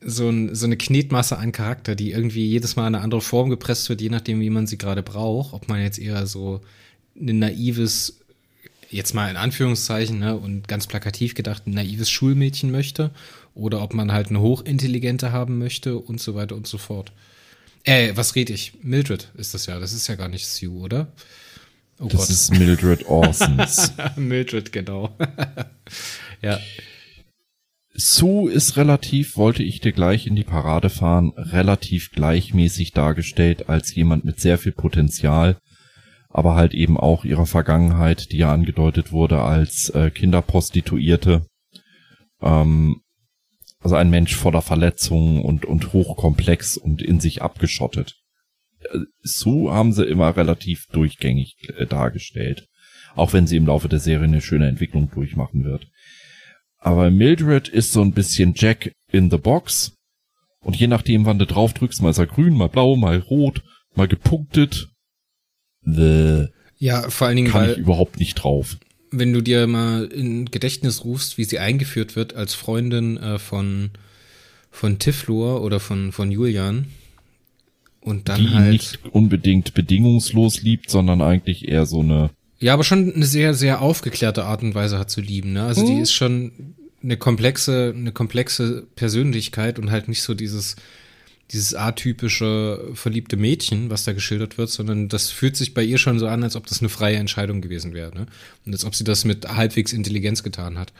so, 0.00 0.28
ein, 0.28 0.54
so 0.54 0.66
eine 0.66 0.76
Knetmasse 0.76 1.36
an 1.38 1.52
Charakter, 1.52 1.96
die 1.96 2.12
irgendwie 2.12 2.46
jedes 2.46 2.76
Mal 2.76 2.86
in 2.86 2.94
eine 2.94 3.02
andere 3.02 3.20
Form 3.20 3.50
gepresst 3.50 3.88
wird, 3.88 4.00
je 4.00 4.10
nachdem, 4.10 4.40
wie 4.40 4.50
man 4.50 4.66
sie 4.66 4.78
gerade 4.78 5.02
braucht. 5.02 5.52
Ob 5.52 5.68
man 5.68 5.82
jetzt 5.82 5.98
eher 5.98 6.26
so 6.26 6.60
ein 7.20 7.40
naives, 7.40 8.20
jetzt 8.88 9.14
mal 9.14 9.28
in 9.28 9.36
Anführungszeichen, 9.36 10.20
ne, 10.20 10.36
und 10.36 10.68
ganz 10.68 10.86
plakativ 10.86 11.34
gedacht, 11.34 11.66
ein 11.66 11.72
naives 11.72 12.08
Schulmädchen 12.08 12.70
möchte, 12.70 13.10
oder 13.58 13.82
ob 13.82 13.92
man 13.92 14.12
halt 14.12 14.28
eine 14.28 14.40
hochintelligente 14.40 15.32
haben 15.32 15.58
möchte 15.58 15.98
und 15.98 16.20
so 16.20 16.34
weiter 16.34 16.54
und 16.54 16.66
so 16.66 16.78
fort. 16.78 17.12
Äh, 17.84 18.12
was 18.14 18.34
red 18.34 18.50
ich? 18.50 18.72
Mildred 18.82 19.32
ist 19.36 19.54
das 19.54 19.66
ja. 19.66 19.78
Das 19.78 19.92
ist 19.92 20.06
ja 20.08 20.14
gar 20.14 20.28
nicht 20.28 20.46
Sue, 20.46 20.78
oder? 20.80 21.12
Oh 21.98 22.06
das 22.06 22.20
Gott. 22.20 22.30
ist 22.30 22.50
Mildred 22.52 23.06
Orsons. 23.06 23.92
Mildred, 24.16 24.72
genau. 24.72 25.16
ja. 26.42 26.58
Sue 27.94 28.52
ist 28.52 28.76
relativ, 28.76 29.36
wollte 29.36 29.64
ich 29.64 29.80
dir 29.80 29.90
gleich 29.90 30.28
in 30.28 30.36
die 30.36 30.44
Parade 30.44 30.88
fahren, 30.88 31.32
relativ 31.36 32.12
gleichmäßig 32.12 32.92
dargestellt 32.92 33.68
als 33.68 33.92
jemand 33.92 34.24
mit 34.24 34.38
sehr 34.38 34.56
viel 34.56 34.70
Potenzial, 34.70 35.58
aber 36.28 36.54
halt 36.54 36.74
eben 36.74 36.96
auch 36.96 37.24
ihrer 37.24 37.46
Vergangenheit, 37.46 38.30
die 38.30 38.38
ja 38.38 38.52
angedeutet 38.52 39.10
wurde 39.10 39.42
als 39.42 39.90
äh, 39.90 40.10
Kinderprostituierte. 40.10 41.46
Ähm, 42.40 43.00
also 43.80 43.96
ein 43.96 44.10
Mensch 44.10 44.34
voller 44.34 44.62
Verletzungen 44.62 45.42
und, 45.42 45.64
und 45.64 45.92
hochkomplex 45.92 46.76
und 46.76 47.02
in 47.02 47.20
sich 47.20 47.42
abgeschottet. 47.42 48.16
Äh, 48.92 48.98
Sue 49.22 49.72
haben 49.72 49.92
sie 49.92 50.04
immer 50.04 50.36
relativ 50.36 50.86
durchgängig 50.92 51.56
äh, 51.76 51.86
dargestellt. 51.86 52.66
Auch 53.14 53.32
wenn 53.32 53.46
sie 53.46 53.56
im 53.56 53.66
Laufe 53.66 53.88
der 53.88 54.00
Serie 54.00 54.26
eine 54.26 54.40
schöne 54.40 54.68
Entwicklung 54.68 55.10
durchmachen 55.10 55.64
wird. 55.64 55.88
Aber 56.78 57.10
Mildred 57.10 57.68
ist 57.68 57.92
so 57.92 58.02
ein 58.02 58.12
bisschen 58.12 58.54
Jack 58.54 58.92
in 59.10 59.30
the 59.30 59.38
Box. 59.38 59.96
Und 60.60 60.76
je 60.76 60.86
nachdem, 60.86 61.24
wann 61.24 61.38
du 61.38 61.46
drauf 61.46 61.72
drückst, 61.72 62.02
mal 62.02 62.10
ist 62.10 62.18
er 62.18 62.26
grün, 62.26 62.54
mal 62.54 62.68
blau, 62.68 62.96
mal 62.96 63.18
rot, 63.18 63.62
mal 63.94 64.08
gepunktet. 64.08 64.88
The 65.82 66.48
ja, 66.76 67.10
vor 67.10 67.26
allen 67.26 67.36
Dingen, 67.36 67.50
kann 67.50 67.70
ich 67.70 67.78
überhaupt 67.78 68.20
nicht 68.20 68.34
drauf. 68.34 68.76
Wenn 69.10 69.32
du 69.32 69.40
dir 69.40 69.66
mal 69.66 70.06
in 70.06 70.46
Gedächtnis 70.46 71.04
rufst, 71.04 71.38
wie 71.38 71.44
sie 71.44 71.58
eingeführt 71.58 72.16
wird 72.16 72.34
als 72.34 72.54
Freundin 72.54 73.16
äh, 73.16 73.38
von 73.38 73.90
von 74.70 74.98
Tiflor 74.98 75.62
oder 75.62 75.80
von 75.80 76.12
von 76.12 76.30
Julian 76.30 76.86
und 78.00 78.28
dann 78.28 78.40
die 78.40 78.50
halt 78.50 78.72
nicht 78.72 78.98
unbedingt 79.10 79.74
bedingungslos 79.74 80.62
liebt, 80.62 80.90
sondern 80.90 81.22
eigentlich 81.22 81.66
eher 81.68 81.86
so 81.86 82.00
eine 82.00 82.30
ja, 82.60 82.74
aber 82.74 82.84
schon 82.84 83.14
eine 83.14 83.24
sehr, 83.24 83.54
sehr 83.54 83.80
aufgeklärte 83.80 84.44
Art 84.44 84.62
und 84.62 84.74
Weise 84.74 84.98
hat 84.98 85.10
zu 85.10 85.20
lieben. 85.20 85.52
Ne? 85.52 85.62
Also 85.62 85.82
mhm. 85.82 85.86
die 85.86 86.00
ist 86.00 86.12
schon 86.12 86.74
eine 87.02 87.16
komplexe, 87.16 87.94
eine 87.96 88.12
komplexe 88.12 88.86
Persönlichkeit 88.96 89.78
und 89.78 89.90
halt 89.90 90.08
nicht 90.08 90.22
so 90.22 90.34
dieses, 90.34 90.74
dieses 91.52 91.74
atypische 91.74 92.90
verliebte 92.94 93.36
Mädchen, 93.36 93.90
was 93.90 94.04
da 94.04 94.12
geschildert 94.12 94.58
wird, 94.58 94.68
sondern 94.68 95.08
das 95.08 95.30
fühlt 95.30 95.56
sich 95.56 95.72
bei 95.72 95.82
ihr 95.82 95.98
schon 95.98 96.18
so 96.18 96.26
an, 96.26 96.42
als 96.42 96.56
ob 96.56 96.66
das 96.66 96.80
eine 96.80 96.90
freie 96.90 97.16
Entscheidung 97.16 97.60
gewesen 97.60 97.94
wäre. 97.94 98.14
Ne? 98.14 98.26
Und 98.66 98.72
als 98.72 98.84
ob 98.84 98.94
sie 98.94 99.04
das 99.04 99.24
mit 99.24 99.48
halbwegs 99.48 99.92
Intelligenz 99.92 100.42
getan 100.42 100.78
hat. 100.78 100.92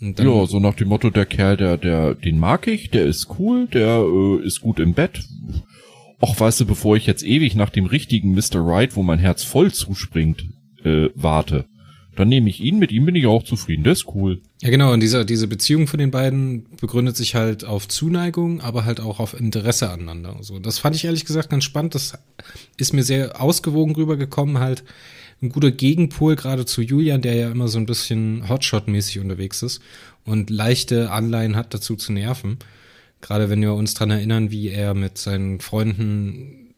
Ja, 0.00 0.46
so 0.46 0.58
nach 0.58 0.74
dem 0.74 0.88
Motto, 0.88 1.10
der 1.10 1.26
Kerl, 1.26 1.56
der, 1.56 1.76
der, 1.76 2.14
den 2.14 2.38
mag 2.38 2.66
ich, 2.66 2.90
der 2.90 3.06
ist 3.06 3.28
cool, 3.38 3.68
der 3.68 4.04
äh, 4.04 4.44
ist 4.44 4.60
gut 4.60 4.80
im 4.80 4.94
Bett. 4.94 5.20
Och, 6.20 6.38
weißt 6.38 6.60
du, 6.60 6.66
bevor 6.66 6.96
ich 6.96 7.06
jetzt 7.06 7.24
ewig 7.24 7.54
nach 7.54 7.70
dem 7.70 7.86
richtigen 7.86 8.32
Mr. 8.34 8.64
Right, 8.66 8.96
wo 8.96 9.02
mein 9.02 9.20
Herz 9.20 9.44
voll 9.44 9.72
zuspringt, 9.72 10.44
äh, 10.84 11.08
warte. 11.14 11.66
Dann 12.16 12.28
nehme 12.28 12.50
ich 12.50 12.60
ihn, 12.60 12.78
mit 12.78 12.92
ihm 12.92 13.06
bin 13.06 13.14
ich 13.14 13.26
auch 13.26 13.44
zufrieden, 13.44 13.84
der 13.84 13.92
ist 13.92 14.06
cool. 14.14 14.42
Ja, 14.62 14.70
genau, 14.70 14.92
und 14.92 15.00
diese, 15.00 15.26
diese 15.26 15.48
Beziehung 15.48 15.88
von 15.88 15.98
den 15.98 16.12
beiden 16.12 16.66
begründet 16.80 17.16
sich 17.16 17.34
halt 17.34 17.64
auf 17.64 17.88
Zuneigung, 17.88 18.60
aber 18.60 18.84
halt 18.84 19.00
auch 19.00 19.18
auf 19.18 19.34
Interesse 19.34 19.90
aneinander. 19.90 20.36
So, 20.40 20.60
das 20.60 20.78
fand 20.78 20.94
ich 20.94 21.04
ehrlich 21.04 21.24
gesagt 21.24 21.50
ganz 21.50 21.64
spannend. 21.64 21.96
Das 21.96 22.12
ist 22.76 22.92
mir 22.92 23.02
sehr 23.02 23.40
ausgewogen 23.40 23.96
rübergekommen, 23.96 24.60
halt 24.60 24.84
ein 25.42 25.48
guter 25.48 25.72
Gegenpol 25.72 26.36
gerade 26.36 26.64
zu 26.64 26.80
Julian, 26.80 27.22
der 27.22 27.34
ja 27.34 27.50
immer 27.50 27.66
so 27.66 27.78
ein 27.78 27.86
bisschen 27.86 28.48
Hotshot-mäßig 28.48 29.18
unterwegs 29.18 29.64
ist 29.64 29.82
und 30.24 30.48
leichte 30.48 31.10
Anleihen 31.10 31.56
hat 31.56 31.74
dazu 31.74 31.96
zu 31.96 32.12
nerven. 32.12 32.58
Gerade 33.20 33.50
wenn 33.50 33.62
wir 33.62 33.74
uns 33.74 33.94
dran 33.94 34.12
erinnern, 34.12 34.52
wie 34.52 34.68
er 34.68 34.94
mit 34.94 35.18
seinen 35.18 35.58
Freunden 35.58 36.72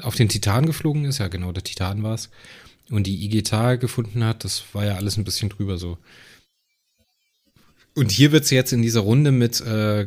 auf 0.00 0.14
den 0.14 0.30
Titan 0.30 0.64
geflogen 0.64 1.04
ist. 1.04 1.18
Ja, 1.18 1.28
genau, 1.28 1.52
der 1.52 1.62
Titan 1.62 2.02
war's 2.02 2.30
und 2.88 3.06
die 3.06 3.22
Igitar 3.22 3.76
gefunden 3.76 4.24
hat, 4.24 4.44
das 4.44 4.64
war 4.72 4.86
ja 4.86 4.94
alles 4.94 5.18
ein 5.18 5.24
bisschen 5.24 5.50
drüber 5.50 5.76
so. 5.76 5.98
Und 8.00 8.10
hier 8.10 8.32
wird 8.32 8.46
sie 8.46 8.54
jetzt 8.54 8.72
in 8.72 8.80
dieser 8.80 9.00
Runde 9.00 9.30
mit 9.30 9.60
äh, 9.60 10.06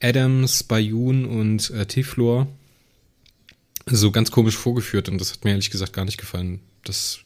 Adams, 0.00 0.62
Bayun 0.62 1.26
und 1.26 1.68
äh, 1.72 1.84
Tiflor 1.84 2.48
so 3.84 4.10
ganz 4.10 4.30
komisch 4.30 4.56
vorgeführt 4.56 5.10
und 5.10 5.20
das 5.20 5.30
hat 5.34 5.44
mir 5.44 5.50
ehrlich 5.50 5.70
gesagt 5.70 5.92
gar 5.92 6.06
nicht 6.06 6.16
gefallen. 6.16 6.60
Das 6.84 7.18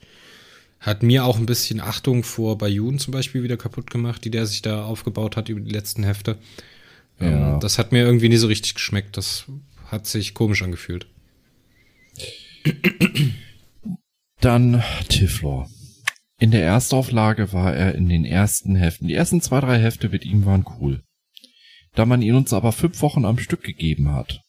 hat 0.80 1.04
mir 1.04 1.24
auch 1.24 1.38
ein 1.38 1.46
bisschen 1.46 1.80
Achtung 1.80 2.24
vor 2.24 2.58
Bayun 2.58 2.98
zum 2.98 3.12
Beispiel 3.12 3.44
wieder 3.44 3.56
kaputt 3.56 3.92
gemacht, 3.92 4.24
die 4.24 4.32
der 4.32 4.46
sich 4.46 4.60
da 4.60 4.82
aufgebaut 4.82 5.36
hat 5.36 5.50
über 5.50 5.60
die 5.60 5.70
letzten 5.70 6.02
Hefte. 6.02 6.36
Ja. 7.20 7.54
Ähm, 7.54 7.60
das 7.60 7.78
hat 7.78 7.92
mir 7.92 8.02
irgendwie 8.04 8.28
nie 8.28 8.38
so 8.38 8.48
richtig 8.48 8.74
geschmeckt. 8.74 9.16
Das 9.16 9.44
hat 9.84 10.08
sich 10.08 10.34
komisch 10.34 10.62
angefühlt. 10.62 11.06
Dann 14.40 14.82
Tiflor. 15.08 15.70
In 16.38 16.52
der 16.52 16.64
Erstauflage 16.64 17.52
war 17.52 17.74
er 17.74 17.94
in 17.94 18.08
den 18.08 18.24
ersten 18.24 18.76
Heften. 18.76 19.08
Die 19.08 19.14
ersten 19.14 19.40
zwei, 19.40 19.60
drei 19.60 19.78
Hefte 19.80 20.08
mit 20.08 20.24
ihm 20.24 20.44
waren 20.44 20.64
cool. 20.78 21.02
Da 21.94 22.06
man 22.06 22.22
ihn 22.22 22.36
uns 22.36 22.52
aber 22.52 22.72
fünf 22.72 23.02
Wochen 23.02 23.24
am 23.24 23.38
Stück 23.38 23.62
gegeben 23.62 24.12
hat. 24.12 24.40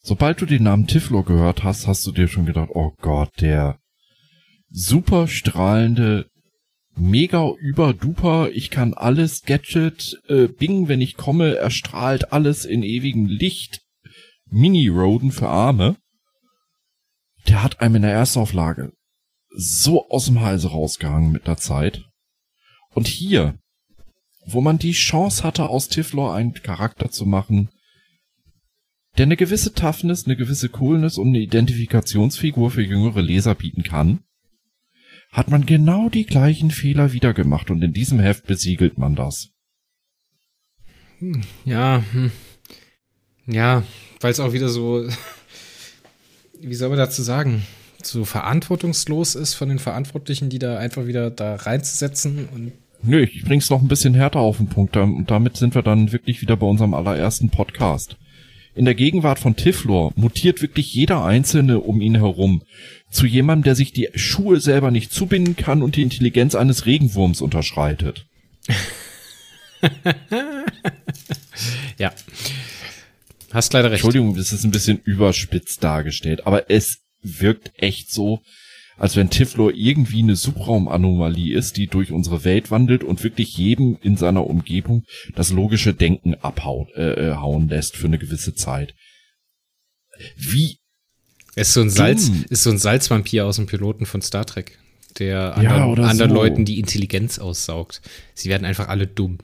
Sobald 0.00 0.40
du 0.40 0.46
den 0.46 0.62
Namen 0.62 0.86
Tiflor 0.86 1.24
gehört 1.24 1.64
hast, 1.64 1.88
hast 1.88 2.06
du 2.06 2.12
dir 2.12 2.28
schon 2.28 2.46
gedacht, 2.46 2.70
oh 2.72 2.92
Gott, 3.00 3.32
der 3.40 3.80
super 4.68 5.26
strahlende, 5.26 6.30
mega 6.94 7.50
überduper, 7.58 8.50
ich 8.52 8.70
kann 8.70 8.94
alles 8.94 9.42
Gadget, 9.42 10.20
äh, 10.28 10.46
Bing, 10.46 10.86
wenn 10.86 11.00
ich 11.00 11.16
komme, 11.16 11.56
erstrahlt 11.56 12.32
alles 12.32 12.64
in 12.64 12.84
ewigem 12.84 13.26
Licht. 13.26 13.80
Mini-Roden 14.48 15.32
für 15.32 15.48
Arme 15.48 15.96
der 17.48 17.62
hat 17.62 17.80
einem 17.80 17.96
in 17.96 18.02
der 18.02 18.12
Erstauflage 18.12 18.92
so 19.56 20.08
aus 20.10 20.26
dem 20.26 20.40
Halse 20.40 20.68
rausgehangen 20.68 21.32
mit 21.32 21.46
der 21.46 21.56
Zeit. 21.56 22.04
Und 22.94 23.08
hier, 23.08 23.58
wo 24.46 24.60
man 24.60 24.78
die 24.78 24.92
Chance 24.92 25.42
hatte, 25.42 25.68
aus 25.68 25.88
Tiflor 25.88 26.34
einen 26.34 26.54
Charakter 26.54 27.10
zu 27.10 27.26
machen, 27.26 27.70
der 29.16 29.24
eine 29.24 29.36
gewisse 29.36 29.72
Toughness, 29.72 30.26
eine 30.26 30.36
gewisse 30.36 30.68
Coolness 30.68 31.16
und 31.16 31.28
eine 31.28 31.40
Identifikationsfigur 31.40 32.70
für 32.70 32.82
jüngere 32.82 33.22
Leser 33.22 33.54
bieten 33.54 33.82
kann, 33.82 34.20
hat 35.32 35.50
man 35.50 35.66
genau 35.66 36.08
die 36.08 36.26
gleichen 36.26 36.70
Fehler 36.70 37.12
wieder 37.12 37.32
gemacht 37.34 37.70
und 37.70 37.82
in 37.82 37.92
diesem 37.92 38.20
Heft 38.20 38.46
besiegelt 38.46 38.98
man 38.98 39.16
das. 39.16 39.50
Hm, 41.18 41.42
ja, 41.64 42.04
hm. 42.12 42.30
ja, 43.46 43.82
weil 44.20 44.32
es 44.32 44.40
auch 44.40 44.52
wieder 44.52 44.68
so 44.68 45.08
wie 46.60 46.74
soll 46.74 46.88
man 46.88 46.98
dazu 46.98 47.22
sagen, 47.22 47.62
so 48.06 48.24
verantwortungslos 48.24 49.34
ist 49.34 49.54
von 49.54 49.68
den 49.68 49.78
Verantwortlichen, 49.78 50.48
die 50.48 50.58
da 50.58 50.78
einfach 50.78 51.06
wieder 51.06 51.30
da 51.30 51.56
reinzusetzen 51.56 52.48
und 52.52 52.72
Nö, 53.02 53.22
ich 53.22 53.44
bring's 53.44 53.70
noch 53.70 53.80
ein 53.80 53.88
bisschen 53.88 54.14
härter 54.14 54.40
auf 54.40 54.56
den 54.56 54.68
Punkt. 54.68 54.96
Und 54.96 55.30
damit 55.30 55.56
sind 55.56 55.74
wir 55.74 55.82
dann 55.82 56.12
wirklich 56.12 56.40
wieder 56.40 56.56
bei 56.56 56.66
unserem 56.66 56.94
allerersten 56.94 57.50
Podcast. 57.50 58.16
In 58.74 58.84
der 58.84 58.94
Gegenwart 58.94 59.38
von 59.38 59.54
Tiflor 59.56 60.12
mutiert 60.16 60.60
wirklich 60.60 60.92
jeder 60.92 61.24
Einzelne 61.24 61.80
um 61.80 62.00
ihn 62.00 62.16
herum 62.16 62.62
zu 63.10 63.26
jemandem, 63.26 63.64
der 63.64 63.74
sich 63.74 63.92
die 63.92 64.08
Schuhe 64.14 64.60
selber 64.60 64.90
nicht 64.90 65.12
zubinden 65.12 65.56
kann 65.56 65.82
und 65.82 65.96
die 65.96 66.02
Intelligenz 66.02 66.54
eines 66.54 66.84
Regenwurms 66.84 67.40
unterschreitet. 67.40 68.26
ja. 71.98 72.12
Hast 73.52 73.72
leider 73.72 73.90
recht. 73.90 74.04
Entschuldigung, 74.04 74.36
das 74.36 74.52
ist 74.52 74.64
ein 74.64 74.72
bisschen 74.72 75.00
überspitzt 75.04 75.82
dargestellt, 75.82 76.46
aber 76.46 76.70
es 76.70 77.05
wirkt 77.40 77.72
echt 77.76 78.12
so, 78.12 78.40
als 78.96 79.16
wenn 79.16 79.30
Tiflor 79.30 79.72
irgendwie 79.74 80.22
eine 80.22 80.36
Subraumanomalie 80.36 81.56
ist, 81.56 81.76
die 81.76 81.86
durch 81.86 82.12
unsere 82.12 82.44
Welt 82.44 82.70
wandelt 82.70 83.04
und 83.04 83.22
wirklich 83.22 83.56
jedem 83.56 83.98
in 84.02 84.16
seiner 84.16 84.46
Umgebung 84.46 85.04
das 85.34 85.50
logische 85.50 85.92
Denken 85.92 86.34
abhauen 86.34 86.88
äh, 86.94 87.30
äh, 87.30 87.34
hauen 87.34 87.68
lässt 87.68 87.96
für 87.96 88.06
eine 88.06 88.18
gewisse 88.18 88.54
Zeit. 88.54 88.94
Wie 90.36 90.78
ist 91.56 91.72
so 91.74 91.82
ein 91.82 91.90
Salz, 91.90 92.30
ist 92.48 92.62
so 92.62 92.70
ein 92.70 92.78
Salzvampir 92.78 93.46
aus 93.46 93.56
dem 93.56 93.66
Piloten 93.66 94.06
von 94.06 94.22
Star 94.22 94.46
Trek, 94.46 94.78
der 95.18 95.56
anderen, 95.56 95.96
ja, 95.96 96.08
anderen 96.08 96.30
so. 96.30 96.36
Leuten 96.36 96.64
die 96.64 96.78
Intelligenz 96.78 97.38
aussaugt. 97.38 98.00
Sie 98.34 98.48
werden 98.48 98.64
einfach 98.64 98.88
alle 98.88 99.06
dumm. 99.06 99.38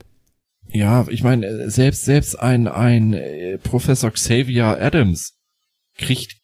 Ja, 0.70 1.06
ich 1.08 1.22
meine, 1.22 1.70
selbst, 1.70 2.04
selbst 2.06 2.38
ein, 2.38 2.66
ein 2.68 3.12
äh, 3.12 3.58
Professor 3.58 4.10
Xavier 4.10 4.78
Adams 4.80 5.34
kriegt 5.98 6.41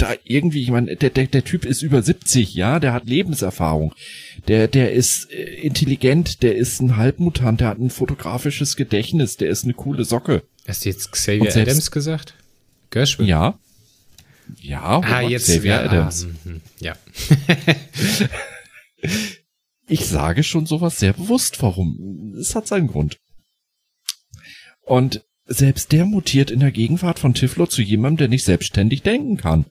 da 0.00 0.14
irgendwie, 0.24 0.62
ich 0.62 0.70
meine, 0.70 0.96
der, 0.96 1.10
der, 1.10 1.26
der 1.26 1.44
Typ 1.44 1.64
ist 1.64 1.82
über 1.82 2.02
70, 2.02 2.54
ja, 2.54 2.80
der 2.80 2.92
hat 2.92 3.06
Lebenserfahrung, 3.06 3.94
der, 4.48 4.68
der 4.68 4.92
ist 4.92 5.30
äh, 5.30 5.42
intelligent, 5.60 6.42
der 6.42 6.56
ist 6.56 6.80
ein 6.80 6.96
Halbmutant, 6.96 7.60
der 7.60 7.68
hat 7.68 7.78
ein 7.78 7.90
fotografisches 7.90 8.76
Gedächtnis, 8.76 9.36
der 9.36 9.50
ist 9.50 9.64
eine 9.64 9.74
coole 9.74 10.04
Socke. 10.04 10.42
Hast 10.66 10.84
du 10.84 10.88
jetzt 10.88 11.12
Xavier 11.12 11.50
selbst, 11.50 11.70
Adams 11.70 11.90
gesagt? 11.90 12.34
Gershwin? 12.90 13.26
Ja. 13.26 13.58
Ja, 14.60 15.00
ah, 15.00 15.20
jetzt, 15.20 15.44
Xavier 15.44 15.72
ja, 15.72 15.82
Adams. 15.82 16.26
Ah, 16.26 16.50
ja. 16.80 16.96
ich 19.86 20.06
sage 20.06 20.42
schon 20.42 20.66
sowas 20.66 20.98
sehr 20.98 21.12
bewusst, 21.12 21.62
warum. 21.62 22.34
Es 22.38 22.54
hat 22.54 22.66
seinen 22.66 22.88
Grund. 22.88 23.18
Und 24.82 25.24
selbst 25.46 25.92
der 25.92 26.04
mutiert 26.04 26.50
in 26.50 26.60
der 26.60 26.70
Gegenwart 26.70 27.18
von 27.18 27.34
Tiflo 27.34 27.66
zu 27.66 27.82
jemandem, 27.82 28.18
der 28.18 28.28
nicht 28.28 28.44
selbstständig 28.44 29.02
denken 29.02 29.36
kann. 29.36 29.66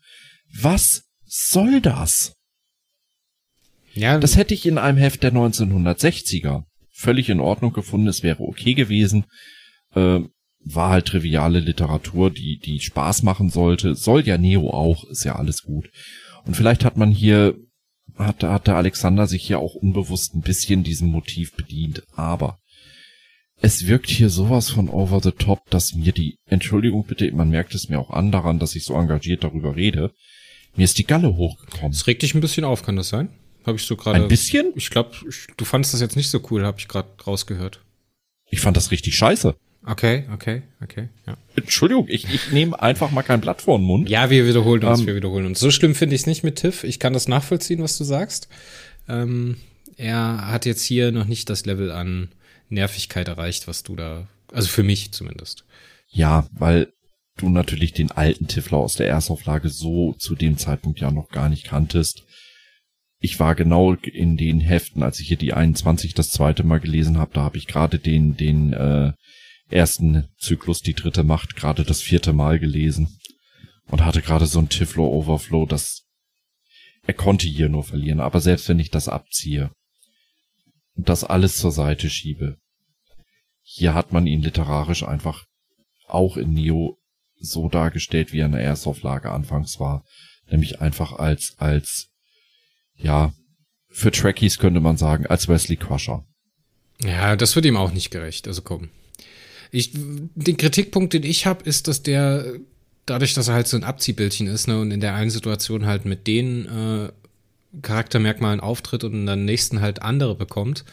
Was 0.54 1.04
soll 1.26 1.82
das? 1.82 2.34
Ja, 3.93 4.18
das 4.18 4.36
hätte 4.38 4.54
ich 4.54 4.66
in 4.66 4.78
einem 4.78 4.97
Heft 4.97 5.24
der 5.24 5.34
1960er 5.34 6.64
völlig 6.91 7.30
in 7.30 7.39
Ordnung 7.39 7.74
gefunden. 7.74 8.08
Es 8.08 8.24
wäre 8.24 8.43
okay 8.43 8.74
gewesen. 8.74 9.26
Äh, 9.95 10.22
war 10.62 10.89
halt 10.89 11.08
triviale 11.08 11.60
Literatur, 11.60 12.32
die, 12.32 12.60
die 12.60 12.80
Spaß 12.80 13.24
machen 13.24 13.50
sollte. 13.50 13.95
Soll 13.95 14.28
ja 14.28 14.38
Neo 14.38 14.72
auch, 14.72 15.06
ist 15.06 15.24
ja 15.24 15.36
alles 15.36 15.64
gut. 15.64 15.89
Und 16.45 16.56
vielleicht 16.56 16.84
hat 16.84 16.97
man 16.97 17.12
hier, 17.12 17.56
hat, 18.18 18.43
hat 18.43 18.68
der 18.68 18.76
Alexander 18.76 19.26
sich 19.26 19.43
hier 19.45 19.60
auch 19.60 19.76
unbewusst 19.76 20.36
ein 20.36 20.41
bisschen 20.41 20.84
diesem 20.84 21.08
Motiv 21.08 21.56
bedient. 21.56 22.04
Aber 22.16 22.60
es 23.62 23.88
wirkt 23.88 24.10
hier 24.10 24.30
sowas 24.30 24.70
von 24.70 24.89
over 24.89 25.22
the 25.22 25.32
top, 25.32 25.70
dass 25.70 25.93
mir 25.93 26.12
die, 26.12 26.38
Entschuldigung 26.45 27.06
bitte, 27.06 27.32
man 27.32 27.50
merkt 27.50 27.74
es 27.76 27.89
mir 27.89 28.00
auch 28.00 28.10
an 28.10 28.32
daran, 28.32 28.60
dass 28.60 28.76
ich 28.76 28.84
so 28.84 28.95
engagiert 28.95 29.43
darüber 29.43 29.76
rede, 29.76 30.14
mir 30.80 30.86
ist 30.86 30.98
die 30.98 31.06
Galle 31.06 31.36
hochgekommen. 31.36 31.92
Es 31.92 32.08
regt 32.08 32.22
dich 32.22 32.34
ein 32.34 32.40
bisschen 32.40 32.64
auf, 32.64 32.84
kann 32.84 32.96
das 32.96 33.10
sein? 33.10 33.28
Habe 33.66 33.78
ich 33.78 33.84
so 33.84 33.98
gerade. 33.98 34.22
Ein 34.22 34.30
bisschen? 34.30 34.72
Ich 34.76 34.90
glaube, 34.90 35.12
du 35.58 35.66
fandest 35.66 35.94
das 35.94 36.00
jetzt 36.00 36.16
nicht 36.16 36.30
so 36.30 36.42
cool, 36.50 36.66
habe 36.66 36.80
ich 36.80 36.88
gerade 36.88 37.10
rausgehört. 37.28 37.82
Ich 38.50 38.62
fand 38.62 38.78
das 38.78 38.90
richtig 38.90 39.16
scheiße. 39.16 39.56
Okay, 39.86 40.26
okay, 40.34 40.62
okay, 40.82 41.10
ja. 41.28 41.38
Entschuldigung, 41.56 42.06
ich, 42.08 42.34
ich 42.34 42.52
nehme 42.54 42.82
einfach 42.82 43.12
mal 43.12 43.24
kein 43.24 43.42
Blatt 43.42 43.62
vor 43.62 43.78
den 43.78 43.86
Mund. 43.86 44.10
Ja, 44.10 44.30
wir 44.30 44.48
wiederholen 44.48 44.84
uns, 44.86 45.02
ähm, 45.02 45.08
wir 45.08 45.16
wiederholen 45.16 45.46
uns. 45.48 45.60
So 45.60 45.70
schlimm 45.70 45.96
finde 45.96 46.16
ich 46.16 46.22
es 46.22 46.28
nicht 46.28 46.44
mit 46.44 46.56
Tiff. 46.56 46.86
Ich 46.86 46.98
kann 46.98 47.12
das 47.12 47.28
nachvollziehen, 47.28 47.82
was 47.82 47.98
du 47.98 48.06
sagst. 48.06 48.48
Ähm, 49.10 49.58
er 49.98 50.48
hat 50.48 50.66
jetzt 50.66 50.84
hier 50.84 51.12
noch 51.12 51.26
nicht 51.26 51.50
das 51.50 51.66
Level 51.66 51.92
an 51.92 52.30
Nervigkeit 52.70 53.28
erreicht, 53.28 53.68
was 53.68 53.84
du 53.84 53.98
da, 53.98 54.28
also 54.54 54.70
für 54.70 54.84
mich 54.84 55.12
zumindest. 55.12 55.66
Ja, 56.08 56.48
weil 56.54 56.94
du 57.42 57.50
natürlich 57.50 57.94
den 57.94 58.12
alten 58.12 58.48
Tiffler 58.48 58.78
aus 58.78 58.96
der 58.96 59.08
Erstauflage 59.08 59.70
so 59.70 60.14
zu 60.14 60.36
dem 60.36 60.58
Zeitpunkt 60.58 61.00
ja 61.00 61.12
noch 61.12 61.30
gar 61.30 61.50
nicht 61.50 61.66
kanntest. 61.66 62.24
Ich 63.20 63.40
war 63.40 63.56
genau 63.56 63.94
in 63.96 64.38
den 64.38 64.60
Heften, 64.60 65.04
als 65.04 65.20
ich 65.20 65.28
hier 65.28 65.38
die 65.38 65.54
21 65.54 66.14
das 66.14 66.30
zweite 66.30 66.64
Mal 66.64 66.80
gelesen 66.80 67.18
habe, 67.18 67.32
da 67.34 67.42
habe 67.42 67.58
ich 67.58 67.68
gerade 67.68 68.00
den, 68.00 68.38
den 68.38 68.74
äh, 68.74 69.14
ersten 69.70 70.30
Zyklus, 70.38 70.82
die 70.82 70.94
dritte 70.94 71.24
Macht, 71.24 71.56
gerade 71.56 71.84
das 71.84 72.02
vierte 72.02 72.34
Mal 72.34 72.60
gelesen 72.60 73.20
und 73.88 74.06
hatte 74.06 74.22
gerade 74.22 74.46
so 74.46 74.60
ein 74.60 74.70
Tiflo 74.70 75.08
Overflow, 75.08 75.66
das 75.66 76.06
er 77.04 77.14
konnte 77.14 77.48
hier 77.48 77.70
nur 77.70 77.84
verlieren, 77.84 78.20
aber 78.20 78.40
selbst 78.40 78.70
wenn 78.70 78.80
ich 78.80 78.92
das 78.92 79.08
abziehe 79.08 79.72
und 80.96 81.10
das 81.10 81.24
alles 81.24 81.58
zur 81.58 81.72
Seite 81.72 82.10
schiebe, 82.10 82.58
hier 83.62 83.94
hat 83.94 84.14
man 84.14 84.28
ihn 84.28 84.42
literarisch 84.42 85.04
einfach 85.04 85.46
auch 86.08 86.38
in 86.38 86.54
Neo 86.54 86.99
so 87.40 87.70
dargestellt, 87.70 88.34
wie 88.34 88.40
er 88.40 88.48
in 88.48 88.52
der 88.52 88.62
Erstauflage 88.62 89.32
anfangs 89.32 89.80
war. 89.80 90.04
Nämlich 90.50 90.82
einfach 90.82 91.14
als, 91.14 91.56
als, 91.58 92.10
ja, 92.96 93.34
für 93.90 94.12
Trekkies 94.12 94.60
könnte 94.60 94.80
man 94.80 94.98
sagen, 94.98 95.26
als 95.26 95.48
Wesley 95.48 95.78
Crusher. 95.78 96.26
Ja, 97.02 97.36
das 97.36 97.56
wird 97.56 97.66
ihm 97.66 97.78
auch 97.78 97.92
nicht 97.92 98.12
gerecht. 98.12 98.48
Also 98.48 98.62
komm. 98.62 98.90
Ich, 99.72 99.92
den 99.94 100.58
Kritikpunkt, 100.58 101.14
den 101.14 101.24
ich 101.24 101.46
habe, 101.46 101.64
ist, 101.64 101.88
dass 101.88 102.04
der, 102.04 102.54
dadurch, 103.06 103.34
dass 103.34 103.48
er 103.48 103.54
halt 103.54 103.68
so 103.68 103.78
ein 103.78 103.84
Abziehbildchen 103.84 104.48
ist, 104.48 104.68
ne, 104.68 104.80
und 104.80 104.92
in 104.92 105.00
der 105.00 105.14
einen 105.14 105.30
Situation 105.30 105.86
halt 105.86 106.06
mit 106.06 106.28
den 106.28 106.66
äh, 106.66 107.12
Charaktermerkmalen 107.82 108.60
auftritt 108.60 109.04
und 109.04 109.14
in 109.14 109.26
der 109.26 109.36
nächsten 109.36 109.82
halt 109.82 110.02
andere 110.02 110.36
bekommt 110.36 110.86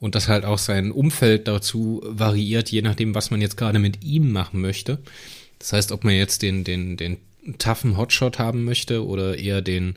und 0.00 0.14
dass 0.14 0.28
halt 0.28 0.44
auch 0.44 0.58
sein 0.58 0.90
Umfeld 0.90 1.48
dazu 1.48 2.02
variiert, 2.04 2.70
je 2.70 2.82
nachdem, 2.82 3.14
was 3.14 3.30
man 3.30 3.40
jetzt 3.40 3.56
gerade 3.56 3.78
mit 3.78 4.02
ihm 4.04 4.32
machen 4.32 4.60
möchte. 4.60 4.98
Das 5.64 5.72
heißt, 5.72 5.92
ob 5.92 6.04
man 6.04 6.14
jetzt 6.14 6.42
den, 6.42 6.62
den, 6.62 6.98
den 6.98 7.16
toughen 7.56 7.96
Hotshot 7.96 8.38
haben 8.38 8.64
möchte 8.64 9.06
oder 9.06 9.38
eher 9.38 9.62
den 9.62 9.94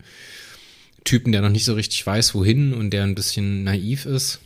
Typen, 1.03 1.33
der 1.33 1.41
noch 1.41 1.49
nicht 1.49 1.65
so 1.65 1.73
richtig 1.73 2.07
weiß, 2.07 2.33
wohin 2.35 2.73
und 2.73 2.91
der 2.91 3.03
ein 3.03 3.15
bisschen 3.15 3.65
naiv 3.65 4.05
ist. 4.05 4.39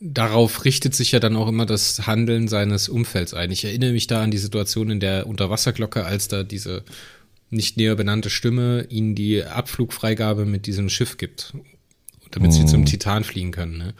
Darauf 0.00 0.64
richtet 0.64 0.94
sich 0.94 1.12
ja 1.12 1.20
dann 1.20 1.36
auch 1.36 1.46
immer 1.46 1.66
das 1.66 2.06
Handeln 2.06 2.48
seines 2.48 2.88
Umfelds 2.88 3.34
ein. 3.34 3.50
Ich 3.50 3.66
erinnere 3.66 3.92
mich 3.92 4.06
da 4.06 4.22
an 4.22 4.30
die 4.30 4.38
Situation 4.38 4.88
in 4.88 5.00
der 5.00 5.26
Unterwasserglocke, 5.26 6.06
als 6.06 6.28
da 6.28 6.42
diese 6.42 6.82
nicht 7.50 7.76
näher 7.76 7.96
benannte 7.96 8.30
Stimme 8.30 8.86
ihnen 8.88 9.14
die 9.14 9.44
Abflugfreigabe 9.44 10.46
mit 10.46 10.64
diesem 10.64 10.88
Schiff 10.88 11.18
gibt, 11.18 11.52
damit 12.30 12.52
oh. 12.52 12.54
sie 12.54 12.64
zum 12.64 12.86
Titan 12.86 13.24
fliegen 13.24 13.50
können. 13.50 13.76
Ne? 13.76 13.94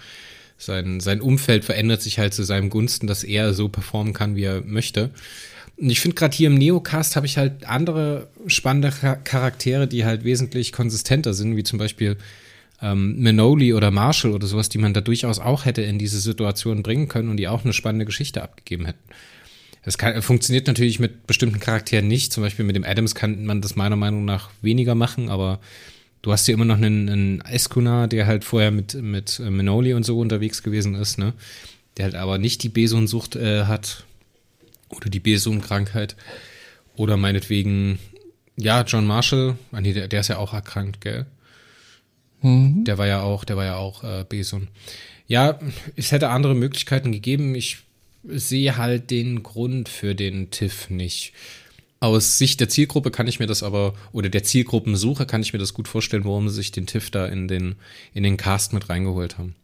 Sein, 0.56 1.00
sein 1.00 1.20
Umfeld 1.20 1.66
verändert 1.66 2.00
sich 2.00 2.18
halt 2.18 2.32
zu 2.32 2.44
seinem 2.44 2.70
Gunsten, 2.70 3.06
dass 3.06 3.24
er 3.24 3.52
so 3.52 3.68
performen 3.68 4.14
kann, 4.14 4.36
wie 4.36 4.44
er 4.44 4.62
möchte. 4.62 5.10
Und 5.78 5.90
ich 5.90 6.00
finde 6.00 6.14
gerade 6.14 6.34
hier 6.34 6.48
im 6.48 6.56
Neocast 6.56 7.16
habe 7.16 7.26
ich 7.26 7.36
halt 7.36 7.68
andere 7.68 8.28
spannende 8.46 8.90
Charaktere, 9.24 9.86
die 9.86 10.04
halt 10.04 10.24
wesentlich 10.24 10.72
konsistenter 10.72 11.34
sind, 11.34 11.56
wie 11.56 11.64
zum 11.64 11.78
Beispiel 11.78 12.16
ähm, 12.80 13.22
Manoli 13.22 13.74
oder 13.74 13.90
Marshall 13.90 14.32
oder 14.32 14.46
sowas, 14.46 14.68
die 14.68 14.78
man 14.78 14.94
da 14.94 15.00
durchaus 15.00 15.38
auch 15.38 15.64
hätte 15.64 15.82
in 15.82 15.98
diese 15.98 16.20
Situation 16.20 16.82
bringen 16.82 17.08
können 17.08 17.28
und 17.28 17.36
die 17.36 17.48
auch 17.48 17.64
eine 17.64 17.72
spannende 17.72 18.06
Geschichte 18.06 18.42
abgegeben 18.42 18.86
hätten. 18.86 19.02
Kann, 19.98 20.20
funktioniert 20.20 20.66
natürlich 20.66 20.98
mit 20.98 21.28
bestimmten 21.28 21.60
Charakteren 21.60 22.08
nicht. 22.08 22.32
Zum 22.32 22.42
Beispiel 22.42 22.64
mit 22.64 22.74
dem 22.74 22.82
Adams 22.82 23.14
kann 23.14 23.44
man 23.44 23.60
das 23.60 23.76
meiner 23.76 23.94
Meinung 23.94 24.24
nach 24.24 24.50
weniger 24.60 24.96
machen, 24.96 25.28
aber 25.28 25.60
du 26.22 26.32
hast 26.32 26.48
ja 26.48 26.54
immer 26.54 26.64
noch 26.64 26.76
einen, 26.76 27.08
einen 27.08 27.40
Escuna, 27.42 28.08
der 28.08 28.26
halt 28.26 28.44
vorher 28.44 28.72
mit, 28.72 28.94
mit 28.94 29.38
Manoli 29.38 29.94
und 29.94 30.04
so 30.04 30.18
unterwegs 30.18 30.64
gewesen 30.64 30.96
ist, 30.96 31.18
ne? 31.18 31.34
Der 31.96 32.06
halt 32.06 32.14
aber 32.16 32.38
nicht 32.38 32.64
die 32.64 32.68
Beson-Sucht 32.68 33.36
äh, 33.36 33.64
hat 33.66 34.04
oder 34.96 35.10
die 35.10 35.20
Besom-Krankheit. 35.20 36.16
Oder 36.96 37.16
meinetwegen, 37.16 37.98
ja, 38.56 38.82
John 38.82 39.06
Marshall, 39.06 39.56
ah, 39.72 39.80
nee, 39.80 39.92
der, 39.92 40.08
der 40.08 40.20
ist 40.20 40.28
ja 40.28 40.38
auch 40.38 40.54
erkrankt, 40.54 41.00
gell? 41.00 41.26
Mhm. 42.42 42.84
Der 42.84 42.98
war 42.98 43.06
ja 43.06 43.20
auch, 43.20 43.44
der 43.44 43.56
war 43.56 43.64
ja 43.64 43.76
auch 43.76 44.02
äh, 44.02 44.24
Beson. 44.28 44.68
Ja, 45.26 45.58
es 45.96 46.12
hätte 46.12 46.30
andere 46.30 46.54
Möglichkeiten 46.54 47.12
gegeben. 47.12 47.54
Ich 47.54 47.78
sehe 48.24 48.76
halt 48.76 49.10
den 49.10 49.42
Grund 49.42 49.88
für 49.88 50.14
den 50.14 50.50
TIFF 50.50 50.90
nicht. 50.90 51.32
Aus 51.98 52.38
Sicht 52.38 52.60
der 52.60 52.68
Zielgruppe 52.68 53.10
kann 53.10 53.26
ich 53.26 53.40
mir 53.40 53.46
das 53.46 53.62
aber, 53.62 53.94
oder 54.12 54.28
der 54.28 54.42
Zielgruppensuche 54.42 55.26
kann 55.26 55.42
ich 55.42 55.52
mir 55.52 55.58
das 55.58 55.74
gut 55.74 55.88
vorstellen, 55.88 56.24
warum 56.24 56.48
sie 56.48 56.56
sich 56.56 56.70
den 56.70 56.86
TIFF 56.86 57.10
da 57.10 57.26
in 57.26 57.48
den, 57.48 57.76
in 58.12 58.22
den 58.22 58.36
Cast 58.36 58.72
mit 58.72 58.88
reingeholt 58.88 59.38
haben. 59.38 59.54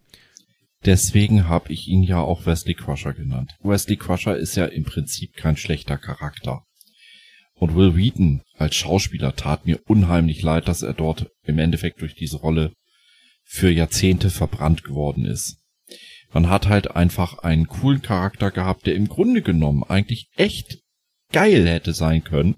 Deswegen 0.84 1.48
habe 1.48 1.72
ich 1.72 1.86
ihn 1.86 2.02
ja 2.02 2.20
auch 2.20 2.44
Wesley 2.44 2.74
Crusher 2.74 3.14
genannt. 3.14 3.52
Wesley 3.60 3.96
Crusher 3.96 4.36
ist 4.36 4.56
ja 4.56 4.66
im 4.66 4.84
Prinzip 4.84 5.36
kein 5.36 5.56
schlechter 5.56 5.96
Charakter. 5.96 6.64
Und 7.54 7.76
Will 7.76 7.94
Wheaton 7.94 8.42
als 8.56 8.74
Schauspieler 8.74 9.36
tat 9.36 9.66
mir 9.66 9.80
unheimlich 9.86 10.42
leid, 10.42 10.66
dass 10.66 10.82
er 10.82 10.94
dort 10.94 11.30
im 11.44 11.60
Endeffekt 11.60 12.00
durch 12.00 12.16
diese 12.16 12.38
Rolle 12.38 12.72
für 13.44 13.70
Jahrzehnte 13.70 14.30
verbrannt 14.30 14.82
geworden 14.82 15.24
ist. 15.24 15.58
Man 16.32 16.48
hat 16.48 16.68
halt 16.68 16.96
einfach 16.96 17.38
einen 17.38 17.68
coolen 17.68 18.02
Charakter 18.02 18.50
gehabt, 18.50 18.86
der 18.86 18.96
im 18.96 19.06
Grunde 19.06 19.42
genommen 19.42 19.84
eigentlich 19.84 20.30
echt 20.34 20.78
geil 21.30 21.68
hätte 21.68 21.92
sein 21.92 22.24
können, 22.24 22.56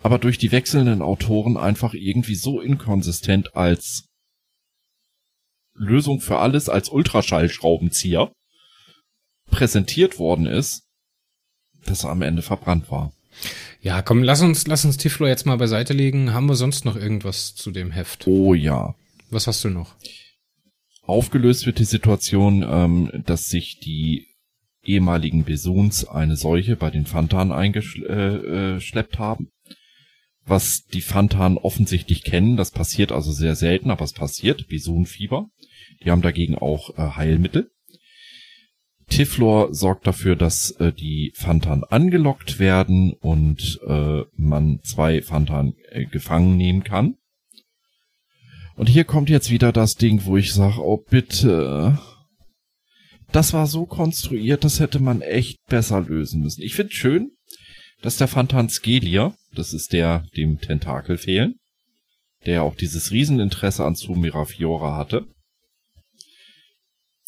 aber 0.00 0.18
durch 0.18 0.38
die 0.38 0.52
wechselnden 0.52 1.02
Autoren 1.02 1.56
einfach 1.56 1.94
irgendwie 1.94 2.34
so 2.34 2.60
inkonsistent 2.60 3.56
als 3.56 4.10
Lösung 5.74 6.20
für 6.20 6.38
alles 6.38 6.68
als 6.68 6.88
Ultraschallschraubenzieher 6.88 8.32
präsentiert 9.50 10.18
worden 10.18 10.46
ist, 10.46 10.84
dass 11.84 12.04
er 12.04 12.10
am 12.10 12.22
Ende 12.22 12.42
verbrannt 12.42 12.90
war. 12.90 13.12
Ja, 13.80 14.00
komm, 14.02 14.22
lass 14.22 14.40
uns, 14.40 14.66
lass 14.66 14.84
uns 14.84 14.96
Tiflo 14.96 15.26
jetzt 15.26 15.46
mal 15.46 15.58
beiseite 15.58 15.92
legen. 15.92 16.32
Haben 16.32 16.46
wir 16.46 16.54
sonst 16.54 16.84
noch 16.84 16.96
irgendwas 16.96 17.54
zu 17.54 17.70
dem 17.70 17.90
Heft? 17.90 18.26
Oh 18.26 18.54
ja. 18.54 18.94
Was 19.30 19.46
hast 19.46 19.64
du 19.64 19.70
noch? 19.70 19.94
Aufgelöst 21.02 21.66
wird 21.66 21.78
die 21.78 21.84
Situation, 21.84 22.64
ähm, 22.66 23.24
dass 23.26 23.48
sich 23.48 23.78
die 23.80 24.28
ehemaligen 24.84 25.44
Besuns 25.44 26.06
eine 26.06 26.36
Seuche 26.36 26.76
bei 26.76 26.90
den 26.90 27.06
Fantan 27.06 27.52
eingeschleppt 27.52 28.08
äh, 28.08 28.96
äh, 28.96 29.18
haben. 29.18 29.48
Was 30.46 30.84
die 30.92 31.00
Fantan 31.00 31.56
offensichtlich 31.56 32.22
kennen, 32.22 32.56
das 32.56 32.70
passiert 32.70 33.12
also 33.12 33.32
sehr 33.32 33.56
selten, 33.56 33.90
aber 33.90 34.04
es 34.04 34.12
passiert, 34.12 34.68
Besunfieber. 34.68 35.48
Die 36.04 36.10
haben 36.10 36.22
dagegen 36.22 36.56
auch 36.56 36.96
äh, 36.98 37.16
Heilmittel. 37.16 37.70
Tiflor 39.08 39.74
sorgt 39.74 40.06
dafür, 40.06 40.36
dass 40.36 40.70
äh, 40.72 40.92
die 40.92 41.32
Fantan 41.34 41.84
angelockt 41.84 42.58
werden 42.58 43.12
und 43.12 43.80
äh, 43.86 44.22
man 44.36 44.80
zwei 44.82 45.22
Fantan 45.22 45.74
äh, 45.90 46.06
gefangen 46.06 46.56
nehmen 46.56 46.84
kann. 46.84 47.16
Und 48.76 48.88
hier 48.88 49.04
kommt 49.04 49.30
jetzt 49.30 49.50
wieder 49.50 49.72
das 49.72 49.94
Ding, 49.94 50.24
wo 50.24 50.36
ich 50.36 50.52
sage, 50.52 50.80
oh 50.80 50.96
bitte. 50.96 51.98
Das 53.30 53.52
war 53.52 53.66
so 53.66 53.86
konstruiert, 53.86 54.64
das 54.64 54.80
hätte 54.80 55.00
man 55.00 55.20
echt 55.20 55.58
besser 55.68 56.00
lösen 56.00 56.42
müssen. 56.42 56.62
Ich 56.62 56.74
finde 56.74 56.92
schön, 56.92 57.30
dass 58.00 58.16
der 58.16 58.28
Fantan 58.28 58.68
Skelia, 58.68 59.34
das 59.54 59.72
ist 59.72 59.92
der, 59.92 60.26
dem 60.36 60.60
Tentakel 60.60 61.18
fehlen, 61.18 61.56
der 62.46 62.62
auch 62.62 62.74
dieses 62.74 63.10
Rieseninteresse 63.10 63.84
an 63.84 63.94
Sumira 63.94 64.44
Fiora 64.44 64.96
hatte, 64.96 65.26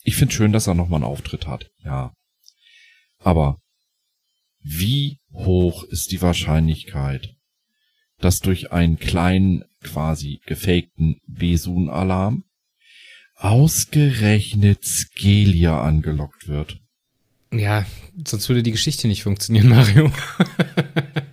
ich 0.06 0.14
finde 0.14 0.32
schön, 0.32 0.52
dass 0.52 0.68
er 0.68 0.74
nochmal 0.74 1.02
einen 1.02 1.10
Auftritt 1.10 1.48
hat. 1.48 1.68
Ja. 1.84 2.14
Aber 3.18 3.58
wie 4.60 5.18
hoch 5.32 5.82
ist 5.82 6.12
die 6.12 6.22
Wahrscheinlichkeit, 6.22 7.34
dass 8.18 8.38
durch 8.38 8.72
einen 8.72 8.98
kleinen, 8.98 9.64
quasi 9.82 10.40
gefakten 10.46 11.20
Besun-Alarm 11.26 12.44
ausgerechnet 13.34 14.84
Skelia 14.84 15.82
angelockt 15.82 16.46
wird? 16.46 16.78
Ja, 17.52 17.84
sonst 18.24 18.48
würde 18.48 18.62
die 18.62 18.72
Geschichte 18.72 19.08
nicht 19.08 19.24
funktionieren, 19.24 19.68
Mario. 19.70 20.12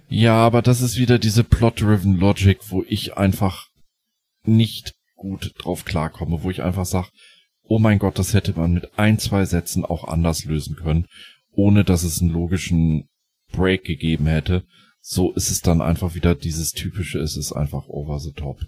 ja, 0.09 0.35
aber 0.35 0.63
das 0.63 0.81
ist 0.81 0.97
wieder 0.97 1.19
diese 1.19 1.43
Plot-Driven 1.43 2.15
Logic, 2.15 2.57
wo 2.69 2.83
ich 2.87 3.17
einfach 3.17 3.67
nicht 4.45 4.95
gut 5.15 5.53
drauf 5.59 5.85
klarkomme, 5.85 6.41
wo 6.41 6.49
ich 6.49 6.63
einfach 6.63 6.85
sage, 6.85 7.09
oh 7.67 7.79
mein 7.79 7.99
Gott, 7.99 8.19
das 8.19 8.33
hätte 8.33 8.53
man 8.55 8.73
mit 8.73 8.97
ein, 8.97 9.19
zwei 9.19 9.45
Sätzen 9.45 9.85
auch 9.85 10.07
anders 10.07 10.45
lösen 10.45 10.75
können, 10.75 11.05
ohne 11.51 11.83
dass 11.83 12.03
es 12.03 12.21
einen 12.21 12.31
logischen 12.31 13.07
Break 13.51 13.83
gegeben 13.83 14.27
hätte. 14.27 14.63
So 15.01 15.31
ist 15.33 15.51
es 15.51 15.61
dann 15.61 15.81
einfach 15.81 16.15
wieder 16.15 16.35
dieses 16.35 16.71
typische, 16.71 17.19
es 17.19 17.35
ist 17.35 17.51
einfach 17.51 17.87
over 17.87 18.19
the 18.19 18.31
top. 18.31 18.59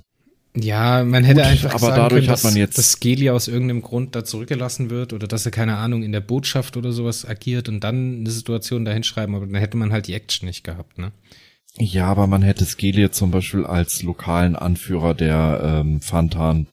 Ja, 0.58 1.04
man 1.04 1.26
hätte 1.26 1.42
Gut, 1.42 1.50
einfach 1.50 1.70
aber 1.72 1.88
sagen 1.88 1.96
dadurch 1.98 2.26
können, 2.26 2.38
hat 2.38 2.44
man 2.44 2.56
jetzt 2.56 2.78
dass 2.78 2.94
Scalia 2.94 3.34
aus 3.34 3.50
irgendeinem 3.50 3.82
Grund 3.82 4.16
da 4.16 4.24
zurückgelassen 4.24 4.90
wird 4.90 5.12
oder 5.12 5.28
dass 5.28 5.46
er 5.46 5.52
keine 5.52 5.78
Ahnung 5.78 6.02
in 6.02 6.14
der 6.14 6.22
Botschaft 6.22 6.78
oder 6.78 6.94
sowas 6.94 7.28
agiert 7.28 7.68
und 7.68 7.82
dann 7.82 8.20
eine 8.20 8.30
Situation 8.32 8.86
dahin 8.86 9.04
schreiben, 9.04 9.36
aber 9.36 9.46
dann 9.46 9.56
hätte 9.56 9.76
man 9.76 9.92
halt 9.92 10.08
die 10.08 10.14
Action 10.14 10.48
nicht 10.48 10.64
gehabt, 10.64 10.98
ne? 10.98 11.12
Ja, 11.78 12.08
aber 12.08 12.28
man 12.28 12.42
hätte 12.42 12.64
Scalia 12.64 13.12
zum 13.12 13.32
Beispiel 13.32 13.66
als 13.66 14.02
lokalen 14.02 14.56
Anführer 14.56 15.14
der 15.14 15.60
ähm, 15.62 16.00
Fantan 16.00 16.68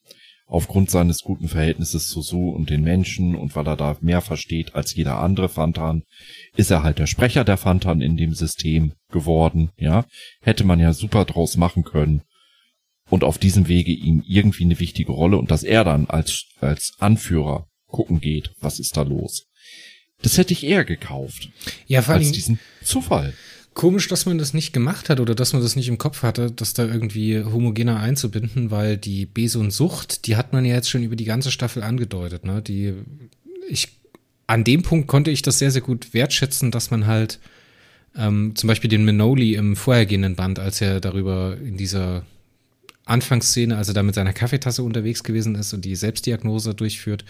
aufgrund 0.53 0.91
seines 0.91 1.23
guten 1.23 1.49
Verhältnisses 1.49 2.09
zu 2.09 2.21
Su 2.21 2.51
und 2.51 2.69
den 2.69 2.83
Menschen 2.83 3.35
und 3.35 3.57
weil 3.57 3.67
er 3.67 3.77
da 3.77 3.97
mehr 4.03 4.21
versteht 4.21 4.75
als 4.75 4.95
jeder 4.95 5.19
andere 5.19 5.49
Fantan, 5.49 6.03
ist 6.57 6.71
er 6.71 6.83
halt 6.83 6.99
der 6.99 7.07
Sprecher 7.07 7.43
der 7.43 7.57
Fantan 7.57 8.03
in 8.03 8.19
dem 8.19 8.35
System 8.35 8.93
geworden, 9.11 9.71
ja. 9.79 10.05
Hätte 10.43 10.65
man 10.65 10.79
ja 10.79 10.93
super 10.93 11.25
draus 11.25 11.57
machen 11.57 11.85
können 11.85 12.21
und 13.09 13.25
auf 13.25 13.39
diesem 13.39 13.67
Wege 13.67 13.93
ihm 13.93 14.23
irgendwie 14.27 14.65
eine 14.65 14.79
wichtige 14.79 15.13
Rolle 15.13 15.39
und 15.39 15.51
dass 15.51 15.63
er 15.63 15.85
dann 15.85 16.07
als, 16.09 16.45
als 16.61 16.93
Anführer 16.99 17.67
gucken 17.87 18.21
geht, 18.21 18.51
was 18.61 18.79
ist 18.79 18.99
da 18.99 19.03
los. 19.03 19.47
Das 20.21 20.37
hätte 20.37 20.53
ich 20.53 20.65
eher 20.65 20.85
gekauft. 20.85 21.49
Ja, 21.87 22.03
vor 22.03 22.13
allem 22.13 22.25
als 22.25 22.33
diesen 22.33 22.61
Zufall. 22.83 23.33
Komisch, 23.75 24.09
dass 24.09 24.27
man 24.27 24.39
das 24.39 24.53
nicht 24.53 24.73
gemacht 24.73 25.09
hat 25.09 25.19
oder 25.19 25.35
dass 25.35 25.55
man 25.55 25.63
das 25.63 25.77
nicht 25.77 25.89
im 25.89 25.97
Kopf 25.97 26.23
hatte, 26.23 26.51
das 26.51 26.75
da 26.75 26.85
irgendwie 26.85 27.43
homogener 27.43 27.99
einzubinden, 27.99 28.71
weil 28.71 28.99
die 28.99 29.25
Beson-Sucht, 29.25 30.27
die 30.27 30.37
hat 30.37 30.53
man 30.53 30.65
ja 30.65 30.75
jetzt 30.75 30.91
schon 30.91 31.03
über 31.03 31.17
die 31.17 31.25
ganze 31.25 31.51
Staffel 31.51 31.83
angedeutet, 31.83 32.45
ne? 32.45 32.61
Die, 32.61 32.93
ich, 33.69 33.89
an 34.47 34.65
dem 34.65 34.83
Punkt 34.83 35.09
konnte 35.09 35.31
ich 35.31 35.41
das 35.41 35.59
sehr, 35.59 35.71
sehr 35.71 35.81
gut 35.81 36.13
wertschätzen, 36.13 36.71
dass 36.71 36.91
man 36.91 37.07
halt 37.07 37.39
ähm, 38.17 38.55
zum 38.57 38.69
Beispiel 38.69 38.91
den 38.91 39.07
Minoli 39.07 39.55
im 39.55 39.75
vorhergehenden 39.75 40.37
Band, 40.37 40.59
als 40.59 40.81
er 40.83 41.01
darüber 41.01 41.57
in 41.57 41.79
dieser 41.79 42.27
Anfangsszene, 43.05 43.77
als 43.77 43.89
er 43.89 43.95
da 43.95 44.03
mit 44.03 44.15
seiner 44.15 44.33
Kaffeetasse 44.33 44.83
unterwegs 44.83 45.25
gewesen 45.25 45.55
ist 45.55 45.73
und 45.73 45.85
die 45.85 45.97
Selbstdiagnose 45.97 46.75
durchführt. 46.75 47.25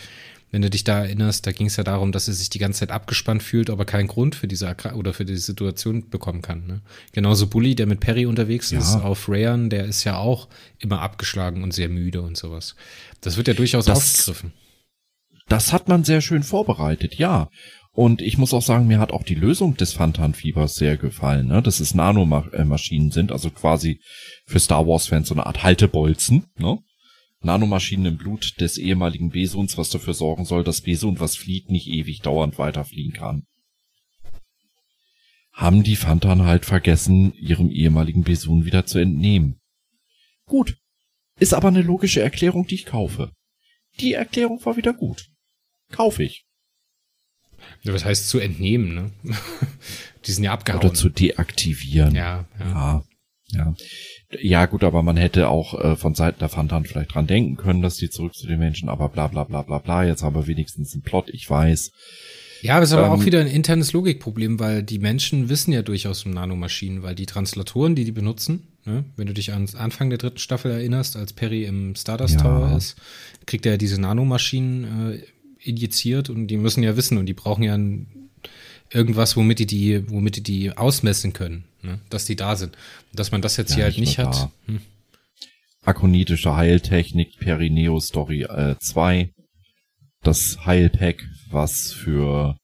Wenn 0.53 0.61
du 0.61 0.69
dich 0.69 0.85
da 0.85 1.01
erinnerst, 1.01 1.47
da 1.47 1.53
ging 1.53 1.67
es 1.67 1.77
ja 1.77 1.83
darum, 1.83 2.13
dass 2.13 2.29
er 2.29 2.35
sich 2.35 2.51
die 2.51 2.59
ganze 2.59 2.81
Zeit 2.81 2.91
abgespannt 2.91 3.43
fühlt, 3.43 3.71
aber 3.71 3.87
keinen 3.87 4.07
Grund 4.07 4.35
für 4.35 4.47
diese 4.47 4.67
Erkra 4.67 4.93
oder 4.93 5.15
für 5.15 5.25
diese 5.25 5.41
Situation 5.41 6.11
bekommen 6.11 6.43
kann. 6.43 6.67
Ne? 6.67 6.83
Genauso 7.13 7.47
Bully, 7.47 7.75
der 7.75 7.87
mit 7.87 8.01
Perry 8.01 8.27
unterwegs 8.27 8.71
ja. 8.71 8.79
ist 8.79 8.97
auf 8.97 9.31
Rayan, 9.31 9.71
der 9.71 9.87
ist 9.87 10.05
ja 10.05 10.19
auch 10.19 10.49
immer 10.79 11.01
abgeschlagen 11.01 11.63
und 11.63 11.73
sehr 11.73 11.89
müde 11.89 12.21
und 12.21 12.37
sowas. 12.37 12.77
Das 13.23 13.39
wird 13.39 13.49
ja 13.49 13.55
durchaus 13.55 13.87
das, 13.87 13.97
aufgegriffen. 13.97 14.53
Das 15.49 15.73
hat 15.73 15.89
man 15.89 16.05
sehr 16.05 16.21
schön 16.21 16.43
vorbereitet, 16.43 17.15
ja. 17.15 17.49
Und 17.95 18.21
ich 18.21 18.37
muss 18.37 18.53
auch 18.53 18.63
sagen, 18.63 18.87
mir 18.87 18.99
hat 18.99 19.13
auch 19.13 19.23
die 19.23 19.35
Lösung 19.35 19.77
des 19.79 19.95
Phantan-Fiebers 19.95 20.75
sehr 20.75 20.99
gefallen, 20.99 21.47
ne? 21.47 21.63
dass 21.63 21.81
es 21.81 21.95
Nanomaschinen 21.95 23.11
sind, 23.11 23.33
also 23.33 23.51
quasi 23.51 24.01
für 24.47 24.61
Star 24.61 24.87
Wars-Fans 24.87 25.29
so 25.29 25.35
eine 25.35 25.47
Art 25.47 25.63
Haltebolzen, 25.63 26.45
ne? 26.59 26.79
Nanomaschinen 27.45 28.07
im 28.07 28.17
Blut 28.17 28.61
des 28.61 28.79
ehemaligen 28.79 29.31
Besuns, 29.31 29.77
was 29.77 29.91
dafür 29.91 30.15
sorgen 30.15 30.45
soll, 30.45 30.65
dass 30.65 30.83
Besun, 30.83 31.21
was 31.21 31.37
flieht, 31.37 31.71
nicht 31.71 31.89
ewig 31.89 32.21
dauernd 32.21 32.59
weiterfliegen 32.59 33.13
kann. 33.13 33.47
Haben 35.53 35.83
die 35.83 35.97
Phantan 35.97 36.43
halt 36.43 36.65
vergessen, 36.65 37.35
ihrem 37.35 37.71
ehemaligen 37.71 38.23
Besun 38.23 38.65
wieder 38.65 38.87
zu 38.87 38.99
entnehmen. 38.99 39.61
Gut. 40.47 40.77
Ist 41.39 41.55
aber 41.55 41.69
eine 41.69 41.83
logische 41.83 42.23
Erklärung, 42.23 42.67
die 42.67 42.77
ich 42.77 42.87
kaufe. 42.87 43.33
Die 44.01 44.15
Erklärung 44.15 44.65
war 44.65 44.77
wieder 44.77 44.95
gut. 44.95 45.29
Kaufe 45.91 46.23
ich. 46.23 46.47
Ja, 47.83 47.93
was 47.93 48.05
heißt 48.05 48.29
zu 48.29 48.39
entnehmen, 48.39 48.95
ne? 48.95 49.13
Die 50.25 50.33
sind 50.33 50.45
ja 50.45 50.53
abgehauen. 50.53 50.85
Oder 50.85 50.95
zu 50.95 51.09
deaktivieren. 51.09 52.15
Ja, 52.15 52.47
ja. 52.59 52.67
Ja, 52.67 53.05
ja. 53.53 53.75
ja 54.41 54.67
gut, 54.67 54.85
aber 54.85 55.03
man 55.03 55.17
hätte 55.17 55.49
auch 55.49 55.79
äh, 55.79 55.97
von 55.97 56.15
Seiten 56.15 56.39
der 56.39 56.49
Fantan 56.49 56.85
vielleicht 56.85 57.15
dran 57.15 57.27
denken 57.27 57.57
können, 57.57 57.83
dass 57.83 57.97
die 57.97 58.11
zurück 58.11 58.35
zu 58.35 58.47
den 58.47 58.59
Menschen, 58.59 58.89
aber 58.89 59.09
bla 59.09 59.29
bla 59.29 59.45
bla 59.45 59.63
bla 59.63 59.79
bla. 59.79 60.05
Jetzt 60.05 60.23
haben 60.23 60.35
wir 60.35 60.47
wenigstens 60.47 60.95
einen 60.95 61.03
Plot, 61.03 61.29
ich 61.31 61.49
weiß. 61.49 61.93
Ja, 62.63 62.77
aber 62.77 62.85
es 62.85 62.91
ist 62.91 62.97
aber 62.97 63.07
ähm, 63.07 63.13
auch 63.13 63.25
wieder 63.25 63.41
ein 63.41 63.49
internes 63.49 63.93
Logikproblem, 63.93 64.61
weil 64.61 64.85
die 64.85 65.01
Menschen 65.01 65.49
wissen 65.49 65.73
ja 65.73 65.83
durchaus 65.83 66.25
um 66.25 66.33
Nanomaschinen, 66.33 67.03
weil 67.03 67.17
die 67.17 67.27
Translatoren, 67.27 67.97
die 67.97 68.05
die 68.05 68.13
benutzen, 68.13 68.69
ne, 68.85 69.05
wenn 69.17 69.27
du 69.27 69.35
dich 69.35 69.53
an 69.53 69.69
Anfang 69.77 70.11
der 70.11 70.19
dritten 70.19 70.39
Staffel 70.39 70.71
erinnerst, 70.71 71.17
als 71.17 71.33
Perry 71.33 71.65
im 71.65 71.97
Stardust 71.97 72.37
ja. 72.37 72.43
Tower 72.43 72.77
ist, 72.77 72.97
kriegt 73.47 73.67
er 73.67 73.79
diese 73.79 74.01
Nanomaschinen 74.01 75.15
äh, 75.15 75.19
injiziert 75.59 76.31
und 76.31 76.47
die 76.47 76.57
müssen 76.57 76.85
ja 76.85 76.97
wissen 76.97 77.19
und 77.19 77.27
die 77.27 77.35
brauchen 77.35 77.65
ja 77.65 77.77
irgendwas, 78.93 79.37
womit 79.37 79.59
die 79.59 79.67
die, 79.67 80.11
womit 80.11 80.37
die 80.37 80.43
die 80.43 80.77
ausmessen 80.77 81.33
können, 81.33 81.65
ne? 81.83 82.01
dass 82.11 82.25
die 82.25 82.37
da 82.37 82.57
sind. 82.57 82.77
Dass 83.13 83.33
man 83.33 83.43
das 83.43 83.57
jetzt 83.57 83.71
ja, 83.71 83.77
hier 83.77 83.85
halt 83.85 83.99
nicht 83.99 84.19
hat. 84.19 84.49
Hm. 84.67 84.81
Akonitische 85.85 86.55
Heiltechnik 86.57 87.39
Perineo 87.39 87.99
Story 88.01 88.47
2. 88.79 89.19
Äh, 89.19 89.29
das 90.23 90.65
Heilpack, 90.65 91.25
was 91.51 91.93
für 91.93 92.57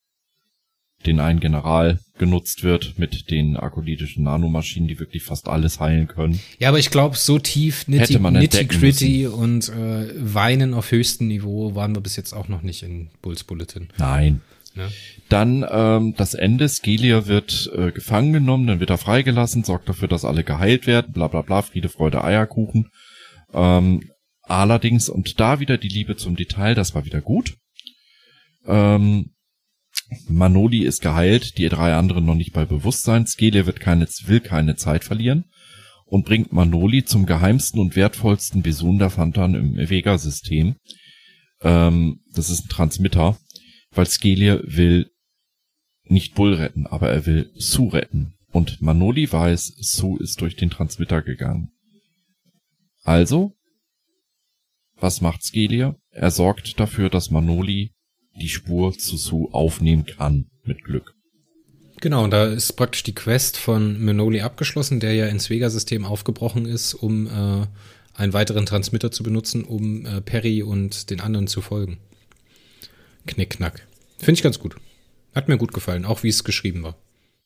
den 1.06 1.20
einen 1.20 1.40
General 1.40 1.98
genutzt 2.18 2.64
wird 2.64 2.98
mit 2.98 3.30
den 3.30 3.56
akolitischen 3.56 4.24
Nanomaschinen, 4.24 4.88
die 4.88 4.98
wirklich 4.98 5.22
fast 5.22 5.48
alles 5.48 5.78
heilen 5.78 6.08
können. 6.08 6.40
Ja, 6.58 6.68
aber 6.68 6.78
ich 6.78 6.90
glaube, 6.90 7.16
so 7.16 7.38
tief 7.38 7.86
nitty, 7.86 8.18
nitty 8.18 8.64
gritty 8.66 9.26
und 9.26 9.68
äh, 9.68 10.08
Weinen 10.16 10.74
auf 10.74 10.90
höchstem 10.90 11.28
Niveau 11.28 11.74
waren 11.74 11.94
wir 11.94 12.00
bis 12.00 12.16
jetzt 12.16 12.32
auch 12.32 12.48
noch 12.48 12.62
nicht 12.62 12.82
in 12.82 13.10
Bulls 13.22 13.44
Bulletin. 13.44 13.88
Nein. 13.96 14.40
Ja. 14.78 14.88
Dann 15.28 15.66
ähm, 15.70 16.14
das 16.16 16.34
Ende, 16.34 16.68
Skelia 16.68 17.26
wird 17.26 17.70
äh, 17.74 17.90
gefangen 17.90 18.32
genommen, 18.32 18.66
dann 18.66 18.80
wird 18.80 18.90
er 18.90 18.98
freigelassen, 18.98 19.64
sorgt 19.64 19.88
dafür, 19.88 20.08
dass 20.08 20.24
alle 20.24 20.44
geheilt 20.44 20.86
werden, 20.86 21.12
bla 21.12 21.28
bla 21.28 21.42
bla, 21.42 21.62
Friede, 21.62 21.88
Freude, 21.88 22.22
Eierkuchen. 22.22 22.90
Ähm, 23.52 24.10
allerdings, 24.42 25.08
und 25.08 25.40
da 25.40 25.60
wieder 25.60 25.76
die 25.76 25.88
Liebe 25.88 26.16
zum 26.16 26.36
Detail, 26.36 26.74
das 26.74 26.94
war 26.94 27.04
wieder 27.04 27.20
gut. 27.20 27.56
Ähm, 28.66 29.34
Manoli 30.28 30.84
ist 30.84 31.02
geheilt, 31.02 31.58
die 31.58 31.68
drei 31.68 31.94
anderen 31.94 32.24
noch 32.24 32.34
nicht 32.34 32.52
bei 32.52 32.64
Bewusstsein. 32.64 33.26
Skele 33.26 33.66
wird 33.66 33.80
keine, 33.80 34.06
will 34.26 34.40
keine 34.40 34.76
Zeit 34.76 35.04
verlieren 35.04 35.44
und 36.06 36.24
bringt 36.24 36.52
Manoli 36.52 37.04
zum 37.04 37.26
geheimsten 37.26 37.80
und 37.80 37.96
wertvollsten 37.96 38.62
Besun 38.62 38.98
der 38.98 39.10
Fantan 39.10 39.54
im 39.54 39.76
Vega-System. 39.76 40.76
Ähm, 41.60 42.20
das 42.32 42.50
ist 42.50 42.66
ein 42.66 42.68
Transmitter, 42.68 43.36
weil 43.98 44.06
Skelia 44.06 44.60
will 44.62 45.10
nicht 46.04 46.36
Bull 46.36 46.54
retten, 46.54 46.86
aber 46.86 47.10
er 47.10 47.26
will 47.26 47.50
Su 47.56 47.88
retten. 47.88 48.34
Und 48.52 48.80
Manoli 48.80 49.30
weiß, 49.30 49.74
Su 49.80 50.16
ist 50.18 50.40
durch 50.40 50.54
den 50.54 50.70
Transmitter 50.70 51.20
gegangen. 51.20 51.72
Also, 53.02 53.56
was 55.00 55.20
macht 55.20 55.42
Skelia? 55.42 55.96
Er 56.10 56.30
sorgt 56.30 56.78
dafür, 56.78 57.10
dass 57.10 57.32
Manoli 57.32 57.90
die 58.40 58.48
Spur 58.48 58.96
zu 58.96 59.16
Sue 59.16 59.52
aufnehmen 59.52 60.06
kann, 60.06 60.46
mit 60.62 60.84
Glück. 60.84 61.16
Genau, 62.00 62.22
und 62.22 62.30
da 62.30 62.44
ist 62.44 62.74
praktisch 62.74 63.02
die 63.02 63.16
Quest 63.16 63.56
von 63.56 64.00
Manoli 64.00 64.42
abgeschlossen, 64.42 65.00
der 65.00 65.14
ja 65.14 65.26
ins 65.26 65.50
Vega-System 65.50 66.04
aufgebrochen 66.04 66.66
ist, 66.66 66.94
um 66.94 67.26
äh, 67.26 67.66
einen 68.14 68.32
weiteren 68.32 68.64
Transmitter 68.64 69.10
zu 69.10 69.24
benutzen, 69.24 69.64
um 69.64 70.06
äh, 70.06 70.20
Perry 70.20 70.62
und 70.62 71.10
den 71.10 71.20
anderen 71.20 71.48
zu 71.48 71.60
folgen. 71.62 71.98
Knickknack. 73.26 73.87
Finde 74.18 74.38
ich 74.38 74.42
ganz 74.42 74.58
gut. 74.58 74.76
Hat 75.34 75.48
mir 75.48 75.58
gut 75.58 75.72
gefallen, 75.72 76.04
auch 76.04 76.22
wie 76.22 76.28
es 76.28 76.44
geschrieben 76.44 76.82
war. 76.82 76.96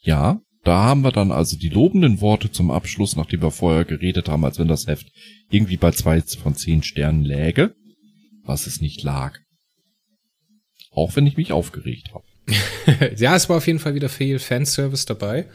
Ja, 0.00 0.40
da 0.64 0.84
haben 0.84 1.02
wir 1.02 1.12
dann 1.12 1.32
also 1.32 1.56
die 1.56 1.68
lobenden 1.68 2.20
Worte 2.20 2.50
zum 2.50 2.70
Abschluss, 2.70 3.16
nachdem 3.16 3.42
wir 3.42 3.50
vorher 3.50 3.84
geredet 3.84 4.28
haben, 4.28 4.44
als 4.44 4.58
wenn 4.58 4.68
das 4.68 4.86
Heft 4.86 5.10
irgendwie 5.50 5.76
bei 5.76 5.90
zwei 5.90 6.20
von 6.20 6.54
zehn 6.54 6.82
Sternen 6.82 7.24
läge, 7.24 7.74
was 8.44 8.66
es 8.66 8.80
nicht 8.80 9.02
lag. 9.02 9.38
Auch 10.92 11.16
wenn 11.16 11.26
ich 11.26 11.36
mich 11.36 11.52
aufgeregt 11.52 12.12
habe. 12.14 12.24
ja, 13.16 13.34
es 13.34 13.48
war 13.48 13.56
auf 13.56 13.66
jeden 13.66 13.78
Fall 13.78 13.94
wieder 13.94 14.08
viel 14.08 14.38
Fanservice 14.38 15.06
dabei, 15.06 15.46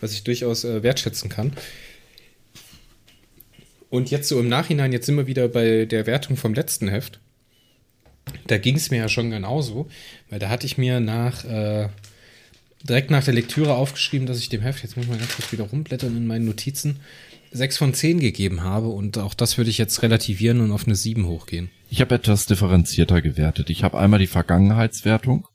was 0.00 0.12
ich 0.12 0.24
durchaus 0.24 0.64
äh, 0.64 0.82
wertschätzen 0.82 1.30
kann. 1.30 1.52
Und 3.88 4.10
jetzt 4.10 4.28
so 4.28 4.38
im 4.38 4.48
Nachhinein, 4.48 4.92
jetzt 4.92 5.06
sind 5.06 5.16
wir 5.16 5.26
wieder 5.26 5.48
bei 5.48 5.84
der 5.84 6.06
Wertung 6.06 6.36
vom 6.36 6.54
letzten 6.54 6.88
Heft. 6.88 7.20
Da 8.46 8.58
ging 8.58 8.76
es 8.76 8.90
mir 8.90 8.98
ja 8.98 9.08
schon 9.08 9.30
genauso, 9.30 9.88
weil 10.28 10.38
da 10.38 10.48
hatte 10.48 10.66
ich 10.66 10.78
mir 10.78 11.00
nach, 11.00 11.44
äh, 11.44 11.88
direkt 12.82 13.10
nach 13.10 13.24
der 13.24 13.34
Lektüre 13.34 13.74
aufgeschrieben, 13.74 14.26
dass 14.26 14.38
ich 14.38 14.48
dem 14.48 14.60
Heft, 14.60 14.82
jetzt 14.82 14.96
muss 14.96 15.06
mal 15.06 15.18
ganz 15.18 15.34
kurz 15.34 15.52
wieder 15.52 15.64
rumblättern 15.64 16.16
in 16.16 16.26
meinen 16.26 16.46
Notizen, 16.46 17.00
6 17.52 17.78
von 17.78 17.94
10 17.94 18.20
gegeben 18.20 18.62
habe 18.62 18.88
und 18.88 19.18
auch 19.18 19.34
das 19.34 19.58
würde 19.58 19.70
ich 19.70 19.78
jetzt 19.78 20.02
relativieren 20.02 20.60
und 20.60 20.70
auf 20.70 20.86
eine 20.86 20.94
7 20.94 21.26
hochgehen. 21.26 21.70
Ich 21.90 22.00
habe 22.00 22.14
etwas 22.14 22.46
differenzierter 22.46 23.20
gewertet. 23.22 23.70
Ich 23.70 23.82
habe 23.82 23.98
einmal 23.98 24.20
die 24.20 24.28
Vergangenheitswertung 24.28 25.46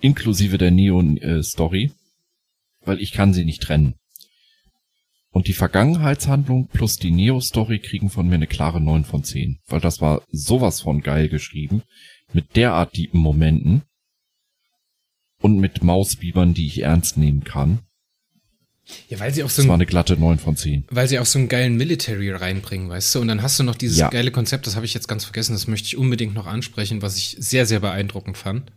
inklusive 0.00 0.58
der 0.58 0.70
Neon-Story, 0.70 1.92
weil 2.84 3.00
ich 3.00 3.12
kann 3.12 3.32
sie 3.32 3.44
nicht 3.44 3.62
trennen. 3.62 3.94
Und 5.32 5.46
die 5.46 5.52
Vergangenheitshandlung 5.52 6.66
plus 6.68 6.96
die 6.96 7.12
Neo-Story 7.12 7.78
kriegen 7.78 8.10
von 8.10 8.28
mir 8.28 8.34
eine 8.34 8.46
klare 8.48 8.80
9 8.80 9.04
von 9.04 9.22
10, 9.22 9.60
weil 9.68 9.80
das 9.80 10.00
war 10.00 10.22
sowas 10.32 10.80
von 10.80 11.02
geil 11.02 11.28
geschrieben, 11.28 11.82
mit 12.32 12.56
derart 12.56 12.94
tiefen 12.94 13.20
Momenten 13.20 13.82
und 15.40 15.58
mit 15.58 15.82
Mausbibern, 15.84 16.52
die 16.54 16.66
ich 16.66 16.82
ernst 16.82 17.16
nehmen 17.16 17.44
kann. 17.44 17.80
Ja, 19.08 19.20
weil 19.20 19.32
sie 19.32 19.44
auch 19.44 19.50
so 19.50 19.62
Das 19.62 19.68
war 19.68 19.74
eine 19.76 19.86
glatte 19.86 20.16
9 20.16 20.38
von 20.40 20.56
10. 20.56 20.84
weil 20.90 21.06
sie 21.06 21.20
auch 21.20 21.26
so 21.26 21.38
einen 21.38 21.48
geilen 21.48 21.76
Military 21.76 22.32
reinbringen, 22.32 22.88
weißt 22.88 23.14
du? 23.14 23.20
Und 23.20 23.28
dann 23.28 23.40
hast 23.40 23.56
du 23.58 23.62
noch 23.62 23.76
dieses 23.76 23.98
Ja. 23.98 24.08
geile 24.08 24.32
Konzept, 24.32 24.66
das 24.66 24.74
habe 24.74 24.84
ich 24.84 24.94
jetzt 24.94 25.06
ganz 25.06 25.24
vergessen, 25.24 25.52
das 25.52 25.68
möchte 25.68 25.86
ich 25.86 25.96
unbedingt 25.96 26.34
noch 26.34 26.46
ansprechen, 26.48 27.02
was 27.02 27.16
ich 27.16 27.36
sehr, 27.38 27.66
sehr 27.66 27.78
beeindruckend 27.80 28.36
fand. 28.36 28.72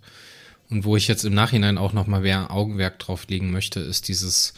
Und 0.69 0.85
wo 0.85 0.95
ich 0.95 1.07
jetzt 1.07 1.25
im 1.25 1.33
Nachhinein 1.33 1.77
auch 1.79 1.93
noch 1.93 2.05
mal 2.07 2.21
mehr 2.21 2.51
Augenwerk 2.51 2.99
drauf 2.99 3.25
legen 3.27 3.51
möchte, 3.51 3.79
ist 3.79 4.07
dieses, 4.07 4.53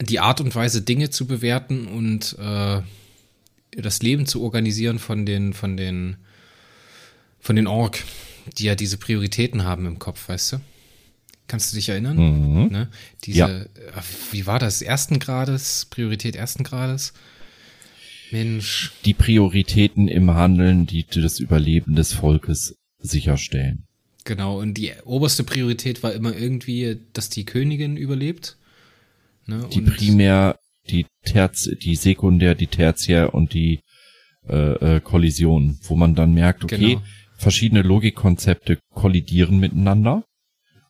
die 0.00 0.20
Art 0.20 0.40
und 0.40 0.54
Weise, 0.54 0.82
Dinge 0.82 1.10
zu 1.10 1.26
bewerten 1.26 1.86
und 1.86 2.36
äh, 2.38 2.80
das 3.80 4.02
Leben 4.02 4.26
zu 4.26 4.42
organisieren 4.42 4.98
von 4.98 5.24
den, 5.26 5.52
von 5.52 5.76
den, 5.76 6.16
von 7.40 7.56
den 7.56 7.66
Org, 7.66 8.02
die 8.58 8.64
ja 8.64 8.74
diese 8.74 8.96
Prioritäten 8.98 9.64
haben 9.64 9.86
im 9.86 9.98
Kopf, 9.98 10.28
weißt 10.28 10.52
du? 10.54 10.56
Kannst 11.46 11.72
du 11.72 11.76
dich 11.76 11.88
erinnern? 11.90 12.16
Mhm. 12.16 12.68
Ne? 12.72 12.88
Diese, 13.24 13.38
Ja. 13.38 13.48
äh, 13.62 13.66
wie 14.32 14.46
war 14.46 14.58
das? 14.58 14.80
Ersten 14.82 15.18
Grades, 15.18 15.86
Priorität 15.90 16.36
ersten 16.36 16.64
Grades? 16.64 17.12
Mensch, 18.30 18.92
Die 19.04 19.14
Prioritäten 19.14 20.08
im 20.08 20.30
Handeln, 20.32 20.86
die 20.86 21.04
das 21.04 21.38
Überleben 21.38 21.94
des 21.94 22.12
Volkes 22.14 22.76
sicherstellen. 22.98 23.84
genau. 24.24 24.58
Und 24.58 24.74
die 24.74 24.92
oberste 25.04 25.44
Priorität 25.44 26.02
war 26.02 26.12
immer 26.14 26.34
irgendwie, 26.34 26.98
dass 27.12 27.28
die 27.28 27.44
Königin 27.44 27.96
überlebt. 27.98 28.56
Ne? 29.46 29.68
Die 29.72 29.80
Primär, 29.80 30.58
die 30.90 31.06
Terz, 31.24 31.68
die 31.82 31.96
Sekundär, 31.96 32.54
die 32.54 32.66
Tertiär 32.66 33.34
und 33.34 33.54
die 33.54 33.80
äh, 34.48 34.96
äh, 34.96 35.00
Kollision, 35.00 35.78
wo 35.84 35.96
man 35.96 36.14
dann 36.14 36.34
merkt, 36.34 36.64
okay, 36.64 36.94
Genau. 36.94 37.02
verschiedene 37.36 37.82
Logikkonzepte 37.82 38.78
kollidieren 38.92 39.58
miteinander. 39.58 40.24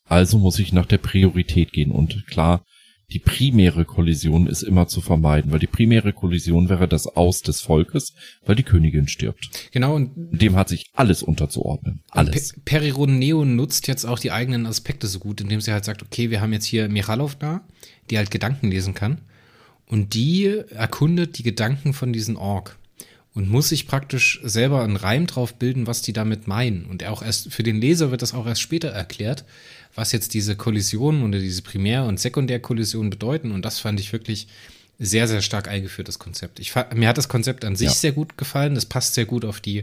Also 0.07 0.39
muss 0.39 0.59
ich 0.59 0.73
nach 0.73 0.87
der 0.87 0.99
Priorität 0.99 1.73
gehen. 1.73 1.91
Und 1.91 2.27
klar, 2.27 2.63
die 3.11 3.19
primäre 3.19 3.85
Kollision 3.85 4.47
ist 4.47 4.63
immer 4.63 4.89
zu 4.89 5.01
vermeiden, 5.01 5.53
weil 5.53 5.59
die 5.59 5.67
primäre 5.67 6.13
Kollision 6.13 6.69
wäre 6.69 6.89
das 6.89 7.07
Aus 7.07 7.43
des 7.43 7.61
Volkes, 7.61 8.13
weil 8.45 8.57
die 8.57 8.63
Königin 8.63 9.09
stirbt. 9.09 9.69
Genau, 9.73 9.95
und 9.95 10.11
Dem 10.17 10.57
hat 10.57 10.69
sich 10.69 10.87
alles 10.95 11.23
unterzuordnen. 11.23 12.03
Alles. 12.11 12.55
Pe 12.55 12.61
Periron 12.65 13.19
Neo 13.19 13.45
nutzt 13.45 13.87
jetzt 13.89 14.05
auch 14.05 14.19
die 14.19 14.33
eigenen 14.33 14.67
Aspekte 14.67 15.07
so 15.07 15.19
gut, 15.21 15.41
indem 15.41 15.61
sie 15.61 15.73
halt 15.73 15.85
sagt, 15.85 16.03
okay, 16.03 16.31
wir 16.31 16.41
haben 16.41 16.53
jetzt 16.53 16.65
hier 16.65 16.89
Michalov 16.89 17.37
da, 17.37 17.67
die 18.11 18.19
halt 18.19 18.31
Gedanken 18.31 18.71
lesen 18.71 18.95
kann. 18.95 19.19
Und 19.87 20.15
die 20.15 20.47
erkundet 20.71 21.39
die 21.39 21.43
Gedanken 21.43 21.93
von 21.93 22.13
diesen 22.13 22.37
Ork 22.37 22.77
und 23.35 23.49
muss 23.49 23.69
sich 23.69 23.87
praktisch 23.87 24.41
selber 24.43 24.83
einen 24.83 24.97
Reim 24.97 25.27
drauf 25.27 25.55
bilden, 25.55 25.87
was 25.87 26.03
die 26.03 26.13
damit 26.13 26.47
meinen. 26.47 26.87
Und 26.87 27.05
auch 27.05 27.23
erst 27.23 27.53
für 27.53 27.63
den 27.63 27.81
Leser 27.81 28.11
wird 28.11 28.23
das 28.23 28.33
auch 28.35 28.47
erst 28.47 28.61
später 28.63 28.89
erklärt, 28.89 29.45
was 29.95 30.13
jetzt 30.13 30.35
diese 30.35 30.57
Kollisionen 30.57 31.23
oder 31.23 31.39
diese 31.39 31.63
Primär- 31.63 32.05
und 32.07 32.19
Sekundärkollisionen 32.19 33.11
bedeuten. 33.11 33.53
Und 33.53 33.65
das 33.65 33.79
fand 33.79 34.01
ich 34.01 34.13
wirklich 34.13 34.49
sehr, 34.99 35.27
sehr 35.29 35.43
stark 35.43 35.69
eingeführt, 35.69 36.09
das 36.09 36.19
Konzept. 36.19 36.61
Ich, 36.61 36.73
mir 36.95 37.09
hat 37.09 37.19
das 37.19 37.29
Konzept 37.29 37.65
an 37.65 37.77
sich 37.77 37.89
Ja. 37.89 37.95
sehr 37.95 38.13
gut 38.13 38.39
gefallen. 38.39 38.75
Das 38.77 38.87
passt 38.87 39.15
sehr 39.15 39.27
gut 39.27 39.45
auf 39.45 39.61
die, 39.61 39.83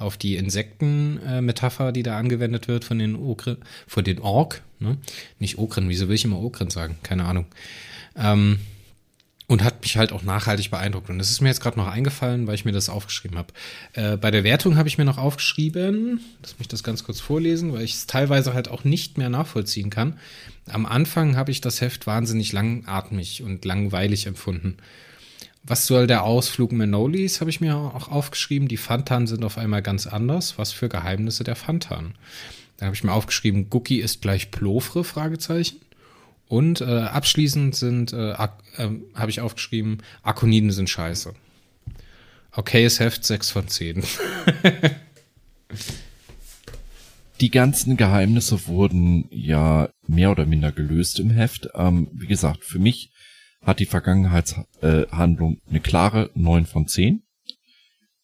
auf 0.00 0.16
die 0.16 0.36
Insekten-Metapher, 0.36 1.92
die 1.92 2.02
da 2.02 2.18
angewendet 2.18 2.68
wird 2.68 2.84
von 2.84 2.98
den 2.98 3.16
Okren, 3.16 3.58
von 3.86 4.04
den 4.04 4.20
Ork, 4.20 4.62
ne? 4.78 4.96
Nicht 5.38 5.58
Okren, 5.58 5.88
wieso 5.88 6.08
will 6.08 6.14
ich 6.14 6.24
immer 6.24 6.40
Okren 6.40 6.70
sagen? 6.70 6.96
Keine 7.02 7.24
Ahnung. 7.24 7.46
Ähm, 8.16 8.60
und 9.50 9.64
hat 9.64 9.82
mich 9.82 9.96
halt 9.96 10.12
auch 10.12 10.22
nachhaltig 10.22 10.70
beeindruckt. 10.70 11.10
Und 11.10 11.18
das 11.18 11.32
ist 11.32 11.40
mir 11.40 11.48
jetzt 11.48 11.60
gerade 11.60 11.76
noch 11.76 11.88
eingefallen, 11.88 12.46
weil 12.46 12.54
ich 12.54 12.64
mir 12.64 12.70
das 12.70 12.88
aufgeschrieben 12.88 13.36
habe. 13.36 13.52
Äh, 13.94 14.16
bei 14.16 14.30
der 14.30 14.44
Wertung 14.44 14.76
habe 14.76 14.88
ich 14.88 14.96
mir 14.96 15.04
noch 15.04 15.18
aufgeschrieben, 15.18 16.20
lass 16.40 16.56
mich 16.60 16.68
das 16.68 16.84
ganz 16.84 17.02
kurz 17.02 17.18
vorlesen, 17.18 17.72
weil 17.72 17.82
ich 17.82 17.94
es 17.94 18.06
teilweise 18.06 18.54
halt 18.54 18.68
auch 18.68 18.84
nicht 18.84 19.18
mehr 19.18 19.28
nachvollziehen 19.28 19.90
kann. 19.90 20.20
Am 20.68 20.86
Anfang 20.86 21.34
habe 21.34 21.50
ich 21.50 21.60
das 21.60 21.80
Heft 21.80 22.06
wahnsinnig 22.06 22.52
langatmig 22.52 23.42
und 23.42 23.64
langweilig 23.64 24.26
empfunden. 24.26 24.76
Was 25.70 25.86
soll 25.86 26.06
der 26.08 26.24
Ausflug 26.24 26.72
Manolis, 26.72 27.40
habe 27.40 27.48
ich 27.48 27.60
mir 27.60 27.76
auch 27.76 28.08
aufgeschrieben. 28.08 28.66
Die 28.66 28.76
Fantan 28.76 29.28
sind 29.28 29.44
auf 29.44 29.56
einmal 29.56 29.82
ganz 29.82 30.08
anders. 30.08 30.58
Was 30.58 30.72
für 30.72 30.88
Geheimnisse 30.88 31.44
der 31.44 31.54
Fantan? 31.54 32.16
Da 32.76 32.86
habe 32.86 32.96
ich 32.96 33.04
mir 33.04 33.12
aufgeschrieben, 33.12 33.70
Gucki 33.70 34.00
ist 34.00 34.20
gleich 34.20 34.50
Plofre, 34.50 35.04
Fragezeichen. 35.04 35.76
Und 36.48 36.80
äh, 36.80 36.86
abschließend 36.86 37.76
sind, 37.76 38.12
äh, 38.12 38.34
ähm, 38.78 39.04
habe 39.14 39.30
ich 39.30 39.42
aufgeschrieben, 39.42 39.98
Akoniden 40.24 40.72
sind 40.72 40.90
scheiße. 40.90 41.34
Okayes 42.50 42.98
Heft 42.98 43.24
6 43.24 43.52
von 43.52 43.68
10. 43.68 44.02
Die 47.40 47.50
ganzen 47.52 47.96
Geheimnisse 47.96 48.66
wurden 48.66 49.28
ja 49.30 49.88
mehr 50.08 50.32
oder 50.32 50.46
minder 50.46 50.72
gelöst 50.72 51.20
im 51.20 51.30
Heft. 51.30 51.68
Ähm, 51.76 52.08
wie 52.12 52.26
gesagt, 52.26 52.64
für 52.64 52.80
mich 52.80 53.12
hat 53.62 53.80
die 53.80 53.86
Vergangenheitshandlung 53.86 55.58
eine 55.68 55.80
klare 55.80 56.30
9 56.34 56.66
von 56.66 56.86
10, 56.86 57.22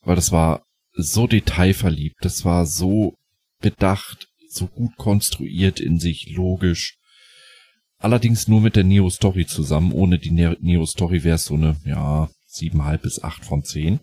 weil 0.02 0.16
das 0.16 0.32
war 0.32 0.64
so 0.92 1.26
detailverliebt, 1.26 2.16
das 2.22 2.44
war 2.44 2.66
so 2.66 3.14
bedacht, 3.60 4.28
so 4.48 4.66
gut 4.66 4.96
konstruiert 4.96 5.80
in 5.80 5.98
sich, 5.98 6.30
logisch. 6.34 6.98
Allerdings 7.98 8.48
nur 8.48 8.60
mit 8.60 8.76
der 8.76 8.84
Neo-Story 8.84 9.46
zusammen. 9.46 9.92
Ohne 9.92 10.18
die 10.18 10.30
Ne- 10.30 10.56
Neo-Story 10.60 11.24
wäre 11.24 11.36
es 11.36 11.46
so 11.46 11.54
eine, 11.54 11.76
ja, 11.84 12.28
7,5 12.46 12.98
bis 12.98 13.22
8 13.22 13.44
von 13.44 13.64
10. 13.64 14.00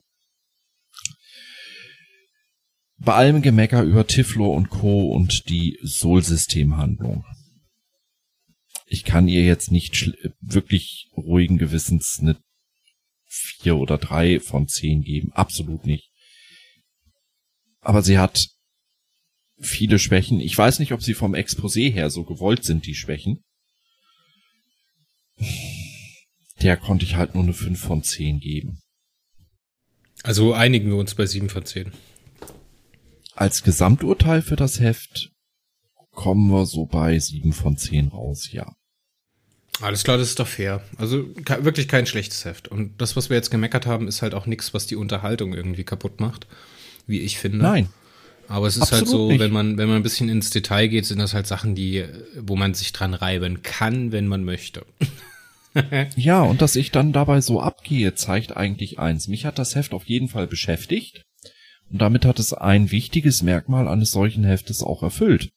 Bei 2.98 3.14
allem 3.14 3.42
Gemecker 3.42 3.84
über 3.84 4.08
Tiflo 4.08 4.54
und 4.54 4.70
Co. 4.70 5.12
und 5.12 5.50
die 5.50 5.78
Sol-Systemhandlung. 5.82 7.26
Ich 8.94 9.06
kann 9.06 9.28
ihr 9.28 9.44
jetzt 9.44 9.72
nicht 9.72 10.14
wirklich 10.40 11.10
ruhigen 11.18 11.58
Gewissens 11.58 12.20
eine 12.22 12.38
4 13.26 13.76
oder 13.78 13.98
3 13.98 14.40
von 14.40 14.68
10 14.68 15.02
geben. 15.02 15.34
Absolut 15.34 15.88
nicht. 15.88 16.12
Aber 17.80 18.04
sie 18.04 18.20
hat 18.20 18.50
viele 19.60 19.98
Schwächen. 19.98 20.40
Ich 20.40 20.56
weiß 20.56 20.78
nicht, 20.78 20.92
ob 20.92 21.02
sie 21.02 21.16
vom 21.16 21.34
Exposé 21.34 21.92
her 21.92 22.12
so 22.12 22.24
gewollt 22.24 22.66
sind, 22.66 22.86
die 22.86 22.94
Schwächen. 22.94 23.44
Der 26.62 26.78
konnte 26.78 27.04
ich 27.04 27.16
halt 27.16 27.34
nur 27.34 27.46
eine 27.46 27.54
5 27.54 27.80
von 27.80 28.04
10 28.04 28.42
geben. 28.42 28.80
Also 30.22 30.54
einigen 30.54 30.90
wir 30.90 30.98
uns 30.98 31.16
bei 31.16 31.26
7 31.26 31.50
von 31.50 31.66
10. 31.66 31.92
Als 33.34 33.64
Gesamturteil 33.64 34.44
für 34.44 34.56
das 34.56 34.80
Heft 34.80 35.32
kommen 36.12 36.52
wir 36.52 36.68
so 36.68 36.86
bei 36.86 37.18
7 37.18 37.54
von 37.54 37.76
10 37.76 38.10
raus, 38.10 38.52
ja. 38.52 38.72
Alles 39.82 40.04
klar, 40.04 40.18
das 40.18 40.30
ist 40.30 40.40
doch 40.40 40.48
fair. 40.48 40.82
Also 40.98 41.26
wirklich 41.60 41.88
kein 41.88 42.06
schlechtes 42.06 42.46
Heft. 42.46 42.68
Und 42.68 43.02
das, 43.02 43.16
was 43.16 43.30
wir 43.30 43.38
jetzt 43.38 43.50
gemeckert 43.50 43.86
haben, 43.86 44.08
ist 44.08 44.22
halt 44.22 44.34
auch 44.34 44.46
nichts, 44.46 44.74
was 44.74 44.86
die 44.88 44.96
Unterhaltung 44.96 45.54
irgendwie 45.54 45.84
kaputt 45.84 46.20
macht, 46.20 46.48
wie 47.08 47.20
ich 47.20 47.38
finde. 47.40 47.58
Nein, 47.58 47.90
Aber 48.48 48.68
es 48.68 48.76
ist 48.76 48.84
Absolut 48.84 49.02
halt 49.02 49.10
so, 49.10 49.28
nicht. 49.30 49.40
wenn 49.40 49.52
man, 49.52 49.78
wenn 49.78 49.88
man 49.88 49.98
ein 49.98 50.04
bisschen 50.04 50.30
ins 50.30 50.52
Detail 50.52 50.88
geht, 50.88 51.06
sind 51.06 51.20
das 51.20 51.34
halt 51.34 51.48
Sachen, 51.48 51.76
die, 51.76 52.06
wo 52.40 52.56
man 52.56 52.74
sich 52.74 52.94
dran 52.94 53.14
reiben 53.14 53.64
kann, 53.64 54.12
wenn 54.12 54.28
man 54.28 54.44
möchte. 54.44 54.86
Ja, 56.16 56.44
und 56.44 56.62
dass 56.62 56.76
ich 56.76 56.92
dann 56.92 57.14
dabei 57.14 57.42
so 57.42 57.60
abgehe, 57.60 58.14
zeigt 58.14 58.56
eigentlich 58.56 59.00
eins. 59.00 59.28
Mich 59.28 59.48
hat 59.48 59.58
das 59.58 59.74
Heft 59.74 59.96
auf 59.96 60.04
jeden 60.06 60.28
Fall 60.30 60.46
beschäftigt. 60.46 61.24
Und 61.90 62.00
damit 62.00 62.26
hat 62.26 62.38
es 62.38 62.54
ein 62.54 62.92
wichtiges 62.92 63.42
Merkmal 63.42 63.88
eines 63.88 64.12
solchen 64.12 64.44
Heftes 64.44 64.84
auch 64.84 65.02
erfüllt. 65.02 65.50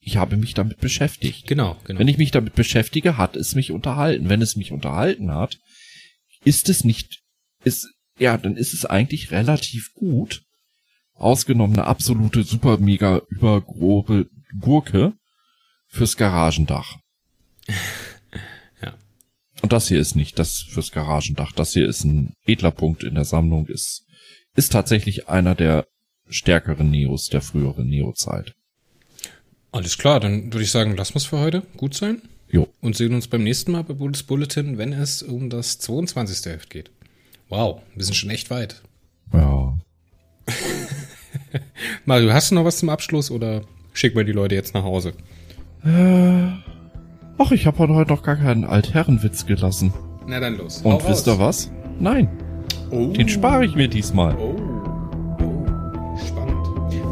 Ich 0.00 0.16
habe 0.16 0.36
mich 0.36 0.54
damit 0.54 0.78
beschäftigt. 0.78 1.46
Genau, 1.46 1.76
genau. 1.84 1.98
Wenn 1.98 2.08
ich 2.08 2.18
mich 2.18 2.30
damit 2.30 2.54
beschäftige, 2.54 3.16
hat 3.16 3.36
es 3.36 3.54
mich 3.54 3.72
unterhalten. 3.72 4.28
Wenn 4.28 4.42
es 4.42 4.56
mich 4.56 4.72
unterhalten 4.72 5.30
hat, 5.32 5.58
ist 6.44 6.68
es 6.68 6.84
nicht, 6.84 7.22
ist, 7.64 7.88
ja, 8.18 8.36
dann 8.38 8.56
ist 8.56 8.74
es 8.74 8.84
eigentlich 8.84 9.30
relativ 9.30 9.92
gut. 9.94 10.42
Ausgenommen 11.14 11.74
eine 11.74 11.86
absolute 11.86 12.44
super 12.44 12.78
mega 12.78 13.20
übergrobe 13.28 14.28
Gurke 14.60 15.14
fürs 15.88 16.16
Garagendach. 16.16 16.98
Ja. 18.80 18.96
Und 19.62 19.72
das 19.72 19.88
hier 19.88 19.98
ist 19.98 20.14
nicht 20.14 20.38
das 20.38 20.60
fürs 20.62 20.92
Garagendach. 20.92 21.50
Das 21.50 21.72
hier 21.72 21.88
ist 21.88 22.04
ein 22.04 22.34
edler 22.44 22.70
Punkt 22.70 23.02
in 23.02 23.16
der 23.16 23.24
Sammlung, 23.24 23.66
ist, 23.66 24.04
ist 24.54 24.70
tatsächlich 24.70 25.28
einer 25.28 25.56
der 25.56 25.88
stärkeren 26.28 26.90
Neos 26.90 27.26
der 27.26 27.40
früheren 27.40 27.88
Neo-Zeit. 27.88 28.54
Alles 29.72 29.98
klar, 29.98 30.20
dann 30.20 30.52
würde 30.52 30.62
ich 30.64 30.70
sagen, 30.70 30.96
lassen 30.96 31.14
wir 31.14 31.18
es 31.18 31.26
für 31.26 31.38
heute 31.38 31.62
gut 31.76 31.94
sein. 31.94 32.22
Jo. 32.50 32.68
Und 32.80 32.96
sehen 32.96 33.14
uns 33.14 33.28
beim 33.28 33.42
nächsten 33.42 33.72
Mal 33.72 33.84
bei 33.84 33.92
Bulls 33.94 34.22
Bulletin, 34.22 34.78
wenn 34.78 34.92
es 34.94 35.22
um 35.22 35.50
das 35.50 35.78
22. 35.78 36.50
Heft 36.52 36.70
geht. 36.70 36.90
Wow, 37.50 37.82
wir 37.94 38.04
sind 38.04 38.14
schon 38.14 38.30
echt 38.30 38.50
weit. 38.50 38.80
Ja. 39.32 39.76
Mario, 42.06 42.32
hast 42.32 42.50
du 42.50 42.54
noch 42.54 42.64
was 42.64 42.78
zum 42.78 42.88
Abschluss 42.88 43.30
oder 43.30 43.62
schicken 43.92 44.16
wir 44.16 44.24
die 44.24 44.32
Leute 44.32 44.54
jetzt 44.54 44.72
nach 44.74 44.82
Hause? 44.84 45.12
Äh, 45.84 46.48
ach, 47.38 47.52
ich 47.52 47.66
habe 47.66 47.78
heute 47.94 48.10
noch 48.12 48.22
gar 48.22 48.36
keinen 48.36 48.64
Altherrenwitz 48.64 49.44
gelassen. 49.46 49.92
Na 50.26 50.40
dann 50.40 50.56
los. 50.56 50.80
Und 50.82 51.06
wisst 51.08 51.26
ihr 51.26 51.38
was? 51.38 51.70
Nein, 52.00 52.28
Oh. 52.90 53.08
den 53.12 53.28
spare 53.28 53.66
ich 53.66 53.74
mir 53.74 53.88
diesmal. 53.88 54.34
Oh. 54.38 54.56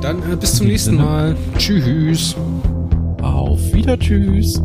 Dann 0.01 0.19
äh, 0.31 0.37
bis 0.37 0.55
zum 0.55 0.67
nächsten 0.67 0.97
Mal. 0.97 1.37
Tschüss. 1.59 2.35
Auf 3.23 3.73
wieder, 3.73 3.99
tschüss. 3.99 4.61